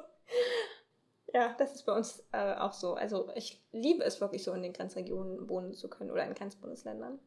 ja, 1.33 1.55
das 1.59 1.75
ist 1.75 1.85
bei 1.85 1.93
uns 1.93 2.25
äh, 2.33 2.55
auch 2.55 2.73
so. 2.73 2.95
Also 2.95 3.31
ich 3.35 3.63
liebe 3.73 4.05
es 4.05 4.21
wirklich 4.21 4.43
so, 4.43 4.53
in 4.53 4.63
den 4.63 4.73
Grenzregionen 4.73 5.49
wohnen 5.49 5.75
zu 5.75 5.89
können 5.89 6.11
oder 6.11 6.25
in 6.25 6.35
Grenzbundesländern. 6.35 7.19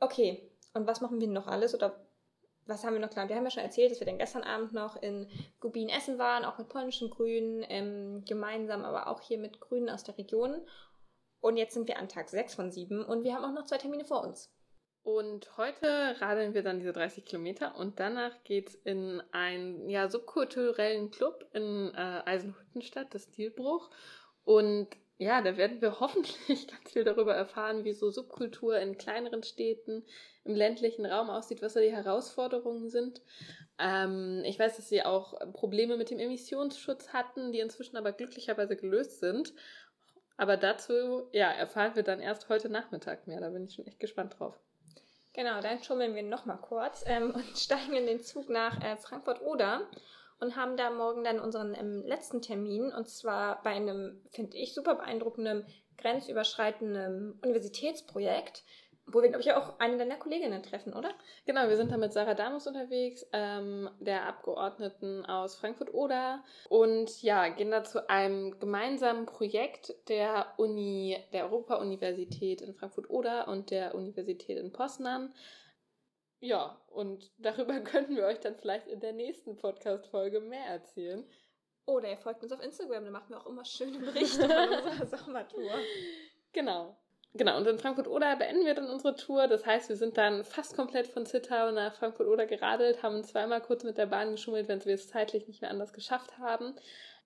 Okay, 0.00 0.50
und 0.74 0.86
was 0.86 1.00
machen 1.00 1.20
wir 1.20 1.28
noch 1.28 1.46
alles? 1.46 1.74
Oder 1.74 2.06
was 2.66 2.84
haben 2.84 2.94
wir 2.94 3.00
noch 3.00 3.10
klar? 3.10 3.28
Wir 3.28 3.36
haben 3.36 3.44
ja 3.44 3.50
schon 3.50 3.62
erzählt, 3.62 3.92
dass 3.92 4.00
wir 4.00 4.06
dann 4.06 4.18
gestern 4.18 4.42
Abend 4.42 4.72
noch 4.72 5.00
in 5.00 5.28
Gubin 5.60 5.88
essen 5.88 6.18
waren, 6.18 6.44
auch 6.44 6.58
mit 6.58 6.68
polnischen 6.68 7.10
Grünen, 7.10 7.64
ähm, 7.68 8.24
gemeinsam, 8.26 8.84
aber 8.84 9.06
auch 9.06 9.20
hier 9.20 9.38
mit 9.38 9.60
Grünen 9.60 9.88
aus 9.88 10.04
der 10.04 10.18
Region. 10.18 10.66
Und 11.40 11.56
jetzt 11.56 11.74
sind 11.74 11.86
wir 11.86 11.98
an 11.98 12.08
Tag 12.08 12.28
6 12.28 12.54
von 12.54 12.72
7 12.72 13.04
und 13.04 13.22
wir 13.22 13.34
haben 13.34 13.44
auch 13.44 13.52
noch 13.52 13.66
zwei 13.66 13.78
Termine 13.78 14.04
vor 14.04 14.24
uns. 14.24 14.52
Und 15.04 15.56
heute 15.56 16.20
radeln 16.20 16.54
wir 16.54 16.64
dann 16.64 16.80
diese 16.80 16.92
30 16.92 17.24
Kilometer 17.24 17.76
und 17.76 18.00
danach 18.00 18.42
geht 18.42 18.70
es 18.70 18.74
in 18.74 19.22
einen 19.30 19.88
ja, 19.88 20.10
subkulturellen 20.10 21.12
Club 21.12 21.48
in 21.52 21.94
äh, 21.94 22.22
Eisenhüttenstadt, 22.24 23.14
das 23.14 23.22
Stilbruch. 23.22 23.88
Und 24.42 24.88
ja, 25.18 25.40
da 25.40 25.56
werden 25.56 25.80
wir 25.80 26.00
hoffentlich 26.00 26.68
ganz 26.68 26.92
viel 26.92 27.04
darüber 27.04 27.34
erfahren, 27.34 27.84
wie 27.84 27.92
so 27.92 28.10
Subkultur 28.10 28.78
in 28.78 28.98
kleineren 28.98 29.42
Städten, 29.42 30.04
im 30.44 30.54
ländlichen 30.54 31.06
Raum 31.06 31.30
aussieht, 31.30 31.62
was 31.62 31.74
da 31.74 31.80
die 31.80 31.92
Herausforderungen 31.92 32.88
sind. 32.88 33.22
Ähm, 33.78 34.42
ich 34.44 34.58
weiß, 34.58 34.76
dass 34.76 34.88
sie 34.88 35.02
auch 35.02 35.34
Probleme 35.52 35.96
mit 35.96 36.10
dem 36.10 36.18
Emissionsschutz 36.18 37.12
hatten, 37.12 37.52
die 37.52 37.60
inzwischen 37.60 37.96
aber 37.96 38.12
glücklicherweise 38.12 38.76
gelöst 38.76 39.20
sind. 39.20 39.52
Aber 40.36 40.56
dazu, 40.56 41.28
ja, 41.32 41.50
erfahren 41.50 41.96
wir 41.96 42.02
dann 42.02 42.20
erst 42.20 42.48
heute 42.48 42.68
Nachmittag 42.68 43.26
mehr. 43.26 43.40
Da 43.40 43.50
bin 43.50 43.64
ich 43.64 43.74
schon 43.74 43.86
echt 43.86 44.00
gespannt 44.00 44.38
drauf. 44.38 44.58
Genau, 45.32 45.60
dann 45.60 45.82
schummeln 45.82 46.14
wir 46.14 46.22
nochmal 46.22 46.58
kurz 46.58 47.04
ähm, 47.06 47.30
und 47.30 47.44
steigen 47.58 47.94
in 47.94 48.06
den 48.06 48.20
Zug 48.20 48.48
nach 48.48 48.82
äh, 48.82 48.96
Frankfurt-Oder 48.96 49.86
und 50.40 50.56
haben 50.56 50.76
da 50.76 50.90
morgen 50.90 51.24
dann 51.24 51.40
unseren 51.40 51.74
ähm, 51.74 52.02
letzten 52.06 52.42
Termin 52.42 52.92
und 52.92 53.08
zwar 53.08 53.62
bei 53.62 53.70
einem, 53.70 54.20
finde 54.30 54.56
ich, 54.56 54.74
super 54.74 54.94
beeindruckenden, 54.96 55.66
grenzüberschreitenden 55.96 57.38
Universitätsprojekt, 57.42 58.64
wo 59.06 59.22
wir, 59.22 59.28
glaube 59.28 59.42
ich, 59.42 59.52
auch 59.52 59.78
eine 59.78 59.96
deiner 59.98 60.16
Kolleginnen 60.16 60.62
treffen, 60.62 60.92
oder? 60.92 61.10
Genau, 61.46 61.68
wir 61.68 61.76
sind 61.76 61.92
da 61.92 61.96
mit 61.96 62.12
Sarah 62.12 62.34
Damus 62.34 62.66
unterwegs, 62.66 63.24
ähm, 63.32 63.88
der 64.00 64.26
Abgeordneten 64.26 65.24
aus 65.24 65.54
Frankfurt-Oder. 65.56 66.42
Und 66.68 67.22
ja, 67.22 67.48
gehen 67.48 67.70
da 67.70 67.84
zu 67.84 68.10
einem 68.10 68.58
gemeinsamen 68.58 69.26
Projekt 69.26 69.94
der 70.08 70.46
Uni, 70.56 71.16
der 71.32 71.44
Europa-Universität 71.44 72.60
in 72.62 72.74
Frankfurt-Oder 72.74 73.46
und 73.46 73.70
der 73.70 73.94
Universität 73.94 74.58
in 74.58 74.72
Poznan. 74.72 75.32
Ja, 76.40 76.80
und 76.88 77.30
darüber 77.38 77.80
könnten 77.80 78.16
wir 78.16 78.26
euch 78.26 78.40
dann 78.40 78.56
vielleicht 78.56 78.88
in 78.88 79.00
der 79.00 79.12
nächsten 79.12 79.56
Podcast-Folge 79.56 80.40
mehr 80.40 80.66
erzählen. 80.66 81.24
Oder 81.86 82.10
ihr 82.10 82.18
folgt 82.18 82.42
uns 82.42 82.52
auf 82.52 82.62
Instagram, 82.62 83.04
da 83.04 83.10
machen 83.10 83.30
wir 83.30 83.40
auch 83.40 83.46
immer 83.46 83.64
schöne 83.64 83.98
Berichte 83.98 84.48
von 84.48 84.68
unserer 84.90 85.06
Sommertour. 85.06 85.70
Genau. 86.52 86.96
Genau, 87.34 87.58
und 87.58 87.66
in 87.66 87.78
Frankfurt-Oder 87.78 88.36
beenden 88.36 88.64
wir 88.64 88.74
dann 88.74 88.88
unsere 88.88 89.14
Tour. 89.14 89.46
Das 89.46 89.66
heißt, 89.66 89.88
wir 89.88 89.96
sind 89.96 90.16
dann 90.16 90.42
fast 90.42 90.74
komplett 90.74 91.06
von 91.06 91.26
Zittau 91.26 91.70
nach 91.70 91.94
Frankfurt-Oder 91.94 92.46
geradelt, 92.46 93.02
haben 93.02 93.22
zweimal 93.24 93.60
kurz 93.60 93.84
mit 93.84 93.98
der 93.98 94.06
Bahn 94.06 94.32
geschummelt, 94.32 94.68
wenn 94.68 94.84
wir 94.84 94.94
es 94.94 95.08
zeitlich 95.08 95.46
nicht 95.46 95.60
mehr 95.60 95.70
anders 95.70 95.92
geschafft 95.92 96.38
haben. 96.38 96.74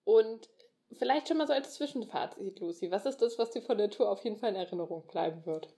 Und 0.04 0.48
vielleicht 0.92 1.28
schon 1.28 1.36
mal 1.36 1.46
so 1.46 1.52
als 1.52 1.74
Zwischenfazit, 1.74 2.58
Lucy. 2.58 2.90
Was 2.90 3.06
ist 3.06 3.18
das, 3.18 3.38
was 3.38 3.50
dir 3.50 3.62
von 3.62 3.78
der 3.78 3.90
Tour 3.90 4.10
auf 4.10 4.24
jeden 4.24 4.36
Fall 4.36 4.50
in 4.50 4.56
Erinnerung 4.56 5.06
bleiben 5.06 5.46
wird? 5.46 5.68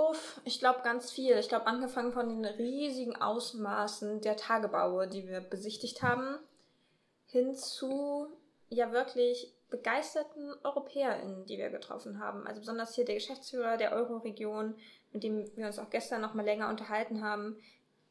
Uff, 0.00 0.40
ich 0.46 0.58
glaube 0.60 0.80
ganz 0.82 1.10
viel. 1.10 1.36
Ich 1.36 1.48
glaube, 1.48 1.66
angefangen 1.66 2.12
von 2.12 2.26
den 2.30 2.44
riesigen 2.46 3.16
Ausmaßen 3.16 4.22
der 4.22 4.38
Tagebaue, 4.38 5.06
die 5.06 5.28
wir 5.28 5.42
besichtigt 5.42 6.00
haben, 6.00 6.38
hin 7.26 7.54
zu 7.54 8.28
ja 8.70 8.92
wirklich 8.92 9.52
begeisterten 9.68 10.54
EuropäerInnen, 10.64 11.44
die 11.44 11.58
wir 11.58 11.68
getroffen 11.68 12.18
haben. 12.18 12.46
Also 12.46 12.60
besonders 12.60 12.94
hier 12.94 13.04
der 13.04 13.16
Geschäftsführer 13.16 13.76
der 13.76 13.92
Euroregion, 13.92 14.74
mit 15.12 15.22
dem 15.22 15.54
wir 15.54 15.66
uns 15.66 15.78
auch 15.78 15.90
gestern 15.90 16.22
noch 16.22 16.32
mal 16.32 16.46
länger 16.46 16.70
unterhalten 16.70 17.22
haben, 17.22 17.58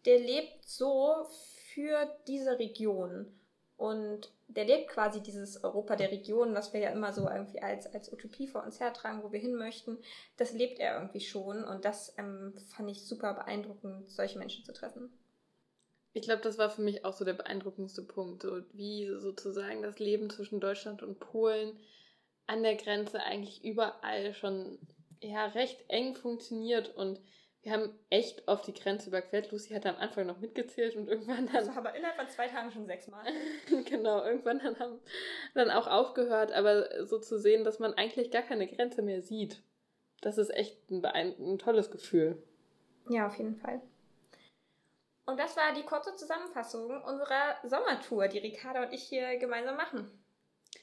der 0.05 0.19
lebt 0.19 0.63
so 0.63 1.25
für 1.73 2.07
diese 2.27 2.59
Region. 2.59 3.33
Und 3.79 4.29
der 4.49 4.65
lebt 4.65 4.89
quasi 4.89 5.21
dieses 5.23 5.63
Europa 5.63 5.95
der 5.95 6.11
Region, 6.11 6.53
was 6.53 6.73
wir 6.73 6.81
ja 6.81 6.89
immer 6.89 7.13
so 7.13 7.29
irgendwie 7.29 7.61
als, 7.61 7.87
als 7.93 8.11
Utopie 8.11 8.45
vor 8.45 8.61
uns 8.61 8.81
hertragen, 8.81 9.23
wo 9.23 9.31
wir 9.31 9.39
hin 9.39 9.55
möchten. 9.55 9.97
Das 10.35 10.51
lebt 10.51 10.79
er 10.79 10.95
irgendwie 10.99 11.21
schon. 11.21 11.63
Und 11.63 11.85
das 11.85 12.13
ähm, 12.17 12.53
fand 12.75 12.91
ich 12.91 13.05
super 13.05 13.33
beeindruckend, 13.35 14.11
solche 14.11 14.37
Menschen 14.37 14.65
zu 14.65 14.73
treffen. 14.73 15.09
Ich 16.11 16.23
glaube, 16.23 16.41
das 16.41 16.57
war 16.57 16.69
für 16.69 16.81
mich 16.81 17.05
auch 17.05 17.13
so 17.13 17.23
der 17.23 17.35
beeindruckendste 17.35 18.01
Punkt, 18.01 18.41
so 18.41 18.61
wie 18.73 19.07
sozusagen 19.17 19.81
das 19.81 19.97
Leben 19.97 20.29
zwischen 20.29 20.59
Deutschland 20.59 21.01
und 21.01 21.21
Polen 21.21 21.79
an 22.47 22.63
der 22.63 22.75
Grenze 22.75 23.23
eigentlich 23.23 23.63
überall 23.63 24.33
schon 24.33 24.77
ja 25.21 25.45
recht 25.45 25.85
eng 25.87 26.15
funktioniert 26.15 26.93
und 26.97 27.21
wir 27.61 27.73
haben 27.73 27.93
echt 28.09 28.47
oft 28.47 28.65
die 28.67 28.73
Grenze 28.73 29.09
überquert. 29.09 29.51
Lucy 29.51 29.73
hat 29.73 29.85
am 29.85 29.97
Anfang 29.97 30.25
noch 30.25 30.39
mitgezählt 30.39 30.95
und 30.95 31.09
irgendwann 31.09 31.47
dann. 31.47 31.55
Also 31.55 31.71
aber 31.71 31.93
innerhalb 31.93 32.15
von 32.15 32.29
zwei 32.29 32.47
Tagen 32.47 32.71
schon 32.71 32.85
sechsmal. 32.85 33.25
genau, 33.85 34.23
irgendwann 34.23 34.59
dann 34.59 34.79
haben 34.79 34.99
dann 35.53 35.69
auch 35.69 35.87
aufgehört, 35.87 36.51
aber 36.51 37.05
so 37.05 37.19
zu 37.19 37.37
sehen, 37.37 37.63
dass 37.63 37.79
man 37.79 37.93
eigentlich 37.93 38.31
gar 38.31 38.43
keine 38.43 38.67
Grenze 38.67 39.01
mehr 39.01 39.21
sieht, 39.21 39.61
das 40.21 40.37
ist 40.37 40.49
echt 40.49 40.89
ein, 40.89 41.03
ein 41.05 41.59
tolles 41.59 41.91
Gefühl. 41.91 42.41
Ja, 43.09 43.27
auf 43.27 43.37
jeden 43.37 43.55
Fall. 43.55 43.81
Und 45.25 45.39
das 45.39 45.55
war 45.57 45.73
die 45.73 45.83
kurze 45.83 46.15
Zusammenfassung 46.15 46.89
unserer 47.03 47.57
Sommertour, 47.63 48.27
die 48.27 48.39
Ricarda 48.39 48.83
und 48.83 48.93
ich 48.93 49.03
hier 49.03 49.37
gemeinsam 49.37 49.75
machen. 49.75 50.09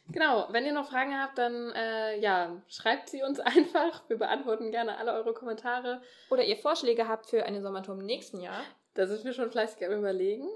Genau, 0.08 0.46
wenn 0.50 0.64
ihr 0.64 0.72
noch 0.72 0.88
Fragen 0.88 1.18
habt, 1.20 1.36
dann 1.38 1.72
äh, 1.72 2.18
ja, 2.20 2.62
schreibt 2.68 3.08
sie 3.08 3.22
uns 3.22 3.40
einfach. 3.40 4.08
Wir 4.08 4.18
beantworten 4.18 4.70
gerne 4.70 4.98
alle 4.98 5.12
eure 5.12 5.34
Kommentare. 5.34 6.02
Oder 6.30 6.44
ihr 6.44 6.56
Vorschläge 6.56 7.08
habt 7.08 7.26
für 7.26 7.44
eine 7.44 7.60
Sommertour 7.60 7.96
im 7.96 8.06
nächsten 8.06 8.40
Jahr. 8.40 8.62
Da 8.94 9.06
sind 9.06 9.24
wir 9.24 9.32
schon 9.32 9.50
fleißig 9.50 9.84
am 9.84 9.92
überlegen. 9.92 10.48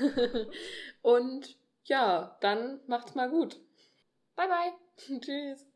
und 1.02 1.56
ja, 1.84 2.36
dann 2.40 2.80
macht's 2.86 3.14
mal 3.14 3.28
gut. 3.28 3.60
Bye 4.36 4.48
bye. 4.48 5.20
Tschüss. 5.20 5.71